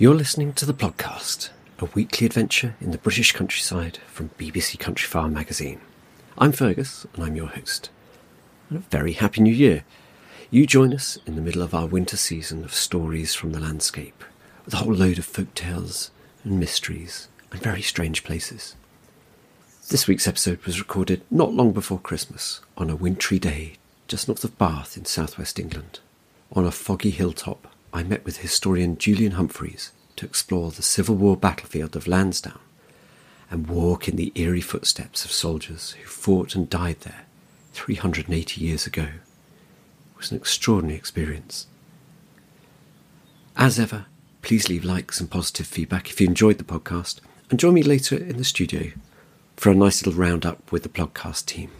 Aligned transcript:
You're 0.00 0.14
listening 0.14 0.54
to 0.54 0.64
the 0.64 0.72
Plodcast, 0.72 1.50
a 1.78 1.84
weekly 1.84 2.26
adventure 2.26 2.74
in 2.80 2.90
the 2.90 2.96
British 2.96 3.32
countryside 3.32 3.98
from 4.06 4.30
BBC 4.38 4.78
Countryfile 4.78 5.30
magazine. 5.30 5.78
I'm 6.38 6.52
Fergus, 6.52 7.06
and 7.12 7.22
I'm 7.22 7.36
your 7.36 7.48
host. 7.48 7.90
And 8.70 8.78
a 8.78 8.80
very 8.88 9.12
happy 9.12 9.42
new 9.42 9.52
year. 9.52 9.84
You 10.50 10.66
join 10.66 10.94
us 10.94 11.18
in 11.26 11.36
the 11.36 11.42
middle 11.42 11.60
of 11.60 11.74
our 11.74 11.84
winter 11.84 12.16
season 12.16 12.64
of 12.64 12.72
stories 12.72 13.34
from 13.34 13.52
the 13.52 13.60
landscape, 13.60 14.24
with 14.64 14.72
a 14.72 14.78
whole 14.78 14.94
load 14.94 15.18
of 15.18 15.26
folk 15.26 15.52
tales 15.54 16.10
and 16.44 16.58
mysteries 16.58 17.28
and 17.52 17.60
very 17.60 17.82
strange 17.82 18.24
places. 18.24 18.76
This 19.90 20.08
week's 20.08 20.26
episode 20.26 20.64
was 20.64 20.80
recorded 20.80 21.20
not 21.30 21.52
long 21.52 21.72
before 21.72 22.00
Christmas, 22.00 22.62
on 22.74 22.88
a 22.88 22.96
wintry 22.96 23.38
day 23.38 23.74
just 24.08 24.28
north 24.28 24.44
of 24.44 24.56
Bath 24.56 24.96
in 24.96 25.04
southwest 25.04 25.58
England. 25.58 26.00
On 26.52 26.64
a 26.64 26.70
foggy 26.70 27.10
hilltop, 27.10 27.66
I 27.92 28.04
met 28.04 28.24
with 28.24 28.38
historian 28.38 28.96
Julian 28.96 29.32
Humphrys 29.32 29.90
to 30.20 30.26
explore 30.26 30.70
the 30.70 30.82
Civil 30.82 31.14
War 31.14 31.34
battlefield 31.34 31.96
of 31.96 32.06
Lansdown 32.06 32.58
and 33.50 33.66
walk 33.68 34.06
in 34.06 34.16
the 34.16 34.30
eerie 34.34 34.60
footsteps 34.60 35.24
of 35.24 35.32
soldiers 35.32 35.92
who 35.92 36.04
fought 36.06 36.54
and 36.54 36.68
died 36.68 37.00
there 37.00 37.24
380 37.72 38.60
years 38.60 38.86
ago. 38.86 39.04
It 39.04 40.18
was 40.18 40.30
an 40.30 40.36
extraordinary 40.36 40.98
experience. 40.98 41.66
As 43.56 43.80
ever, 43.80 44.04
please 44.42 44.68
leave 44.68 44.84
likes 44.84 45.20
and 45.20 45.30
positive 45.30 45.66
feedback 45.66 46.10
if 46.10 46.20
you 46.20 46.26
enjoyed 46.26 46.58
the 46.58 46.64
podcast, 46.64 47.20
and 47.48 47.58
join 47.58 47.72
me 47.72 47.82
later 47.82 48.14
in 48.18 48.36
the 48.36 48.44
studio 48.44 48.90
for 49.56 49.70
a 49.70 49.74
nice 49.74 50.04
little 50.04 50.20
roundup 50.20 50.70
with 50.70 50.82
the 50.82 50.90
Plodcast 50.90 51.46
team. 51.46 51.70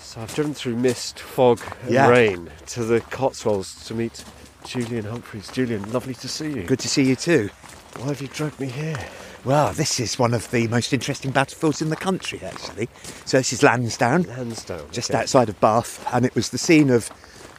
So 0.00 0.22
I've 0.22 0.34
driven 0.34 0.54
through 0.54 0.76
mist, 0.76 1.18
fog, 1.20 1.60
and 1.82 1.92
Yeah. 1.92 2.08
rain 2.08 2.50
to 2.68 2.82
the 2.82 3.02
Cotswolds 3.02 3.84
to 3.88 3.94
meet 3.94 4.24
Julian 4.66 5.04
Humphrys. 5.04 5.52
Julian, 5.52 5.90
lovely 5.92 6.14
to 6.14 6.28
see 6.28 6.50
you. 6.50 6.62
Good 6.64 6.80
to 6.80 6.88
see 6.88 7.04
you 7.04 7.16
too. 7.16 7.50
Why 7.98 8.08
have 8.08 8.20
you 8.20 8.28
dragged 8.28 8.58
me 8.58 8.66
here? 8.66 8.96
Well, 9.44 9.72
this 9.72 10.00
is 10.00 10.18
one 10.18 10.32
of 10.32 10.50
the 10.50 10.66
most 10.68 10.92
interesting 10.92 11.30
battlefields 11.30 11.82
in 11.82 11.90
the 11.90 11.96
country, 11.96 12.40
actually. 12.42 12.88
So 13.26 13.36
this 13.36 13.52
is 13.52 13.62
Lansdown, 13.62 14.22
Lansdown. 14.22 14.90
just 14.90 15.10
okay. 15.10 15.20
outside 15.20 15.50
of 15.50 15.60
Bath, 15.60 16.04
and 16.14 16.24
it 16.24 16.34
was 16.34 16.48
the 16.48 16.58
scene 16.58 16.88
of 16.88 17.10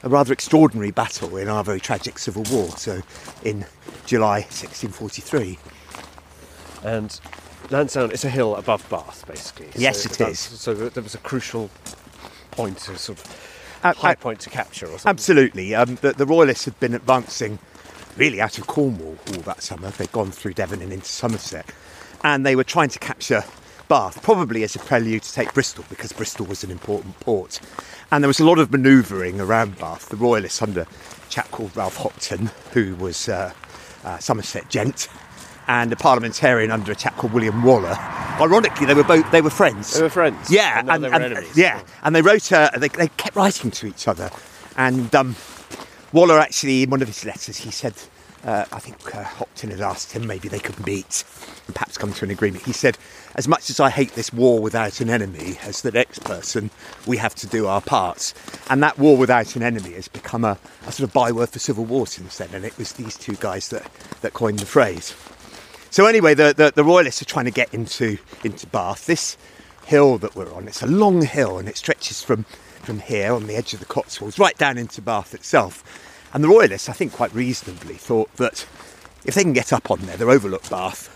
a 0.02 0.10
rather 0.10 0.34
extraordinary 0.34 0.92
battle 0.92 1.38
in 1.38 1.48
our 1.48 1.64
very 1.64 1.80
tragic 1.80 2.18
Civil 2.18 2.44
War. 2.52 2.70
So 2.72 3.02
in 3.44 3.66
July 4.06 4.40
1643. 4.40 5.60
And 6.84 7.20
Lansdown 7.70 8.12
is 8.12 8.26
a 8.26 8.30
hill 8.30 8.56
above 8.56 8.88
Bath, 8.90 9.26
basically. 9.28 9.70
Yes, 9.76 10.04
so 10.04 10.24
it 10.24 10.30
is. 10.30 10.40
So 10.40 10.74
that 10.74 10.96
there 10.96 11.04
was 11.04 11.16
a 11.16 11.20
crucial 11.20 11.70
point 12.52 12.78
to 12.80 12.98
sort 12.98 13.20
of 13.20 13.55
Ab- 13.86 13.96
high 13.98 14.12
ab- 14.12 14.20
point 14.20 14.40
to 14.42 14.50
capture, 14.50 14.86
or 14.88 15.00
something. 15.00 15.10
Absolutely. 15.10 15.76
Um, 15.76 15.96
the, 16.02 16.14
the 16.14 16.26
Royalists 16.26 16.66
had 16.66 16.80
been 16.80 16.94
advancing 16.94 17.60
really 18.18 18.42
out 18.42 18.58
of 18.58 18.68
Cornwall 18.68 19.18
all 19.34 19.42
that 19.42 19.62
summer. 19.62 19.90
They'd 19.92 20.12
gone 20.12 20.32
through 20.32 20.54
Devon 20.54 20.82
and 20.82 20.92
into 20.92 21.08
Somerset. 21.08 21.70
And 22.24 22.46
they 22.46 22.56
were 22.56 22.64
trying 22.64 22.90
to 22.90 23.00
capture 23.00 23.44
Bath, 23.88 24.24
probably 24.24 24.64
as 24.64 24.76
a 24.76 24.80
prelude 24.80 25.22
to 25.24 25.34
take 25.34 25.54
Bristol, 25.54 25.86
because 25.90 26.12
Bristol 26.12 26.46
was 26.48 26.64
an 26.64 26.72
important 26.72 27.20
port. 27.20 27.60
And 28.12 28.24
there 28.24 28.28
was 28.28 28.40
a 28.40 28.46
lot 28.46 28.58
of 28.58 28.72
manoeuvring 28.72 29.40
around 29.40 29.78
Bath. 29.78 30.10
The 30.10 30.16
Royalists 30.16 30.62
under 30.62 30.82
a 30.82 30.88
chap 31.30 31.52
called 31.52 31.76
Ralph 31.76 31.98
Hopton, 31.98 32.50
who 32.74 32.96
was 32.96 33.30
uh, 33.30 33.54
uh, 34.04 34.18
Somerset 34.18 34.70
gent, 34.70 35.08
and 35.68 35.92
a 35.92 35.96
parliamentarian 35.96 36.72
under 36.72 36.92
a 36.92 36.96
chap 36.96 37.16
called 37.18 37.34
William 37.34 37.64
Waller. 37.64 37.96
Ironically, 38.40 38.86
they 38.86 38.94
were 38.94 39.04
both 39.04 39.30
they 39.32 39.42
were 39.42 39.50
friends. 39.50 39.94
They 39.94 40.04
were 40.04 40.10
friends. 40.10 40.52
Yeah, 40.52 40.84
and 40.88 41.04
were 41.04 41.14
enemies. 41.14 41.58
yeah, 41.58 41.82
and 42.04 42.16
they 42.16 42.22
wrote. 42.22 42.52
Uh, 42.52 42.70
they, 42.78 42.90
they 42.90 43.08
kept 43.10 43.36
writing 43.36 43.72
to 43.72 43.88
each 43.88 44.08
other, 44.08 44.30
and 44.78 45.14
um, 45.16 45.36
Waller 46.12 46.40
actually, 46.40 46.84
in 46.84 46.90
one 46.90 47.02
of 47.02 47.08
his 47.08 47.26
letters, 47.26 47.58
he 47.58 47.72
said, 47.72 47.94
uh, 48.46 48.66
I 48.72 48.80
think 48.80 49.16
uh, 49.16 49.24
Hopton 49.24 49.72
had 49.72 49.82
asked 49.82 50.12
him 50.12 50.28
maybe 50.28 50.48
they 50.48 50.60
could 50.60 50.86
meet 50.86 51.24
and 51.66 51.76
perhaps 51.76 51.98
come 51.98 52.14
to 52.14 52.26
an 52.26 52.32
agreement. 52.32 52.64
He 52.64 52.74
said, 52.74 52.98
"As 53.34 53.48
much 53.48 53.70
as 53.70 53.80
I 53.80 53.90
hate 53.90 54.14
this 54.14 54.32
war 54.32 54.62
without 54.62 55.02
an 55.02 55.10
enemy, 55.10 55.58
as 55.64 55.82
the 55.82 55.92
next 55.92 56.24
person, 56.24 56.70
we 57.08 57.18
have 57.18 57.34
to 57.36 57.48
do 57.48 57.66
our 57.66 57.82
parts." 57.82 58.34
And 58.70 58.84
that 58.84 59.00
war 59.00 59.18
without 59.18 59.56
an 59.56 59.64
enemy 59.64 59.94
has 59.94 60.08
become 60.08 60.46
a, 60.46 60.60
a 60.86 60.92
sort 60.92 61.08
of 61.10 61.14
byword 61.14 61.50
for 61.50 61.60
civil 61.60 61.86
war 61.86 62.06
since 62.06 62.38
then. 62.38 62.50
And 62.54 62.64
it 62.64 62.78
was 62.78 62.94
these 62.94 63.18
two 63.18 63.36
guys 63.36 63.70
that 63.70 63.90
that 64.22 64.34
coined 64.34 64.60
the 64.60 64.66
phrase. 64.68 65.16
So 65.90 66.06
anyway, 66.06 66.34
the, 66.34 66.54
the, 66.54 66.74
the 66.76 66.84
Royalists 66.84 67.22
are 67.22 67.26
trying 67.26 67.46
to 67.46 67.52
get 67.52 67.74
into 67.74 68.18
into 68.44 68.68
Bath. 68.68 69.08
This 69.08 69.38
hill 69.86 70.18
that 70.20 70.36
we're 70.36 70.54
on, 70.54 70.68
it's 70.68 70.82
a 70.82 70.88
long 70.88 71.22
hill 71.24 71.58
and 71.58 71.68
it 71.68 71.78
stretches 71.78 72.22
from 72.22 72.44
from 72.84 73.00
here 73.00 73.34
on 73.34 73.48
the 73.48 73.56
edge 73.56 73.74
of 73.74 73.80
the 73.80 73.86
Cotswolds 73.86 74.38
right 74.38 74.58
down 74.58 74.78
into 74.78 75.02
Bath 75.02 75.34
itself. 75.34 75.84
And 76.36 76.44
the 76.44 76.50
Royalists, 76.50 76.90
I 76.90 76.92
think, 76.92 77.14
quite 77.14 77.34
reasonably 77.34 77.94
thought 77.94 78.30
that 78.36 78.68
if 79.24 79.36
they 79.36 79.44
can 79.44 79.54
get 79.54 79.72
up 79.72 79.90
on 79.90 80.02
there, 80.02 80.18
they'll 80.18 80.30
overlook 80.30 80.70
Bath, 80.70 81.10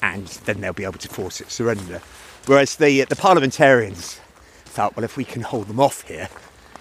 and 0.00 0.26
then 0.46 0.62
they'll 0.62 0.72
be 0.72 0.84
able 0.84 0.98
to 1.00 1.08
force 1.08 1.42
its 1.42 1.52
surrender. 1.52 2.00
Whereas 2.46 2.76
the 2.76 3.04
the 3.04 3.14
parliamentarians 3.14 4.18
felt, 4.64 4.96
well, 4.96 5.04
if 5.04 5.18
we 5.18 5.24
can 5.26 5.42
hold 5.42 5.68
them 5.68 5.78
off 5.78 6.00
here, 6.08 6.30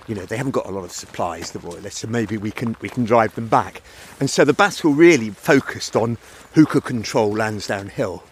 you 0.08 0.16
know, 0.16 0.26
they 0.26 0.38
haven't 0.38 0.54
got 0.54 0.66
a 0.66 0.72
lot 0.72 0.86
of 0.86 0.94
supplies, 0.94 1.52
the 1.52 1.60
Royalists, 1.60 2.00
so 2.00 2.08
maybe 2.08 2.38
we 2.38 2.52
can 2.52 2.78
we 2.80 2.88
can 2.88 3.04
drive 3.04 3.36
them 3.36 3.50
back. 3.50 3.82
And 4.22 4.30
so 4.30 4.46
the 4.46 4.54
battle 4.54 4.94
really 4.94 5.32
focused 5.32 5.98
on 5.98 6.18
who 6.54 6.66
could 6.66 6.86
control 6.86 7.34
Lansdown 7.34 7.90
Hill, 7.90 8.24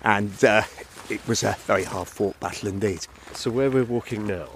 and 0.00 0.42
uh, 0.42 0.62
it 1.10 1.20
was 1.28 1.42
a 1.42 1.58
very 1.66 1.84
hard 1.84 2.08
fought 2.08 2.40
battle 2.40 2.70
indeed. 2.70 3.06
So 3.34 3.50
where 3.50 3.70
we're 3.70 3.84
walking 3.84 4.26
now, 4.26 4.48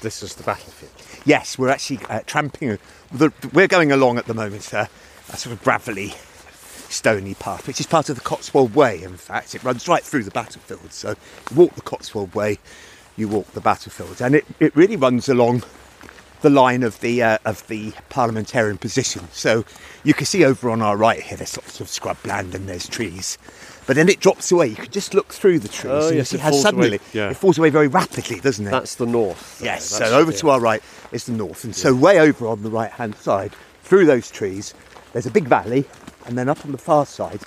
this 0.00 0.20
is 0.20 0.34
the 0.34 0.42
battlefield. 0.42 1.01
Yes, 1.24 1.56
we're 1.58 1.68
actually 1.68 2.00
uh, 2.08 2.20
tramping. 2.26 2.78
The, 3.12 3.32
we're 3.52 3.68
going 3.68 3.92
along 3.92 4.18
at 4.18 4.26
the 4.26 4.34
moment 4.34 4.74
uh, 4.74 4.86
a 5.28 5.36
sort 5.36 5.54
of 5.54 5.62
gravelly, 5.62 6.14
stony 6.88 7.34
path, 7.34 7.66
which 7.66 7.78
is 7.78 7.86
part 7.86 8.08
of 8.08 8.16
the 8.16 8.22
Cotswold 8.22 8.74
Way. 8.74 9.02
In 9.02 9.16
fact, 9.16 9.54
it 9.54 9.62
runs 9.62 9.86
right 9.86 10.02
through 10.02 10.24
the 10.24 10.30
battlefield. 10.32 10.92
So 10.92 11.14
you 11.50 11.56
walk 11.56 11.74
the 11.74 11.82
Cotswold 11.82 12.34
Way, 12.34 12.58
you 13.16 13.28
walk 13.28 13.52
the 13.52 13.60
battlefield, 13.60 14.20
and 14.20 14.34
it, 14.34 14.44
it 14.58 14.74
really 14.74 14.96
runs 14.96 15.28
along 15.28 15.62
the 16.40 16.50
line 16.50 16.82
of 16.82 16.98
the 17.00 17.22
uh, 17.22 17.38
of 17.44 17.66
the 17.68 17.92
parliamentarian 18.10 18.76
position. 18.76 19.28
So 19.32 19.64
you 20.02 20.14
can 20.14 20.26
see 20.26 20.44
over 20.44 20.70
on 20.70 20.82
our 20.82 20.96
right 20.96 21.22
here, 21.22 21.36
there's 21.36 21.56
lots 21.56 21.80
of 21.80 21.86
scrubland 21.86 22.54
and 22.54 22.68
there's 22.68 22.88
trees, 22.88 23.38
but 23.86 23.96
then 23.96 24.08
it 24.08 24.20
drops 24.20 24.52
away. 24.52 24.68
You 24.68 24.76
can 24.76 24.90
just 24.90 25.14
look 25.14 25.32
through 25.32 25.58
the 25.58 25.68
trees 25.68 25.92
Oh, 25.92 26.08
and 26.08 26.16
yes, 26.16 26.32
you 26.32 26.36
it 26.36 26.38
see 26.40 26.42
how 26.42 26.50
falls 26.50 26.62
suddenly 26.62 26.88
away, 26.88 26.98
yeah. 27.12 27.30
it 27.30 27.36
falls 27.36 27.58
away 27.58 27.70
very 27.70 27.88
rapidly, 27.88 28.40
doesn't 28.40 28.66
it? 28.66 28.70
That's 28.70 28.94
the 28.94 29.06
north. 29.06 29.60
Yes, 29.62 29.84
so 29.84 30.04
over 30.04 30.32
to 30.32 30.50
our 30.50 30.60
right 30.60 30.82
is 31.10 31.24
the 31.26 31.32
north, 31.32 31.64
and 31.64 31.74
so 31.74 31.94
way 31.94 32.20
over 32.20 32.46
on 32.46 32.62
the 32.62 32.70
right 32.70 32.90
hand 32.90 33.16
side, 33.16 33.52
through 33.82 34.06
those 34.06 34.30
trees, 34.30 34.74
there's 35.12 35.26
a 35.26 35.30
big 35.30 35.46
valley, 35.48 35.84
and 36.26 36.38
then 36.38 36.48
up 36.48 36.64
on 36.64 36.72
the 36.72 36.78
far 36.78 37.04
side, 37.06 37.40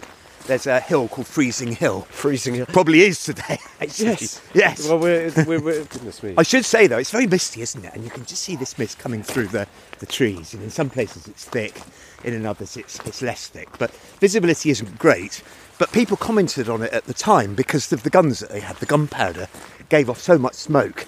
there's 0.48 0.68
a 0.68 0.80
hill 0.80 1.08
called 1.08 1.28
Freezing 1.28 1.74
Hill. 1.74 2.02
Freezing 2.10 2.56
hill. 2.56 2.66
Probably 2.68 3.02
is 3.02 3.24
today. 3.24 3.60
actually. 3.82 4.08
Yes. 4.08 4.42
yes. 4.54 4.88
Well, 4.88 5.00
we're, 5.00 5.32
we're, 5.46 5.60
we're 5.60 5.84
goodness 5.86 6.22
me. 6.24 6.36
I 6.38 6.44
should 6.44 6.66
say 6.66 6.88
though, 6.88 6.98
it's 6.98 7.12
very 7.12 7.28
misty, 7.28 7.62
isn't 7.62 7.84
it? 7.84 7.94
And 7.94 8.04
you 8.04 8.10
can 8.10 8.26
just 8.26 8.44
see 8.44 8.56
this 8.56 8.78
mist 8.78 9.00
coming 9.00 9.24
through 9.24 9.48
the, 9.48 9.68
the 10.00 10.06
trees. 10.06 10.54
And 10.54 10.64
in 10.64 10.70
some 10.70 10.90
places 10.90 11.28
it's 11.28 11.46
thick, 11.46 11.82
in 12.24 12.46
others 12.46 12.78
it's 12.78 13.00
it's 13.06 13.22
less 13.22 13.48
thick. 13.48 13.70
But 13.78 13.92
visibility 14.20 14.70
isn't 14.70 14.98
great. 14.98 15.44
But 15.78 15.92
people 15.92 16.18
commented 16.18 16.70
on 16.70 16.82
it 16.82 16.94
at 16.94 17.06
the 17.06 17.14
time 17.14 17.54
because 17.54 17.92
of 17.92 18.04
the 18.04 18.10
guns 18.10 18.40
that 18.40 18.50
they 18.50 18.62
had. 18.62 18.78
The 18.78 18.86
gunpowder 18.86 19.48
gave 19.90 20.10
off 20.10 20.22
so 20.22 20.38
much 20.38 20.56
smoke 20.56 21.08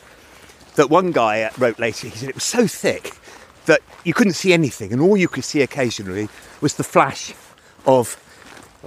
that 0.76 0.90
one 0.90 1.12
guy 1.12 1.50
wrote 1.58 1.80
later. 1.80 2.08
He 2.08 2.18
said 2.18 2.30
it 2.30 2.36
was 2.36 2.44
so 2.44 2.68
thick 2.68 3.14
that 3.66 3.82
you 4.04 4.14
couldn't 4.14 4.34
see 4.34 4.54
anything, 4.54 4.94
and 4.94 5.02
all 5.02 5.18
you 5.18 5.28
could 5.28 5.44
see 5.44 5.62
occasionally 5.62 6.30
was 6.62 6.76
the 6.76 6.84
flash 6.84 7.34
of 7.86 8.22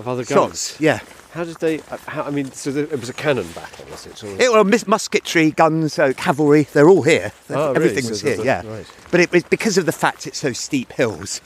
of 0.00 0.08
other 0.08 0.24
guns. 0.24 0.70
shots. 0.72 0.80
Yeah. 0.80 1.00
How 1.32 1.44
did 1.44 1.56
they? 1.58 1.78
uh, 1.78 1.96
How, 2.08 2.24
I 2.24 2.30
mean, 2.30 2.50
so 2.50 2.72
there, 2.72 2.84
it 2.84 2.98
was 2.98 3.08
a 3.08 3.12
cannon 3.12 3.46
battle, 3.52 3.86
was 3.90 4.04
it? 4.06 4.24
Or 4.24 4.28
It, 4.40 4.50
well, 4.50 4.64
mis- 4.64 4.88
musketry, 4.88 5.52
guns, 5.52 5.96
uh, 5.98 6.12
cavalry, 6.16 6.64
they're 6.72 6.88
all 6.88 7.02
here. 7.02 7.30
Oh. 7.50 7.72
Everything 7.72 8.02
So 8.02 8.10
was 8.10 8.22
there's 8.22 8.42
here, 8.42 8.42
a- 8.60 8.64
yeah. 8.64 8.66
right. 8.68 8.86
But 9.12 9.20
it 9.20 9.30
was 9.30 9.44
because 9.44 9.78
of 9.78 9.86
the 9.86 9.92
fact 9.92 10.26
it's 10.26 10.38
so 10.38 10.52
steep 10.52 10.92
hills 10.92 11.40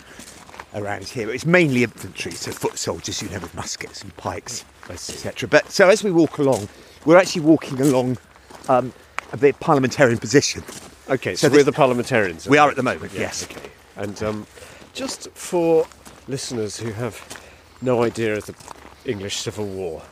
around 0.75 1.05
here. 1.05 1.31
It's 1.31 1.45
mainly 1.45 1.83
infantry, 1.83 2.33
so 2.33 2.51
foot 2.51 2.79
soldiers, 2.79 3.21
you 3.21 3.29
know, 3.29 3.41
with 3.41 3.55
muskets 3.55 4.03
and 4.03 4.17
pikes, 4.17 4.65
etc. 4.89 5.49
But 5.51 5.71
so 5.71 5.89
as 5.91 6.03
we 6.03 6.11
walk 6.11 6.39
along, 6.39 6.69
we're 7.05 7.19
actually 7.19 7.43
walking 7.43 7.79
along 7.83 8.17
um, 8.71 8.93
the 9.37 9.53
parliamentarian 9.61 10.19
position. 10.19 10.63
Okay, 11.11 11.35
So 11.35 11.49
so, 11.49 11.53
we're 11.55 11.63
the 11.63 11.73
parliamentarians. 11.73 12.49
We 12.49 12.57
are 12.57 12.71
at 12.71 12.77
the 12.77 12.83
moment, 12.83 13.13
Yeah, 13.13 13.21
yes. 13.21 13.45
Okay. 13.45 13.69
And 13.97 14.21
um, 14.23 14.47
just 14.95 15.29
for 15.35 15.87
listeners 16.27 16.79
who 16.79 16.93
have 16.93 17.17
no 17.85 18.03
idea 18.03 18.37
of 18.37 18.47
the 18.47 18.55
English 19.05 19.37
Civil 19.37 19.67
War, 19.67 20.03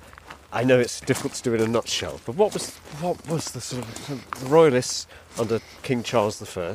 I 0.53 0.65
know 0.65 0.79
it's 0.79 1.01
difficult 1.01 1.33
to 1.35 1.43
do 1.43 1.55
in 1.55 1.61
a 1.63 1.67
nutshell, 1.67 2.21
but 2.27 2.37
what 2.37 2.53
was 2.53 2.77
what 3.01 3.27
was 3.29 3.53
the 3.53 3.61
sort 3.61 3.85
of 3.85 4.41
the 4.41 4.47
royalists 4.47 5.07
under 5.39 5.61
King 5.83 6.03
Charles 6.03 6.43
I 6.57 6.75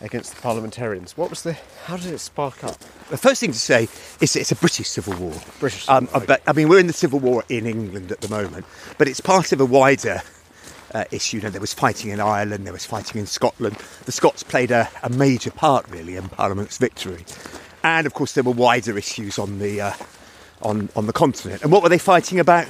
against 0.00 0.34
the 0.34 0.40
parliamentarians? 0.40 1.16
What 1.16 1.28
was 1.28 1.42
the? 1.42 1.56
How 1.84 1.98
did 1.98 2.14
it 2.14 2.18
spark 2.18 2.64
up? 2.64 2.78
The 3.10 3.18
first 3.18 3.40
thing 3.40 3.52
to 3.52 3.58
say 3.58 3.88
is 4.20 4.36
it's 4.36 4.52
a 4.52 4.56
British 4.56 4.88
Civil 4.88 5.14
War. 5.18 5.34
British 5.60 5.84
Civil 5.84 6.08
Um, 6.14 6.26
War, 6.26 6.38
I 6.46 6.52
mean, 6.52 6.68
we're 6.68 6.78
in 6.78 6.86
the 6.86 6.92
Civil 6.94 7.18
War 7.20 7.44
in 7.50 7.66
England 7.66 8.10
at 8.10 8.22
the 8.22 8.28
moment, 8.28 8.64
but 8.96 9.06
it's 9.08 9.20
part 9.20 9.52
of 9.52 9.60
a 9.60 9.66
wider 9.66 10.22
uh, 10.94 11.04
issue. 11.10 11.36
You 11.38 11.42
know, 11.44 11.50
there 11.50 11.60
was 11.60 11.74
fighting 11.74 12.10
in 12.10 12.20
Ireland, 12.20 12.64
there 12.64 12.72
was 12.72 12.86
fighting 12.86 13.20
in 13.20 13.26
Scotland. 13.26 13.76
The 14.06 14.12
Scots 14.12 14.42
played 14.42 14.70
a, 14.70 14.88
a 15.02 15.10
major 15.10 15.50
part, 15.50 15.86
really, 15.90 16.16
in 16.16 16.28
Parliament's 16.30 16.78
victory, 16.78 17.24
and 17.82 18.06
of 18.06 18.14
course, 18.14 18.32
there 18.32 18.44
were 18.44 18.52
wider 18.52 18.96
issues 18.96 19.38
on 19.38 19.58
the 19.58 19.80
uh, 19.80 19.92
on 20.62 20.88
on 20.96 21.06
the 21.06 21.12
continent. 21.12 21.62
And 21.62 21.72
what 21.72 21.82
were 21.82 21.88
they 21.88 21.98
fighting 21.98 22.40
about? 22.40 22.66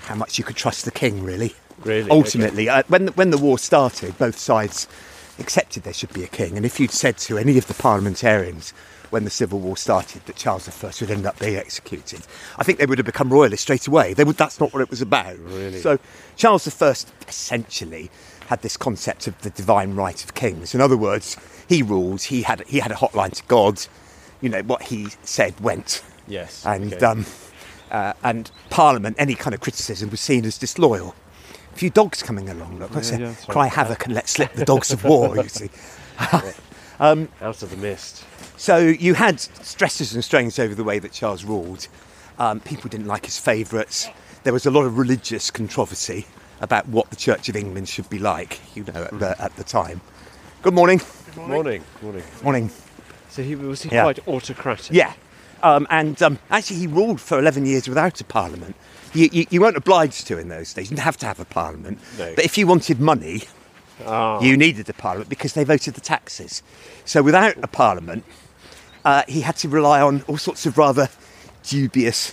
How 0.00 0.14
much 0.14 0.38
you 0.38 0.44
could 0.44 0.56
trust 0.56 0.84
the 0.84 0.90
king, 0.90 1.22
really. 1.22 1.54
Really? 1.84 2.10
Ultimately, 2.10 2.68
uh, 2.68 2.84
when 2.88 3.06
the, 3.06 3.12
when 3.12 3.30
the 3.30 3.38
war 3.38 3.58
started, 3.58 4.16
both 4.18 4.38
sides 4.38 4.88
accepted 5.38 5.82
there 5.82 5.92
should 5.92 6.12
be 6.12 6.24
a 6.24 6.28
king. 6.28 6.56
And 6.56 6.64
if 6.64 6.80
you'd 6.80 6.90
said 6.90 7.18
to 7.18 7.38
any 7.38 7.58
of 7.58 7.66
the 7.66 7.74
parliamentarians 7.74 8.72
when 9.10 9.24
the 9.24 9.30
civil 9.30 9.60
war 9.60 9.76
started 9.76 10.24
that 10.26 10.36
Charles 10.36 10.68
I 10.68 10.92
would 11.00 11.10
end 11.10 11.26
up 11.26 11.38
being 11.38 11.56
executed, 11.56 12.22
I 12.58 12.64
think 12.64 12.78
they 12.78 12.86
would 12.86 12.98
have 12.98 13.06
become 13.06 13.32
royalists 13.32 13.62
straight 13.62 13.86
away. 13.86 14.14
They 14.14 14.24
would. 14.24 14.36
That's 14.36 14.58
not 14.58 14.72
what 14.72 14.82
it 14.82 14.90
was 14.90 15.02
about. 15.02 15.38
Really? 15.38 15.80
So 15.80 15.98
Charles 16.36 16.66
I 16.82 16.94
essentially 17.28 18.10
had 18.46 18.62
this 18.62 18.76
concept 18.76 19.26
of 19.26 19.40
the 19.42 19.50
divine 19.50 19.94
right 19.94 20.22
of 20.24 20.34
kings. 20.34 20.74
In 20.74 20.80
other 20.80 20.96
words, 20.96 21.36
he 21.68 21.82
ruled. 21.82 22.22
He 22.22 22.42
had 22.42 22.66
he 22.66 22.78
had 22.78 22.90
a 22.90 22.96
hotline 22.96 23.32
to 23.32 23.42
God. 23.44 23.86
You 24.40 24.48
know 24.48 24.62
what 24.62 24.82
he 24.82 25.08
said 25.22 25.58
went. 25.60 26.02
Yes. 26.28 26.64
And 26.66 26.92
okay. 26.92 27.04
um, 27.04 27.26
uh, 27.90 28.12
and 28.22 28.50
Parliament, 28.70 29.16
any 29.18 29.34
kind 29.34 29.54
of 29.54 29.60
criticism 29.60 30.10
was 30.10 30.20
seen 30.20 30.44
as 30.44 30.58
disloyal. 30.58 31.14
A 31.72 31.78
few 31.78 31.90
dogs 31.90 32.22
coming 32.22 32.48
along, 32.48 32.78
look, 32.78 32.92
Yeah, 32.94 33.00
say, 33.02 33.20
yeah, 33.20 33.26
right. 33.28 33.48
cry 33.48 33.66
havoc 33.68 34.06
and 34.06 34.14
let 34.14 34.28
slip 34.28 34.52
the 34.54 34.64
dogs 34.64 34.92
of 34.92 35.04
war, 35.04 35.36
you 35.36 35.48
see. 35.48 35.70
out 36.98 37.62
of 37.62 37.70
the 37.70 37.76
mist. 37.76 38.24
So 38.56 38.78
you 38.78 39.14
had 39.14 39.38
stresses 39.40 40.14
and 40.14 40.24
strains 40.24 40.58
over 40.58 40.74
the 40.74 40.84
way 40.84 40.98
that 40.98 41.12
Charles 41.12 41.44
ruled. 41.44 41.88
Um, 42.38 42.60
people 42.60 42.88
didn't 42.88 43.06
like 43.06 43.26
his 43.26 43.38
favourites. 43.38 44.08
There 44.44 44.52
was 44.52 44.64
a 44.66 44.70
lot 44.70 44.84
of 44.84 44.96
religious 44.96 45.50
controversy 45.50 46.26
about 46.60 46.88
what 46.88 47.10
the 47.10 47.16
Church 47.16 47.48
of 47.48 47.56
England 47.56 47.88
should 47.88 48.08
be 48.08 48.18
like, 48.18 48.60
you 48.74 48.84
know, 48.84 49.04
at 49.04 49.18
the, 49.18 49.42
at 49.42 49.56
the 49.56 49.64
time. 49.64 50.00
Good 50.62 50.74
morning. 50.74 51.00
Good 51.34 51.46
morning. 51.48 51.82
Morning. 52.02 52.22
Morning. 52.42 52.70
So 53.36 53.42
he 53.42 53.54
was 53.54 53.82
he 53.82 53.90
Yeah. 53.90 54.04
quite 54.04 54.26
autocratic? 54.26 54.92
Yeah. 54.96 55.12
Um, 55.62 55.86
and 55.90 56.20
um, 56.22 56.38
actually, 56.50 56.78
he 56.78 56.86
ruled 56.86 57.20
for 57.20 57.38
11 57.38 57.66
years 57.66 57.86
without 57.86 58.18
a 58.18 58.24
parliament. 58.24 58.76
You, 59.12 59.28
you, 59.30 59.46
you 59.50 59.60
weren't 59.60 59.76
obliged 59.76 60.26
to 60.28 60.38
in 60.38 60.48
those 60.48 60.72
days. 60.72 60.86
You 60.90 60.96
didn't 60.96 61.04
have 61.04 61.18
to 61.18 61.26
have 61.26 61.38
a 61.38 61.44
parliament. 61.44 61.98
No. 62.18 62.32
But 62.34 62.46
if 62.46 62.56
you 62.56 62.66
wanted 62.66 62.98
money, 62.98 63.42
Ah. 64.06 64.40
you 64.40 64.56
needed 64.56 64.88
a 64.88 64.94
parliament 64.94 65.28
because 65.28 65.52
they 65.52 65.64
voted 65.64 65.92
the 65.94 66.00
taxes. 66.00 66.62
So 67.04 67.22
without 67.22 67.56
a 67.62 67.66
parliament, 67.66 68.24
uh, 69.04 69.22
he 69.28 69.42
had 69.42 69.56
to 69.56 69.68
rely 69.68 70.00
on 70.00 70.22
all 70.28 70.38
sorts 70.38 70.64
of 70.64 70.78
rather 70.78 71.10
dubious 71.62 72.32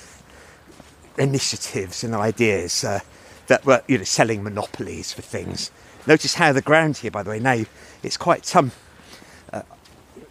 initiatives 1.17 2.03
and 2.03 2.15
ideas 2.15 2.83
uh, 2.85 2.99
that 3.47 3.65
were, 3.65 3.81
you 3.89 3.97
know, 3.97 4.03
selling 4.05 4.41
monopolies 4.41 5.11
for 5.11 5.21
things. 5.21 5.69
Notice 6.07 6.35
how 6.35 6.53
the 6.53 6.61
ground 6.61 6.97
here, 6.97 7.11
by 7.11 7.23
the 7.23 7.29
way, 7.29 7.39
now 7.39 7.63
it's 8.03 8.17
quite 8.17 8.53
um, 8.55 8.71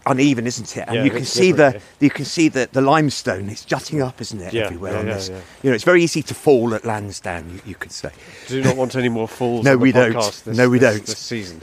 uneven, 0.06 0.46
isn't 0.46 0.76
it? 0.76 0.84
And 0.87 0.96
Yeah, 0.96 1.04
you 1.04 1.10
can 1.10 1.25
see 1.25 1.52
the 1.52 1.81
you 2.00 2.10
can 2.10 2.25
see 2.25 2.49
the, 2.49 2.69
the 2.72 2.81
limestone. 2.81 3.49
It's 3.49 3.64
jutting 3.64 4.02
up, 4.02 4.20
isn't 4.20 4.40
it, 4.40 4.52
Yeah, 4.52 4.64
everywhere 4.66 4.93
yeah, 4.94 4.99
on 5.00 5.06
this? 5.06 5.28
yeah. 5.28 5.40
You 5.62 5.70
know, 5.70 5.75
it's 5.75 5.84
very 5.84 6.02
easy 6.02 6.22
to 6.22 6.34
fall 6.34 6.75
at 6.75 6.84
Lansdown. 6.84 7.50
You, 7.50 7.60
you 7.66 7.75
could 7.75 7.93
say. 7.93 8.10
Do 8.49 8.62
not 8.62 8.76
want 8.76 8.96
any 8.96 9.08
more 9.08 9.28
falls. 9.28 9.64
No, 9.72 9.76
we 9.76 9.93
don't. 9.93 10.14
This, 10.14 10.46
No, 10.46 10.69
we 10.69 10.78
this- 10.78 10.94
don't. 10.96 11.06
This 11.06 11.19
season. 11.19 11.60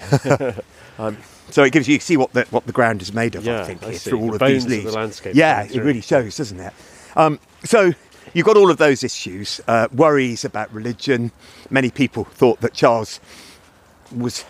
So 1.51 1.63
it 1.63 1.71
gives 1.73 1.87
you, 1.87 1.95
you 1.95 1.99
see 1.99 2.15
what 2.15 2.31
the 2.33 2.43
what 2.51 2.67
the 2.67 2.71
ground 2.71 3.01
is 3.01 3.11
made 3.11 3.33
of. 3.33 3.47
I 3.47 3.51
Yeah, 3.51 3.63
think 3.65 3.81
I 3.83 3.89
here, 3.89 3.97
through 3.99 4.19
all 4.19 4.27
The 4.27 4.45
of 4.45 4.51
these 4.51 4.65
of 4.65 4.69
the 4.83 4.91
landscape 4.91 5.33
Yeah, 5.35 5.63
it 5.63 5.81
really 5.81 6.01
shows, 6.01 6.37
doesn't 6.37 6.59
it? 6.59 6.71
Um, 7.15 7.39
so 7.63 7.91
you've 8.35 8.45
got 8.45 8.55
all 8.55 8.69
of 8.69 8.77
those 8.77 9.03
issues, 9.03 9.59
uh, 9.67 9.87
worries 9.91 10.45
about 10.45 10.71
religion. 10.71 11.31
Many 11.71 11.89
people 11.89 12.25
thought 12.25 12.61
that 12.61 12.75
Charles 12.75 13.19
was 14.15 14.45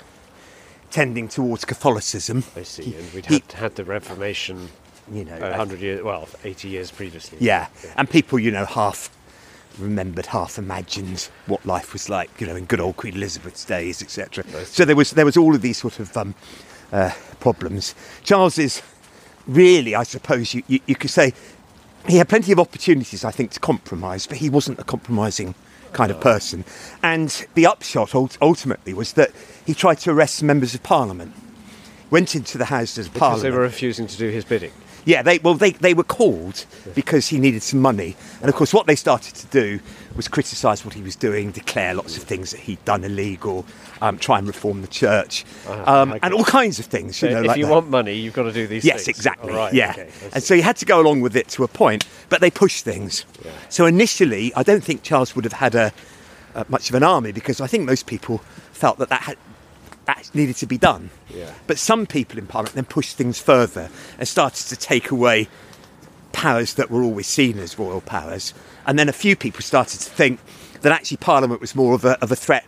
tending 0.92 1.28
towards 1.28 1.66
Catholicism. 1.66 2.44
I 2.56 2.64
see. 2.64 2.96
And 2.96 3.14
we'd 3.14 3.26
had, 3.26 3.52
had 3.52 3.76
the 3.76 3.86
Reformation 3.86 4.70
you 5.12 5.26
know, 5.26 5.38
a 5.38 5.52
uh, 5.52 5.58
hundred 5.58 5.80
years, 5.80 6.04
well, 6.04 6.28
eighty 6.44 6.70
years 6.70 6.92
previously. 6.92 7.38
Yeah, 7.42 7.68
and 7.98 8.10
people, 8.10 8.40
you 8.40 8.52
know, 8.52 8.66
half 8.66 9.10
remembered, 9.80 10.28
half 10.28 10.58
imagined 10.58 11.30
what 11.48 11.66
life 11.66 11.94
was 11.94 12.10
like, 12.10 12.30
you 12.40 12.48
know, 12.48 12.56
in 12.56 12.66
good 12.66 12.80
old 12.80 12.98
Queen 12.98 13.16
Elizabeth's 13.16 13.66
days, 13.66 14.02
etc. 14.02 14.44
So 14.66 14.86
there 14.86 14.96
was 14.96 15.12
there 15.12 15.26
was 15.26 15.38
all 15.38 15.56
of 15.56 15.62
these 15.62 15.78
sort 15.78 16.00
of 16.00 16.16
um, 16.16 16.36
uh, 16.92 17.12
problems. 17.40 17.96
Charles 18.24 18.58
is 18.58 18.82
really, 19.48 19.96
I 19.96 20.04
suppose, 20.04 20.54
you, 20.54 20.64
you, 20.68 20.80
you 20.86 20.96
could 20.96 21.10
say, 21.10 21.34
he 22.08 22.18
had 22.18 22.30
plenty 22.30 22.52
of 22.52 22.60
opportunities, 22.60 23.26
I 23.26 23.32
think, 23.32 23.52
to 23.52 23.60
compromise, 23.60 24.28
but 24.28 24.38
he 24.38 24.50
wasn't 24.50 24.80
a 24.80 24.84
compromising 24.84 25.56
kind 25.94 26.12
of 26.12 26.22
person. 26.22 26.64
And 27.02 27.48
the 27.56 27.66
upshot 27.66 28.14
ultimately 28.16 28.94
was 28.94 29.14
that 29.14 29.32
he 29.70 29.76
tried 29.76 30.00
to 30.00 30.10
arrest 30.10 30.42
members 30.42 30.74
of 30.74 30.82
Parliament. 30.82 31.32
Went 32.10 32.34
into 32.34 32.58
the 32.58 32.66
Houses 32.66 33.06
of 33.06 33.14
Because 33.14 33.20
Parliament. 33.20 33.44
they 33.44 33.52
were 33.52 33.62
refusing 33.62 34.08
to 34.08 34.18
do 34.18 34.30
his 34.30 34.44
bidding. 34.44 34.72
Yeah, 35.06 35.22
they 35.22 35.38
well 35.38 35.54
they, 35.54 35.72
they 35.74 35.94
were 35.94 36.04
called 36.04 36.66
because 36.96 37.28
he 37.28 37.38
needed 37.38 37.62
some 37.62 37.80
money. 37.80 38.16
And 38.42 38.50
of 38.50 38.56
course 38.56 38.74
what 38.74 38.88
they 38.88 38.96
started 38.96 39.36
to 39.36 39.46
do 39.48 39.80
was 40.16 40.28
criticise 40.28 40.84
what 40.84 40.96
he 40.96 41.04
was 41.04 41.16
doing, 41.16 41.52
declare 41.52 41.94
lots 41.94 42.18
of 42.18 42.24
things 42.24 42.50
that 42.50 42.62
he'd 42.62 42.84
done 42.84 43.04
illegal, 43.04 43.64
um, 44.02 44.18
try 44.18 44.40
and 44.40 44.48
reform 44.48 44.82
the 44.82 44.88
church, 44.88 45.46
Ah, 45.68 46.02
um, 46.02 46.18
and 46.24 46.34
all 46.34 46.44
kinds 46.44 46.80
of 46.80 46.86
things. 46.86 47.22
You 47.22 47.28
So 47.30 47.34
know, 47.36 47.42
if 47.42 47.48
like 47.48 47.58
you 47.60 47.66
that. 47.68 47.72
want 47.72 47.90
money, 47.92 48.16
you've 48.16 48.34
got 48.34 48.44
to 48.44 48.52
do 48.52 48.66
these 48.66 48.82
things. 48.82 48.86
Yes, 48.94 49.06
things. 49.06 49.18
exactly. 49.20 49.54
Right, 49.54 49.72
yeah. 49.74 49.92
okay, 49.92 50.10
and 50.34 50.44
so 50.44 50.56
he 50.56 50.62
had 50.62 50.78
to 50.78 50.86
go 50.86 51.00
along 51.00 51.22
with 51.22 51.36
it 51.36 51.48
to 51.50 51.64
a 51.64 51.68
point, 51.68 52.08
but 52.30 52.42
they 52.42 52.50
pushed 52.52 52.84
things. 52.84 53.24
Yeah. 53.46 53.52
So 53.70 53.86
initially, 53.86 54.52
I 54.56 54.64
don't 54.64 54.84
think 54.84 55.04
Charles 55.04 55.36
would 55.36 55.46
have 55.46 55.54
had 55.54 55.76
a, 55.76 55.92
uh, 56.56 56.64
much 56.70 56.90
of 56.90 56.96
an 56.96 57.04
army 57.04 57.32
because 57.32 57.62
I 57.62 57.68
think 57.68 57.86
most 57.86 58.08
people 58.08 58.40
felt 58.74 58.98
that 58.98 59.10
that 59.10 59.22
had, 59.22 59.38
that 60.10 60.34
needed 60.34 60.56
to 60.58 60.66
be 60.66 60.78
done. 60.78 61.12
Yeah. 61.30 61.54
But 61.68 61.78
some 61.78 62.08
people 62.08 62.40
in 62.40 62.48
Parliament 62.48 62.76
then 62.76 62.86
pushed 62.86 63.16
things 63.16 63.40
further 63.40 63.90
and 64.18 64.28
started 64.28 64.68
to 64.70 64.76
take 64.76 65.12
away 65.12 65.48
powers 66.32 66.74
that 66.76 66.90
were 66.90 67.04
always 67.04 67.28
seen 67.28 67.60
as 67.60 67.78
royal 67.78 68.02
powers. 68.02 68.54
And 68.88 68.98
then 68.98 69.08
a 69.08 69.14
few 69.14 69.36
people 69.36 69.62
started 69.62 70.00
to 70.00 70.10
think 70.10 70.40
that 70.82 70.92
actually 70.92 71.18
Parliament 71.18 71.62
was 71.62 71.76
more 71.76 71.94
of 71.94 72.06
a, 72.06 72.20
of 72.24 72.32
a 72.32 72.36
threat 72.36 72.66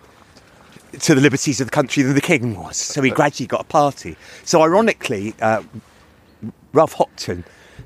to 1.00 1.16
the 1.16 1.22
liberties 1.22 1.60
of 1.60 1.68
the 1.68 1.72
country 1.72 2.04
than 2.04 2.14
the 2.14 2.22
king 2.22 2.56
was. 2.56 2.78
So 2.78 3.02
he 3.02 3.10
gradually 3.22 3.48
got 3.48 3.62
a 3.62 3.66
party. 3.66 4.18
So 4.44 4.62
ironically, 4.62 5.34
uh, 5.42 5.64
Ralph 6.74 6.94
Hopton, 6.94 7.44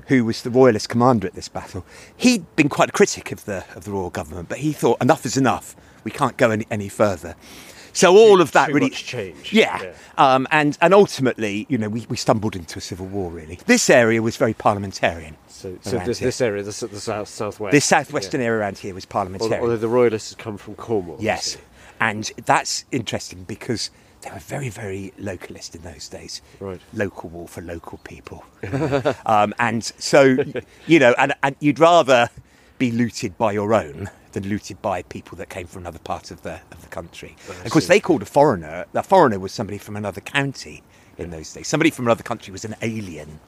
who 0.08 0.24
was 0.24 0.42
the 0.42 0.50
royalist 0.50 0.90
commander 0.90 1.26
at 1.26 1.34
this 1.34 1.48
battle, 1.48 1.86
he'd 2.16 2.44
been 2.56 2.68
quite 2.68 2.90
a 2.90 2.92
critic 2.92 3.32
of 3.32 3.44
the 3.46 3.64
of 3.74 3.84
the 3.84 3.90
royal 3.90 4.10
government, 4.10 4.50
but 4.50 4.58
he 4.58 4.72
thought 4.72 5.00
enough 5.00 5.24
is 5.24 5.36
enough. 5.36 5.74
We 6.04 6.10
can't 6.10 6.36
go 6.36 6.50
any, 6.50 6.66
any 6.70 6.88
further. 6.88 7.36
So 7.96 8.16
all 8.16 8.40
of 8.40 8.52
that 8.52 8.68
really 8.68 8.86
much 8.90 9.04
change. 9.04 9.52
Yeah, 9.52 9.82
Yeah. 9.82 9.92
Um, 10.18 10.46
and 10.50 10.76
and 10.80 10.92
ultimately, 10.92 11.66
you 11.68 11.78
know, 11.78 11.88
we, 11.88 12.06
we 12.08 12.16
stumbled 12.16 12.54
into 12.54 12.78
a 12.78 12.82
civil 12.82 13.06
war. 13.06 13.30
Really, 13.30 13.58
this 13.66 13.88
area 13.88 14.20
was 14.22 14.36
very 14.36 14.54
parliamentarian. 14.54 15.36
So, 15.48 15.78
so 15.80 15.98
this, 15.98 16.18
this 16.18 16.40
area, 16.42 16.62
the, 16.62 16.86
the 16.86 17.00
south 17.00 17.28
southwest. 17.28 17.72
this 17.72 17.86
southwestern 17.86 18.40
yeah. 18.40 18.48
area 18.48 18.60
around 18.60 18.78
here 18.78 18.94
was 18.94 19.06
parliamentarian. 19.06 19.62
although 19.62 19.76
the 19.78 19.88
royalists 19.88 20.30
had 20.30 20.38
come 20.38 20.58
from 20.58 20.74
Cornwall. 20.74 21.16
Yes, 21.18 21.56
and 21.98 22.30
that's 22.44 22.84
interesting 22.92 23.44
because 23.44 23.90
they 24.22 24.30
were 24.30 24.40
very, 24.40 24.68
very 24.68 25.12
localist 25.18 25.74
in 25.74 25.82
those 25.82 26.08
days. 26.08 26.42
Right. 26.60 26.80
Local 26.92 27.30
war 27.30 27.48
for 27.48 27.60
local 27.60 27.98
people. 27.98 28.44
um, 29.26 29.54
and 29.58 29.84
so, 29.84 30.36
you 30.86 30.98
know, 30.98 31.14
and, 31.18 31.34
and 31.42 31.56
you'd 31.60 31.78
rather 31.78 32.28
be 32.78 32.90
looted 32.90 33.38
by 33.38 33.52
your 33.52 33.72
own 33.72 34.10
than 34.36 34.50
looted 34.50 34.82
by 34.82 35.00
people 35.04 35.38
that 35.38 35.48
came 35.48 35.66
from 35.66 35.80
another 35.80 35.98
part 35.98 36.30
of 36.30 36.42
the 36.42 36.60
of 36.70 36.82
the 36.82 36.88
country. 36.88 37.34
Oh, 37.48 37.52
of 37.64 37.70
course, 37.70 37.86
they 37.86 37.98
called 37.98 38.20
a 38.20 38.26
foreigner. 38.26 38.84
A 38.92 39.02
foreigner 39.02 39.38
was 39.38 39.50
somebody 39.50 39.78
from 39.78 39.96
another 39.96 40.20
county 40.20 40.82
in 41.16 41.30
those 41.30 41.54
days. 41.54 41.68
Somebody 41.68 41.88
from 41.88 42.04
another 42.06 42.22
country 42.22 42.52
was 42.52 42.62
an 42.62 42.76
alien. 42.82 43.40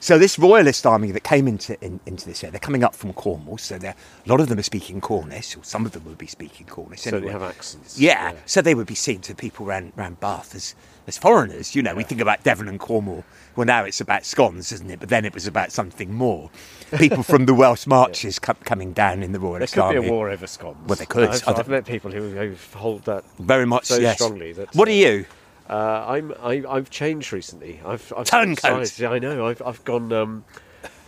So 0.00 0.18
this 0.18 0.38
royalist 0.38 0.86
army 0.86 1.10
that 1.10 1.24
came 1.24 1.48
into 1.48 1.76
in, 1.84 1.98
into 2.06 2.24
this 2.26 2.44
area, 2.44 2.52
they're 2.52 2.60
coming 2.60 2.84
up 2.84 2.94
from 2.94 3.12
Cornwall. 3.12 3.58
So 3.58 3.76
a 3.82 3.94
lot 4.26 4.40
of 4.40 4.48
them 4.48 4.58
are 4.58 4.62
speaking 4.62 5.00
Cornish, 5.00 5.56
or 5.56 5.64
some 5.64 5.84
of 5.86 5.92
them 5.92 6.04
would 6.04 6.18
be 6.18 6.26
speaking 6.28 6.66
Cornish. 6.66 7.00
So 7.00 7.18
they 7.18 7.28
have 7.30 7.42
accents. 7.42 7.98
Yeah, 7.98 8.32
Yeah. 8.32 8.38
so 8.46 8.62
they 8.62 8.74
would 8.74 8.86
be 8.86 8.94
seen 8.94 9.20
to 9.22 9.34
people 9.34 9.66
around, 9.66 9.92
around 9.98 10.20
Bath 10.20 10.54
as, 10.54 10.74
as 11.08 11.18
foreigners. 11.18 11.74
You 11.74 11.82
know, 11.82 11.94
we 11.94 12.04
think 12.04 12.20
about 12.20 12.44
Devon 12.44 12.68
and 12.68 12.78
Cornwall. 12.78 13.24
Well, 13.56 13.66
now 13.66 13.84
it's 13.84 14.00
about 14.00 14.24
scones, 14.24 14.70
isn't 14.70 14.88
it? 14.90 15.00
But 15.00 15.08
then 15.08 15.24
it 15.24 15.34
was 15.34 15.46
about 15.48 15.72
something 15.72 16.14
more. 16.14 16.50
People 16.96 17.24
from 17.24 17.46
the 17.46 17.54
Welsh 17.54 17.86
marches 17.88 18.38
com- 18.38 18.56
coming 18.64 18.92
down 18.92 19.22
in 19.24 19.32
the 19.32 19.40
Royalist 19.40 19.76
Army. 19.76 19.94
There 19.94 20.02
could 20.02 20.06
Army. 20.06 20.08
be 20.08 20.12
a 20.12 20.16
war 20.16 20.30
over 20.30 20.46
scones. 20.46 20.76
Well, 20.86 20.96
they 20.96 21.06
could. 21.06 21.28
I've, 21.28 21.48
I've 21.48 21.68
met 21.68 21.86
people 21.86 22.12
who, 22.12 22.30
who 22.30 22.54
hold 22.78 23.02
that 23.06 23.24
Very 23.40 23.66
much, 23.66 23.86
so 23.86 23.96
yes. 23.98 24.14
strongly. 24.16 24.52
That, 24.52 24.72
What 24.76 24.86
uh, 24.86 24.92
are 24.92 24.94
you? 24.94 25.26
Uh, 25.68 26.04
I'm 26.08 26.32
I, 26.42 26.64
I've 26.68 26.90
changed 26.90 27.32
recently. 27.32 27.80
I've, 27.84 28.12
I've 28.16 28.26
Turncoat. 28.26 28.80
decided- 28.80 29.04
I 29.04 29.18
know. 29.18 29.46
I've 29.46 29.60
I've 29.62 29.84
gone 29.84 30.12
um, 30.12 30.44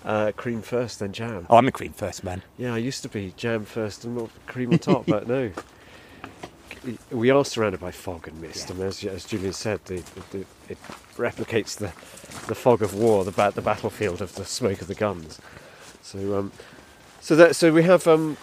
uh, 0.05 0.33
cream 0.37 0.61
first, 0.63 0.99
then 0.99 1.13
jam. 1.13 1.47
Oh, 1.49 1.57
I'm 1.57 1.67
a 1.69 1.73
cream 1.73 1.93
first 1.93 2.23
man. 2.25 2.43
Yeah, 2.59 2.75
I 2.75 2.79
used 2.79 3.03
to 3.03 3.09
be 3.09 3.33
jam 3.37 3.65
first 3.65 4.05
and 4.05 4.29
cream 4.47 4.73
on 4.73 4.79
top, 4.79 5.07
but 5.07 5.27
no. 5.29 5.51
We 7.11 7.29
are 7.29 7.45
surrounded 7.45 7.79
by 7.81 7.91
fog 7.91 8.27
and 8.27 8.41
mist, 8.41 8.69
Yeah. 8.71 8.77
and 8.77 8.85
as, 8.85 9.05
as 9.05 9.27
Julian 9.27 9.53
said, 9.53 9.85
the, 9.85 10.03
the, 10.31 10.47
it 10.67 10.79
replicates 11.17 11.77
the, 11.77 11.89
the 12.47 12.55
fog 12.55 12.81
of 12.81 12.95
war, 12.95 13.23
the, 13.23 13.33
ba- 13.33 13.53
the 13.55 13.61
battlefield 13.61 14.23
of 14.23 14.35
the 14.37 14.47
smoke 14.47 14.81
of 14.81 14.87
the 14.89 14.95
guns. 14.95 15.39
So, 16.03 16.39
um, 16.39 16.53
so 17.21 17.37
that 17.37 17.55
so 17.55 17.71
we 17.71 17.83
have 17.83 18.07
um, 18.07 18.39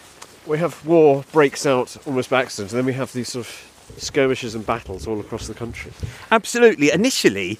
we 0.45 0.59
have 0.59 0.85
war 0.85 1.23
breaks 1.31 1.65
out 1.65 1.97
almost 2.05 2.29
by 2.29 2.41
accident, 2.43 2.71
and 2.73 2.77
then 2.77 2.85
we 2.85 2.93
have 2.93 3.11
these 3.11 3.29
sort 3.29 3.47
of 3.47 3.76
skirmishes 3.97 4.55
and 4.55 4.65
battles 4.65 5.07
all 5.07 5.19
across 5.19 5.47
the 5.47 5.53
country. 5.53 5.91
Absolutely. 6.31 6.91
Initially, 6.91 7.59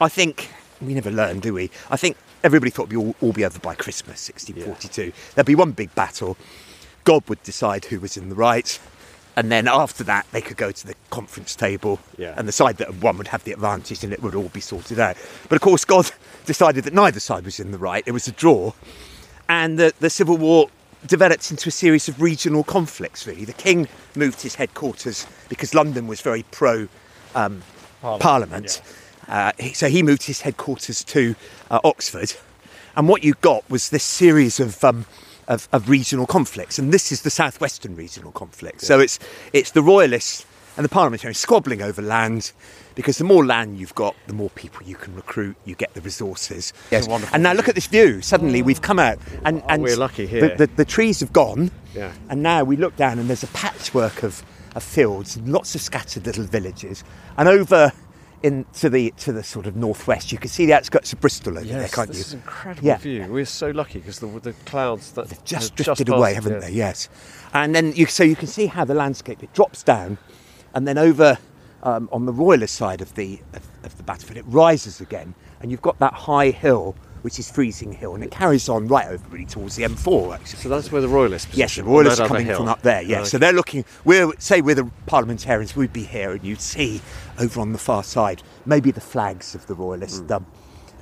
I 0.00 0.08
think 0.08 0.50
we 0.80 0.94
never 0.94 1.10
learn, 1.10 1.40
do 1.40 1.54
we? 1.54 1.70
I 1.90 1.96
think 1.96 2.16
everybody 2.44 2.70
thought 2.70 2.88
we'd 2.88 2.96
all, 2.96 3.14
all 3.20 3.32
be 3.32 3.44
over 3.44 3.58
by 3.58 3.74
Christmas, 3.74 4.28
1642. 4.28 5.12
There'd 5.34 5.46
be 5.46 5.54
one 5.54 5.72
big 5.72 5.94
battle. 5.94 6.36
God 7.04 7.22
would 7.28 7.42
decide 7.42 7.86
who 7.86 8.00
was 8.00 8.16
in 8.16 8.28
the 8.28 8.34
right. 8.34 8.78
And 9.36 9.52
then 9.52 9.68
after 9.68 10.02
that, 10.04 10.26
they 10.32 10.40
could 10.40 10.56
go 10.56 10.72
to 10.72 10.86
the 10.86 10.94
conference 11.10 11.54
table, 11.54 12.00
Yeah. 12.16 12.34
and 12.36 12.48
the 12.48 12.52
side 12.52 12.78
that 12.78 12.92
won 12.96 13.18
would 13.18 13.28
have 13.28 13.44
the 13.44 13.52
advantage, 13.52 14.02
and 14.02 14.12
it 14.12 14.20
would 14.20 14.34
all 14.34 14.48
be 14.48 14.60
sorted 14.60 14.98
out. 14.98 15.16
But 15.48 15.54
of 15.56 15.62
course, 15.62 15.84
God 15.84 16.10
decided 16.44 16.82
that 16.84 16.92
neither 16.92 17.20
side 17.20 17.44
was 17.44 17.60
in 17.60 17.70
the 17.70 17.78
right. 17.78 18.02
It 18.04 18.10
was 18.10 18.26
a 18.26 18.32
draw, 18.32 18.72
and 19.48 19.78
the, 19.78 19.92
the 20.00 20.10
civil 20.10 20.36
war 20.36 20.70
developed 21.06 21.50
into 21.50 21.68
a 21.68 21.72
series 21.72 22.08
of 22.08 22.20
regional 22.20 22.64
conflicts. 22.64 23.26
Really, 23.26 23.44
the 23.44 23.52
king 23.52 23.88
moved 24.16 24.42
his 24.42 24.56
headquarters 24.56 25.26
because 25.48 25.74
London 25.74 26.06
was 26.06 26.20
very 26.20 26.42
pro 26.50 26.88
um, 27.34 27.62
Parliament. 28.20 28.80
Uh, 29.28 29.52
he- 29.58 29.74
so 29.74 29.88
he 29.88 30.02
moved 30.02 30.22
his 30.24 30.40
headquarters 30.40 31.04
to 31.04 31.34
uh, 31.70 31.80
Oxford, 31.84 32.32
and 32.96 33.08
what 33.08 33.22
you 33.22 33.34
got 33.40 33.68
was 33.70 33.90
this 33.90 34.04
series 34.04 34.58
of, 34.60 34.82
um, 34.82 35.04
of 35.46 35.68
of 35.72 35.88
regional 35.88 36.26
conflicts, 36.26 36.78
and 36.78 36.92
this 36.92 37.12
is 37.12 37.22
the 37.22 37.30
southwestern 37.30 37.94
regional 37.96 38.32
conflict. 38.32 38.80
So 38.80 39.00
it's 39.00 39.18
it's 39.52 39.70
the 39.72 39.82
royalists 39.82 40.44
and 40.78 40.84
the 40.84 40.88
parliamentarians 40.88 41.36
squabbling 41.38 41.82
over 41.82 42.00
land. 42.00 42.52
Because 42.94 43.18
the 43.18 43.24
more 43.24 43.44
land 43.46 43.78
you've 43.78 43.94
got, 43.94 44.16
the 44.26 44.32
more 44.32 44.50
people 44.50 44.84
you 44.84 44.96
can 44.96 45.14
recruit, 45.14 45.56
you 45.64 45.74
get 45.76 45.92
the 45.94 46.00
resources. 46.00 46.72
Yes. 46.90 47.06
And 47.32 47.42
now 47.44 47.52
look 47.52 47.68
at 47.68 47.74
this 47.76 47.86
view. 47.86 48.20
Suddenly 48.22 48.60
we've 48.62 48.82
come 48.82 48.98
out, 48.98 49.18
and, 49.44 49.60
oh, 49.62 49.66
and 49.68 49.82
we're 49.84 49.96
lucky 49.96 50.24
the- 50.26 50.30
here. 50.40 50.56
The, 50.56 50.66
the 50.66 50.84
trees 50.84 51.20
have 51.20 51.32
gone, 51.32 51.70
Yeah. 51.94 52.10
and 52.28 52.42
now 52.42 52.64
we 52.64 52.76
look 52.76 52.96
down, 52.96 53.20
and 53.20 53.28
there's 53.28 53.44
a 53.44 53.48
patchwork 53.48 54.24
of, 54.24 54.42
of 54.74 54.82
fields, 54.82 55.36
and 55.36 55.52
lots 55.52 55.76
of 55.76 55.80
scattered 55.80 56.26
little 56.26 56.42
villages, 56.44 57.04
and 57.36 57.48
over 57.48 57.92
into 58.42 58.88
the 58.88 59.12
to 59.18 59.32
the 59.32 59.42
sort 59.44 59.66
of 59.66 59.74
northwest, 59.76 60.30
you 60.32 60.38
can 60.38 60.48
see 60.48 60.64
the 60.66 60.72
outskirts 60.72 61.12
of 61.12 61.20
Bristol 61.20 61.56
over 61.58 61.66
there, 61.66 61.80
Yes, 61.82 61.94
can't 61.94 62.08
this 62.08 62.18
you? 62.18 62.22
is 62.22 62.32
an 62.34 62.38
incredible 62.40 62.86
Yeah. 62.86 62.96
view. 62.98 63.26
We're 63.28 63.44
so 63.44 63.70
lucky 63.70 63.98
because 64.00 64.18
the, 64.20 64.26
the 64.40 64.52
clouds 64.64 65.12
that 65.12 65.28
They've 65.28 65.44
just 65.44 65.74
drifted 65.76 66.08
away, 66.08 66.34
haven't 66.34 66.60
they? 66.60 66.70
Yes. 66.70 67.08
And 67.52 67.74
then 67.74 67.92
you 67.94 68.06
so 68.06 68.22
you 68.24 68.36
can 68.36 68.46
see 68.48 68.66
how 68.66 68.84
the 68.84 68.94
landscape 68.94 69.42
it 69.42 69.52
drops 69.54 69.82
down, 69.82 70.18
and 70.74 70.86
then 70.86 70.98
over 70.98 71.38
um, 71.82 72.08
on 72.12 72.26
the 72.26 72.32
royalist 72.32 72.74
side 72.74 73.00
of 73.00 73.14
the 73.14 73.40
of, 73.54 73.62
of 73.84 73.96
the 73.96 74.02
battlefield, 74.02 74.36
it 74.38 74.44
rises 74.48 75.00
again, 75.00 75.34
and 75.60 75.70
you've 75.70 75.82
got 75.82 75.98
that 76.00 76.12
high 76.12 76.50
hill, 76.50 76.96
which 77.22 77.38
is 77.38 77.50
Freezing 77.50 77.92
Hill, 77.92 78.14
and 78.14 78.22
it 78.24 78.30
carries 78.30 78.68
on 78.68 78.88
right 78.88 79.06
over 79.06 79.26
really 79.28 79.44
towards 79.46 79.76
the 79.76 79.84
M4 79.84 80.34
actually. 80.34 80.58
So 80.60 80.68
that's 80.68 80.90
where 80.90 81.00
the 81.00 81.08
royalists. 81.08 81.56
Yes, 81.56 81.76
the 81.76 81.84
royalists 81.84 82.20
are 82.20 82.28
coming 82.28 82.46
from 82.46 82.68
up 82.68 82.82
there. 82.82 83.02
Yes, 83.02 83.20
Okay. 83.20 83.28
so 83.30 83.38
they're 83.38 83.52
looking. 83.52 83.84
We're 84.04 84.32
say 84.38 84.60
we're 84.60 84.74
the 84.74 84.90
parliamentarians. 85.06 85.76
We'd 85.76 85.92
be 85.92 86.04
here, 86.04 86.32
and 86.32 86.42
you'd 86.44 86.60
see 86.60 87.00
over 87.38 87.60
on 87.60 87.72
the 87.72 87.78
far 87.78 88.02
side 88.02 88.42
maybe 88.66 88.90
the 88.90 89.00
flags 89.00 89.54
of 89.54 89.66
the 89.66 89.74
royalist 89.74 90.22
Hmm. 90.24 90.32
um, 90.32 90.46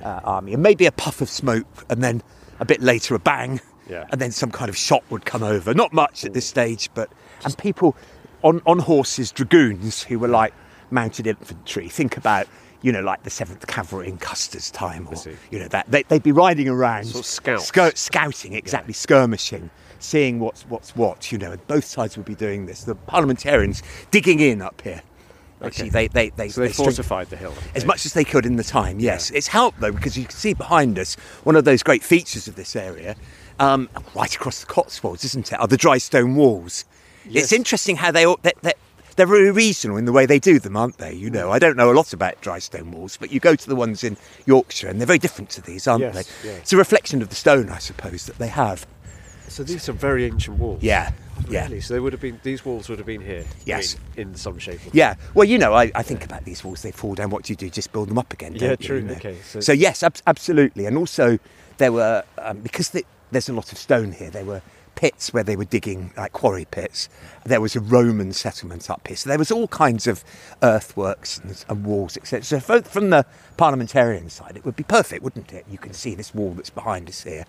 uh, 0.03 0.19
army, 0.23 0.53
and 0.53 0.61
maybe 0.61 0.85
a 0.85 0.91
puff 0.91 1.21
of 1.21 1.29
smoke, 1.29 1.65
and 1.89 2.03
then 2.03 2.21
a 2.59 2.65
bit 2.65 2.81
later 2.81 3.15
a 3.15 3.19
bang, 3.19 3.59
Yeah. 3.89 4.05
and 4.11 4.21
then 4.21 4.31
some 4.31 4.51
kind 4.51 4.69
of 4.69 4.77
shot 4.77 5.03
would 5.09 5.25
come 5.25 5.41
over. 5.43 5.73
Not 5.73 5.91
much 5.91 6.23
at 6.23 6.33
this 6.33 6.45
stage, 6.45 6.89
but 6.93 7.09
and 7.45 7.57
people 7.57 7.95
on 8.43 8.61
on 8.65 8.79
horses, 8.79 9.31
dragoons 9.31 10.03
who 10.03 10.19
were 10.19 10.27
like 10.27 10.53
mounted 10.91 11.27
infantry. 11.27 11.89
Think 11.89 12.17
about. 12.17 12.47
You 12.83 12.91
know, 12.91 13.01
like 13.01 13.23
the 13.23 13.31
Seventh 13.31 13.65
Cavalry 13.65 14.07
in 14.07 14.19
Custer's 14.19 14.69
time, 14.69 15.07
or 15.07 15.15
you 15.49 15.57
know 15.57 15.67
that 15.69 15.89
they, 15.89 16.03
they'd 16.03 16.21
be 16.21 16.31
riding 16.31 16.69
around, 16.69 17.05
Sort 17.05 17.21
of 17.21 17.25
scouts. 17.25 17.65
sco- 17.65 17.89
scouting 17.95 18.53
exactly, 18.53 18.93
skirmishing, 18.93 19.71
seeing 19.97 20.39
what's 20.39 20.61
what's 20.69 20.95
what. 20.95 21.31
You 21.31 21.39
know, 21.39 21.51
and 21.53 21.67
both 21.67 21.85
sides 21.85 22.15
would 22.17 22.27
be 22.27 22.35
doing 22.35 22.67
this. 22.67 22.83
The 22.83 22.93
parliamentarians 22.93 23.81
digging 24.11 24.39
in 24.39 24.61
up 24.61 24.79
here. 24.81 25.01
Actually, 25.63 25.89
they 25.89 26.07
they 26.07 26.29
they, 26.29 26.49
So 26.49 26.61
they, 26.61 26.69
string- 26.71 26.85
fortified 26.89 27.31
the 27.31 27.35
hill. 27.35 27.53
as 27.73 27.83
much 27.83 28.05
as 28.05 28.13
they 28.13 28.23
could 28.23 28.45
in 28.45 28.57
the 28.57 28.63
time. 28.63 28.99
Yes, 28.99 29.31
it's 29.31 29.47
helped 29.47 29.79
though 29.79 29.91
because 29.91 30.15
you 30.15 30.25
can 30.25 30.37
see 30.37 30.53
behind 30.53 30.99
us 30.99 31.15
one 31.45 31.55
of 31.55 31.65
those 31.65 31.81
great 31.81 32.03
features 32.03 32.47
of 32.47 32.55
this 32.55 32.75
area, 32.75 33.15
um, 33.59 33.89
right 34.15 34.33
across 34.35 34.59
the 34.59 34.67
Cotswolds, 34.67 35.25
isn't 35.25 35.51
it? 35.51 35.59
Are 35.59 35.67
the 35.67 35.77
dry 35.77 35.97
stone 35.97 36.35
walls. 36.35 36.85
Yes. 37.29 37.43
It's 37.45 37.53
interesting 37.53 37.95
how 37.97 38.11
they 38.11 38.25
all. 38.25 38.39
They, 38.41 38.53
they, 38.61 38.73
they're 39.15 39.25
very 39.25 39.49
regional 39.51 39.97
in 39.97 40.05
the 40.05 40.11
way 40.11 40.25
they 40.27 40.37
do 40.39 40.59
them, 40.59 40.77
aren't 40.77 40.97
they? 40.99 41.11
You 41.13 41.29
know, 41.31 41.51
I 41.51 41.57
don't 41.57 41.75
know 41.75 41.91
a 41.91 41.93
lot 41.95 42.13
about 42.13 42.39
dry 42.41 42.59
stone 42.59 42.91
walls, 42.91 43.17
but 43.17 43.31
you 43.31 43.39
go 43.39 43.55
to 43.55 43.67
the 43.67 43.75
ones 43.75 44.03
in 44.03 44.15
Yorkshire 44.45 44.87
and 44.89 44.99
they're 44.99 45.07
very 45.07 45.17
different 45.17 45.49
to 45.51 45.61
these, 45.61 45.87
aren't 45.87 46.01
Yes, 46.03 46.41
they? 46.43 46.49
yeah. 46.49 46.55
It's 46.57 46.71
a 46.71 46.77
reflection 46.77 47.21
of 47.23 47.29
the 47.29 47.35
stone, 47.35 47.69
I 47.69 47.79
suppose, 47.79 48.27
that 48.27 48.37
they 48.37 48.47
have. 48.49 48.85
So 49.47 49.63
these 49.63 49.89
are 49.89 49.93
very 49.93 50.25
ancient 50.25 50.59
walls. 50.59 50.83
Yeah, 50.83 51.11
yeah. 51.49 51.67
So 51.79 51.93
they 51.93 51.99
would 51.99 52.11
have 52.13 52.21
been. 52.21 52.39
These 52.43 52.63
walls 52.65 52.89
would 52.89 52.99
have 52.99 53.05
been 53.07 53.21
here. 53.21 53.45
Yes. 53.65 53.95
mean, 54.15 54.27
in 54.29 54.35
some 54.35 54.59
shape. 54.59 54.85
Or 54.85 54.89
Yeah, 54.93 55.15
well, 55.33 55.45
you 55.45 55.57
know, 55.57 55.73
I, 55.73 55.89
I 55.95 56.03
think 56.03 56.23
about 56.25 56.43
these 56.45 56.63
walls, 56.63 56.81
they 56.83 56.91
fall 56.91 57.15
down. 57.15 57.29
What 57.29 57.43
do 57.45 57.53
you 57.53 57.57
do? 57.57 57.69
Just 57.69 57.91
build 57.93 58.09
them 58.09 58.17
up 58.19 58.31
again, 58.33 58.53
Yeah, 58.53 58.59
don't 58.67 58.81
you, 58.81 58.87
true, 58.87 58.97
you 58.97 59.03
know? 59.03 59.13
okay, 59.13 59.37
so- 59.43 59.61
So, 59.61 59.71
yes, 59.71 60.03
ab- 60.03 60.17
absolutely. 60.27 60.85
And 60.85 60.97
also, 60.97 61.39
there 61.77 61.91
were, 61.93 62.23
um, 62.39 62.59
because 62.59 62.89
the, 62.89 63.05
there's 63.31 63.47
a 63.49 63.53
lot 63.53 63.71
of 63.71 63.77
stone 63.77 64.11
here, 64.11 64.29
there 64.29 64.45
were 64.45 64.61
pits 64.97 65.31
where 65.31 65.43
they 65.43 65.55
were 65.55 65.63
digging, 65.63 66.11
like 66.17 66.33
quarry 66.33 66.65
pits. 66.65 67.07
There 67.45 67.61
was 67.61 67.75
a 67.75 67.79
Roman 67.79 68.33
settlement 68.33 68.89
up 68.89 69.07
here. 69.07 69.15
So 69.15 69.29
there 69.29 69.37
was 69.37 69.51
all 69.51 69.67
kinds 69.69 70.07
of 70.07 70.23
earthworks 70.63 71.37
and, 71.37 71.63
and 71.69 71.85
walls, 71.85 72.17
etc. 72.17 72.43
So 72.43 72.59
fro- 72.59 72.81
from 72.81 73.11
the 73.11 73.25
parliamentarian 73.55 74.29
side, 74.29 74.57
it 74.57 74.65
would 74.65 74.75
be 74.75 74.83
perfect, 74.83 75.23
wouldn't 75.23 75.53
it? 75.53 75.65
You 75.69 75.77
can 75.77 75.93
see 75.93 76.15
this 76.15 76.33
wall 76.35 76.51
that's 76.53 76.69
behind 76.71 77.07
us 77.07 77.23
here. 77.23 77.45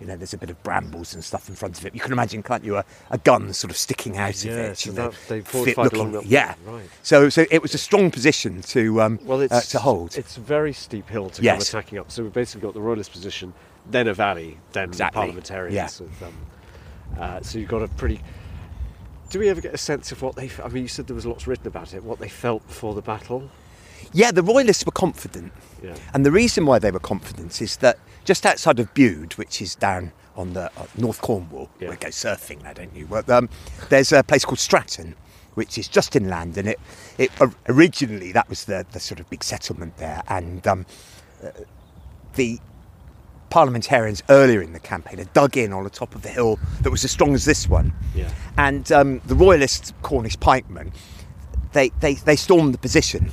You 0.00 0.06
know, 0.06 0.16
there's 0.16 0.32
a 0.32 0.38
bit 0.38 0.48
of 0.50 0.60
brambles 0.62 1.12
and 1.14 1.22
stuff 1.22 1.48
in 1.48 1.54
front 1.54 1.78
of 1.78 1.84
it. 1.86 1.94
You 1.94 2.00
can 2.00 2.12
imagine, 2.12 2.42
can't 2.42 2.64
you, 2.64 2.76
a, 2.76 2.84
a 3.10 3.18
gun 3.18 3.52
sort 3.52 3.70
of 3.70 3.76
sticking 3.76 4.16
out 4.16 4.30
of 4.36 4.46
it. 4.46 4.56
Yes, 4.56 4.86
You 4.86 4.92
know, 4.92 5.10
that- 5.10 5.18
they 5.28 5.40
fortified 5.42 5.92
along 5.92 6.12
that 6.12 6.26
Yeah, 6.26 6.54
right. 6.64 6.88
so, 7.02 7.28
so 7.28 7.44
it 7.50 7.62
was 7.62 7.74
a 7.74 7.78
strong 7.78 8.10
position 8.10 8.62
to 8.62 9.02
um, 9.02 9.18
Well, 9.24 9.40
it's 9.40 9.52
uh, 9.52 9.60
to 9.60 9.78
hold. 9.80 10.16
It's 10.16 10.36
a 10.36 10.40
very 10.40 10.72
steep 10.72 11.08
hill 11.08 11.30
to 11.30 11.42
Yes. 11.42 11.70
come 11.70 11.80
attacking 11.80 11.98
up. 11.98 12.10
So 12.12 12.22
we've 12.22 12.32
basically 12.32 12.62
got 12.62 12.74
the 12.74 12.80
royalist 12.80 13.10
position, 13.12 13.54
then 13.90 14.06
a 14.08 14.14
valley, 14.14 14.58
then 14.72 14.84
Exactly. 14.88 15.14
the 15.14 15.20
parliamentarians. 15.20 15.74
Yeah. 15.74 16.06
with, 16.06 16.22
um, 16.22 16.34
uh, 17.18 17.40
so 17.42 17.58
you've 17.58 17.68
got 17.68 17.82
a 17.82 17.88
pretty 17.88 18.20
do 19.30 19.38
we 19.38 19.48
ever 19.48 19.62
get 19.62 19.72
a 19.72 19.78
sense 19.78 20.12
of 20.12 20.20
what 20.20 20.36
they? 20.36 20.50
I 20.62 20.68
mean, 20.68 20.82
you 20.82 20.88
said 20.88 21.06
there 21.06 21.16
was 21.16 21.24
lots 21.24 21.46
written 21.46 21.66
about 21.66 21.94
it. 21.94 22.04
What 22.04 22.18
they 22.18 22.28
felt 22.28 22.66
before 22.66 22.94
the 22.94 23.00
battle. 23.00 23.50
Yeah, 24.12 24.30
the 24.30 24.42
royalists 24.42 24.84
were 24.84 24.92
confident. 24.92 25.54
Yeah. 25.82 25.94
And 26.12 26.26
the 26.26 26.30
reason 26.30 26.66
why 26.66 26.78
they 26.78 26.90
were 26.90 27.00
confident 27.00 27.62
is 27.62 27.78
that 27.78 27.98
just 28.26 28.44
outside 28.44 28.78
of 28.78 28.92
Bude, 28.92 29.32
which 29.34 29.62
is 29.62 29.74
down 29.74 30.12
on 30.36 30.52
the 30.52 30.64
uh, 30.76 30.86
North 30.98 31.22
Cornwall, 31.22 31.70
Yeah. 31.80 31.88
where 31.88 31.94
you 31.94 32.00
go 32.00 32.08
surfing 32.08 32.62
now, 32.62 32.74
don't 32.74 32.94
you? 32.94 33.06
Well, 33.06 33.22
um, 33.30 33.48
there's 33.88 34.12
a 34.12 34.22
place 34.22 34.44
called 34.44 34.58
Stratton, 34.58 35.14
which 35.54 35.78
is 35.78 35.88
just 35.88 36.14
inland, 36.14 36.58
and 36.58 36.68
it, 36.68 36.80
it 37.16 37.30
originally 37.68 38.32
that 38.32 38.50
was 38.50 38.66
the, 38.66 38.84
the 38.92 39.00
sort 39.00 39.18
of 39.18 39.30
big 39.30 39.42
settlement 39.42 39.96
there, 39.96 40.22
and 40.28 40.66
um, 40.66 40.84
uh, 41.42 41.48
the 42.34 42.60
parliamentarians 43.52 44.22
earlier 44.30 44.62
in 44.62 44.72
the 44.72 44.80
campaign 44.80 45.18
had 45.18 45.30
dug 45.34 45.58
in 45.58 45.74
on 45.74 45.84
the 45.84 45.90
top 45.90 46.14
of 46.14 46.22
the 46.22 46.28
hill 46.30 46.58
that 46.80 46.90
was 46.90 47.04
as 47.04 47.10
strong 47.10 47.34
as 47.34 47.44
this 47.44 47.68
one, 47.68 47.92
Yeah. 48.14 48.30
and 48.56 48.90
um, 48.90 49.20
the 49.26 49.34
royalist 49.34 49.92
Cornish 50.02 50.40
pikemen 50.40 50.90
they, 51.74 51.90
they, 52.00 52.14
they 52.14 52.34
stormed 52.36 52.72
the 52.74 52.78
position 52.78 53.30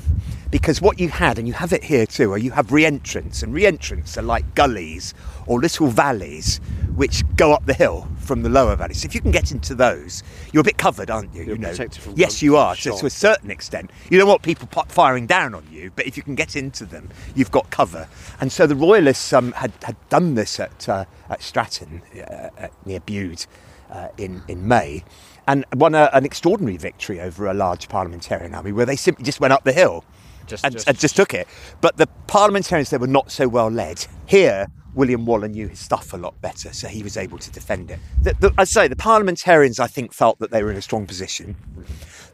because 0.51 0.81
what 0.81 0.99
you 0.99 1.09
had, 1.09 1.37
and 1.37 1.47
you 1.47 1.53
have 1.53 1.73
it 1.73 1.83
here 1.83 2.05
too, 2.05 2.31
are 2.31 2.37
you 2.37 2.51
have 2.51 2.71
re-entrants, 2.71 3.43
and 3.43 3.53
re-entrants 3.53 4.17
are 4.17 4.23
like 4.23 4.55
gullies 4.55 5.13
or 5.45 5.59
little 5.59 5.87
valleys 5.87 6.59
which 6.95 7.23
go 7.35 7.53
up 7.53 7.65
the 7.65 7.73
hill 7.73 8.07
from 8.17 8.43
the 8.43 8.49
lower 8.49 8.75
valleys. 8.75 9.01
So 9.01 9.05
if 9.05 9.15
you 9.15 9.21
can 9.21 9.31
get 9.31 9.51
into 9.51 9.73
those, 9.73 10.21
you're 10.51 10.61
a 10.61 10.63
bit 10.63 10.77
covered, 10.77 11.09
aren't 11.09 11.33
you? 11.33 11.43
You're 11.43 11.55
you 11.55 11.61
know, 11.61 11.69
protected 11.69 12.01
from 12.01 12.13
yes, 12.17 12.41
you 12.41 12.57
are. 12.57 12.75
So 12.75 12.97
to 12.97 13.05
a 13.05 13.09
certain 13.09 13.51
extent, 13.51 13.91
you 14.09 14.17
don't 14.17 14.27
want 14.27 14.41
people 14.41 14.67
firing 14.87 15.25
down 15.27 15.55
on 15.55 15.65
you, 15.71 15.91
but 15.95 16.07
if 16.07 16.17
you 16.17 16.23
can 16.23 16.35
get 16.35 16.55
into 16.55 16.85
them, 16.85 17.09
you've 17.35 17.51
got 17.51 17.69
cover. 17.69 18.07
And 18.41 18.51
so 18.51 18.67
the 18.67 18.75
royalists 18.75 19.31
um, 19.33 19.51
had 19.53 19.71
had 19.83 19.95
done 20.09 20.35
this 20.35 20.59
at 20.59 20.89
uh, 20.89 21.05
at 21.29 21.41
Stratton 21.41 22.01
uh, 22.15 22.49
at, 22.57 22.71
near 22.85 22.99
Bude 22.99 23.45
uh, 23.91 24.09
in 24.17 24.41
in 24.47 24.67
May, 24.67 25.03
and 25.47 25.63
won 25.73 25.95
a, 25.95 26.09
an 26.11 26.25
extraordinary 26.25 26.77
victory 26.77 27.21
over 27.21 27.47
a 27.47 27.53
large 27.53 27.87
parliamentarian 27.87 28.53
army 28.53 28.71
where 28.71 28.85
they 28.85 28.95
simply 28.95 29.23
just 29.23 29.39
went 29.39 29.53
up 29.53 29.63
the 29.63 29.73
hill 29.73 30.03
Just- 30.49 30.65
and, 30.65 30.73
just- 30.73 30.87
and 30.87 30.99
just 30.99 31.15
took 31.15 31.33
it. 31.33 31.47
But 31.81 31.97
the 31.97 32.07
parliamentarians 32.27 32.89
there 32.89 32.99
were 32.99 33.07
not 33.07 33.31
so 33.31 33.47
well 33.47 33.69
led. 33.69 34.05
Here, 34.25 34.67
William 34.95 35.25
Waller 35.25 35.47
knew 35.47 35.67
his 35.67 35.79
stuff 35.79 36.13
a 36.13 36.17
lot 36.17 36.39
better, 36.41 36.73
so 36.73 36.87
he 36.87 37.03
was 37.03 37.15
able 37.15 37.37
to 37.37 37.51
defend 37.51 37.91
it. 37.91 37.99
The, 38.21 38.33
the, 38.39 38.53
I'd 38.57 38.67
say 38.67 38.87
the 38.87 38.95
parliamentarians, 38.95 39.79
I 39.79 39.87
think, 39.87 40.13
felt 40.13 40.39
that 40.39 40.51
they 40.51 40.63
were 40.63 40.71
in 40.71 40.77
a 40.77 40.81
strong 40.81 41.05
position. 41.05 41.55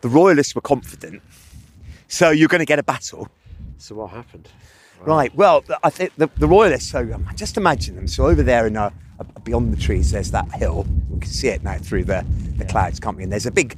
The 0.02 0.08
royalists 0.10 0.56
were 0.56 0.62
confident. 0.62 1.22
So 2.08 2.30
you're 2.30 2.48
going 2.48 2.60
to 2.60 2.66
get 2.66 2.80
a 2.80 2.84
battle. 2.84 3.28
So 3.78 3.96
what 3.96 4.12
happened? 4.12 4.48
Right. 5.02 5.36
Well, 5.36 5.64
I 5.84 5.90
think 5.90 6.14
the, 6.18 6.30
the 6.38 6.48
royalists. 6.48 6.90
So 6.90 7.00
um, 7.14 7.28
just 7.36 7.58
imagine 7.58 7.96
them. 7.96 8.08
So 8.08 8.26
over 8.28 8.42
there 8.42 8.66
in 8.68 8.78
uh, 8.78 8.90
uh, 9.20 9.24
beyond 9.44 9.74
the 9.74 9.78
trees, 9.82 10.12
there's 10.12 10.32
that 10.32 10.50
hill. 10.54 10.86
We 11.10 11.20
can 11.20 11.30
see 11.30 11.50
it 11.50 11.64
now 11.64 11.78
through 11.78 12.06
the, 12.06 12.26
the 12.58 12.66
clouds, 12.66 13.00
can't 13.00 13.18
we? 13.18 13.24
And 13.24 13.32
there's 13.32 13.46
a 13.46 13.52
big 13.52 13.78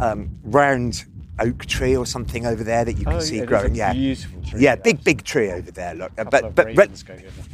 um, 0.00 0.30
round 0.44 1.04
oak 1.38 1.64
tree 1.66 1.96
or 1.96 2.04
something 2.06 2.44
over 2.46 2.62
there 2.62 2.84
that 2.84 2.98
you 2.98 3.04
can 3.04 3.14
Oh, 3.14 3.20
see 3.20 3.36
yeah, 3.36 3.42
it 3.42 3.44
is 3.44 3.46
a 3.46 3.46
growing. 3.46 3.74
yeah, 3.74 3.92
beautiful 3.92 4.42
tree, 4.42 4.60
Yeah, 4.60 4.70
yeah. 4.70 4.76
big 4.76 5.02
big 5.02 5.24
tree 5.24 5.50
over 5.50 5.70
there. 5.70 5.94
Look, 5.94 6.12
but 6.16 6.54
but 6.54 6.74
but 6.74 6.90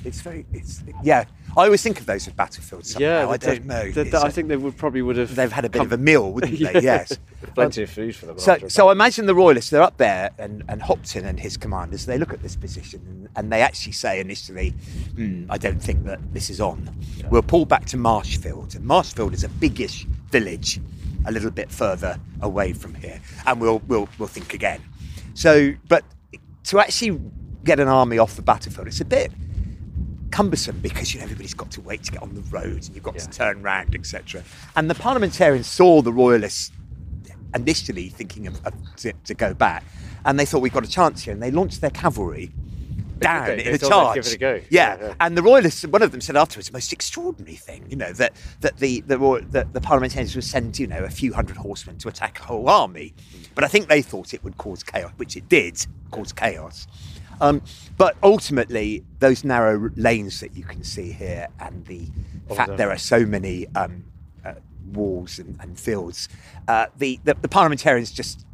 it's 0.04 0.20
very 0.20 0.46
it's 0.52 0.82
yeah. 1.02 1.24
I 1.56 1.64
always 1.64 1.82
think 1.82 1.98
of 1.98 2.06
those 2.06 2.26
as 2.28 2.34
battlefields. 2.34 2.92
Somehow. 2.92 3.08
Yeah, 3.08 3.28
I 3.28 3.36
they- 3.36 3.46
don't 3.56 3.66
know. 3.66 3.90
they- 3.90 4.12
I 4.16 4.30
think 4.30 4.48
they 4.48 4.56
would 4.56 4.76
probably 4.76 5.02
would 5.02 5.16
have. 5.16 5.34
they've 5.34 5.50
had 5.50 5.64
a 5.64 5.70
bit 5.70 5.78
come- 5.78 5.86
of 5.86 5.92
a 5.92 5.96
meal, 5.96 6.30
wouldn't 6.32 6.58
they? 6.58 6.80
Yes. 6.82 7.18
plenty 7.54 7.82
of 7.82 7.90
food 7.90 8.14
for 8.14 8.26
them. 8.26 8.38
So, 8.38 8.56
so 8.58 8.64
battle. 8.66 8.90
imagine 8.90 9.26
the 9.26 9.34
royalists. 9.34 9.70
They're 9.70 9.82
up 9.82 9.96
there, 9.96 10.30
and, 10.38 10.62
and 10.68 10.82
Hopton 10.82 11.24
and 11.24 11.40
his 11.40 11.56
commanders. 11.56 12.04
They 12.06 12.18
look 12.18 12.32
at 12.32 12.42
this 12.42 12.54
position, 12.54 13.00
and, 13.08 13.28
and 13.36 13.52
they 13.52 13.62
actually 13.62 13.92
say 13.92 14.20
initially, 14.20 14.70
hmm, 15.16 15.46
"I 15.48 15.56
don't 15.58 15.82
think 15.82 16.04
that 16.04 16.20
this 16.34 16.50
is 16.50 16.60
on. 16.60 16.90
We'll 17.30 17.42
pull 17.42 17.64
back 17.64 17.86
to 17.86 17.96
Marshfield, 17.96 18.74
and 18.76 18.84
Marshfield 18.84 19.34
is 19.34 19.42
a 19.42 19.48
biggish 19.48 20.04
village, 20.30 20.80
a 21.28 21.32
little 21.32 21.50
bit 21.50 21.70
further 21.70 22.18
away 22.40 22.72
from 22.72 22.94
here, 22.94 23.20
and 23.46 23.60
we'll 23.60 23.80
we'll 23.86 24.08
we'll 24.18 24.28
think 24.28 24.54
again." 24.54 24.82
So, 25.34 25.74
but 25.88 26.04
to 26.64 26.80
actually 26.80 27.20
get 27.64 27.78
an 27.78 27.88
army 27.88 28.18
off 28.18 28.34
the 28.34 28.42
battlefield, 28.42 28.88
it's 28.88 29.00
a 29.00 29.04
bit 29.04 29.30
cumbersome 30.30 30.78
because 30.80 31.14
you 31.14 31.20
know 31.20 31.24
everybody's 31.24 31.54
got 31.54 31.70
to 31.70 31.80
wait 31.80 32.02
to 32.04 32.12
get 32.12 32.22
on 32.22 32.34
the 32.34 32.42
road 32.42 32.84
and 32.84 32.94
you've 32.94 33.04
got 33.04 33.18
to 33.18 33.28
turn 33.30 33.62
round, 33.62 33.94
etc. 33.94 34.42
And 34.74 34.90
the 34.90 34.94
parliamentarians 34.94 35.66
saw 35.66 36.02
the 36.02 36.12
royalists 36.12 36.72
initially 37.54 38.08
thinking 38.08 38.46
of, 38.46 38.64
of 38.66 38.74
to, 38.96 39.12
to 39.24 39.34
go 39.34 39.54
back, 39.54 39.84
and 40.24 40.38
they 40.38 40.44
thought 40.44 40.60
we've 40.60 40.72
got 40.72 40.84
a 40.84 40.90
chance 40.90 41.22
here, 41.22 41.32
and 41.32 41.42
they 41.42 41.50
launched 41.50 41.80
their 41.80 41.90
cavalry 41.90 42.50
down 43.20 43.46
They- 43.46 43.64
in 43.66 43.74
a 43.74 43.78
charge. 43.78 44.14
give 44.16 44.26
it 44.26 44.34
a 44.34 44.38
go. 44.38 44.54
Yeah. 44.70 44.96
Yeah, 44.98 45.06
yeah. 45.08 45.14
and 45.20 45.36
the 45.36 45.42
royalists, 45.42 45.84
one 45.86 46.02
of 46.02 46.12
them 46.12 46.20
said 46.20 46.36
afterwards, 46.36 46.68
the 46.68 46.72
most 46.72 46.92
extraordinary 46.92 47.56
thing, 47.56 47.86
you 47.90 47.96
know, 47.96 48.12
that 48.14 48.32
that 48.60 48.76
the 48.78 49.00
the, 49.02 49.16
the, 49.16 49.66
the 49.72 49.80
parliamentarians 49.80 50.34
would 50.34 50.44
send, 50.44 50.78
you 50.78 50.86
know, 50.86 51.04
a 51.04 51.10
few 51.10 51.32
hundred 51.32 51.56
horsemen 51.56 51.98
to 51.98 52.08
attack 52.08 52.40
a 52.40 52.44
whole 52.44 52.68
army, 52.68 53.14
but 53.54 53.64
I 53.64 53.68
think 53.68 53.88
they 53.88 54.02
thought 54.02 54.34
it 54.34 54.42
would 54.44 54.56
cause 54.58 54.82
chaos, 54.82 55.12
which 55.16 55.36
it 55.36 55.48
did 55.48 55.84
cause 56.10 56.32
chaos. 56.32 56.86
Um, 57.40 57.62
but 57.96 58.16
ultimately, 58.22 59.04
those 59.20 59.44
narrow 59.44 59.90
lanes 59.94 60.40
that 60.40 60.56
you 60.56 60.64
can 60.64 60.82
see 60.82 61.12
here, 61.12 61.46
and 61.60 61.84
the 61.86 62.08
Oh, 62.50 62.54
fact 62.54 62.70
the- 62.70 62.76
there 62.76 62.90
are 62.90 62.98
so 62.98 63.24
many 63.26 63.66
um, 63.76 64.04
uh, 64.44 64.54
walls 64.92 65.38
and, 65.38 65.56
and 65.60 65.78
fields, 65.78 66.28
uh, 66.66 66.86
the, 66.96 67.20
the 67.24 67.34
the 67.40 67.48
parliamentarians 67.48 68.10
just 68.10 68.44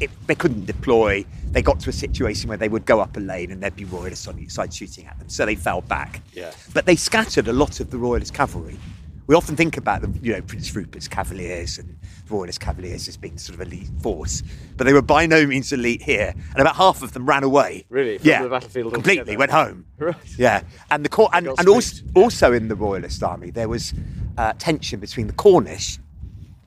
it, 0.00 0.10
they 0.26 0.34
couldn't 0.34 0.66
deploy. 0.66 1.24
They 1.52 1.62
got 1.62 1.80
to 1.80 1.90
a 1.90 1.92
situation 1.92 2.48
where 2.48 2.58
they 2.58 2.68
would 2.68 2.86
go 2.86 3.00
up 3.00 3.16
a 3.16 3.20
lane 3.20 3.50
and 3.50 3.62
there'd 3.62 3.76
be 3.76 3.84
royalists 3.84 4.28
on 4.28 4.38
each 4.38 4.52
side 4.52 4.72
shooting 4.72 5.06
at 5.06 5.18
them, 5.18 5.28
so 5.28 5.44
they 5.46 5.56
fell 5.56 5.80
back. 5.82 6.22
Yeah. 6.32 6.52
But 6.72 6.86
they 6.86 6.96
scattered 6.96 7.48
a 7.48 7.52
lot 7.52 7.80
of 7.80 7.90
the 7.90 7.98
royalist 7.98 8.34
cavalry. 8.34 8.78
We 9.26 9.36
often 9.36 9.54
think 9.54 9.76
about 9.76 10.02
the, 10.02 10.10
you 10.22 10.32
know, 10.32 10.42
Prince 10.42 10.74
Rupert's 10.74 11.06
Cavaliers 11.06 11.78
and 11.78 11.96
the 12.26 12.34
Royalist 12.34 12.58
Cavaliers 12.58 13.06
as 13.06 13.16
being 13.16 13.38
sort 13.38 13.60
of 13.60 13.60
elite 13.60 13.88
force, 14.02 14.42
but 14.76 14.84
they 14.84 14.92
were 14.92 15.02
by 15.02 15.24
no 15.26 15.46
means 15.46 15.72
elite 15.72 16.02
here, 16.02 16.34
and 16.34 16.60
about 16.60 16.74
half 16.74 17.00
of 17.02 17.12
them 17.12 17.26
ran 17.26 17.44
away. 17.44 17.84
Really? 17.90 18.18
From 18.18 18.28
yeah, 18.28 18.42
the 18.42 18.48
battlefield 18.48 18.92
completely 18.92 19.36
altogether? 19.36 19.38
went 19.38 19.50
home. 19.52 19.86
Right. 19.98 20.16
Yeah, 20.36 20.62
and 20.90 21.04
the 21.04 21.08
cor- 21.08 21.30
and, 21.32 21.46
and 21.46 21.68
also, 21.68 22.02
also 22.16 22.52
in 22.52 22.66
the 22.66 22.74
Royalist 22.74 23.22
army 23.22 23.50
there 23.50 23.68
was 23.68 23.94
uh, 24.36 24.52
tension 24.58 24.98
between 24.98 25.28
the 25.28 25.32
Cornish 25.34 25.98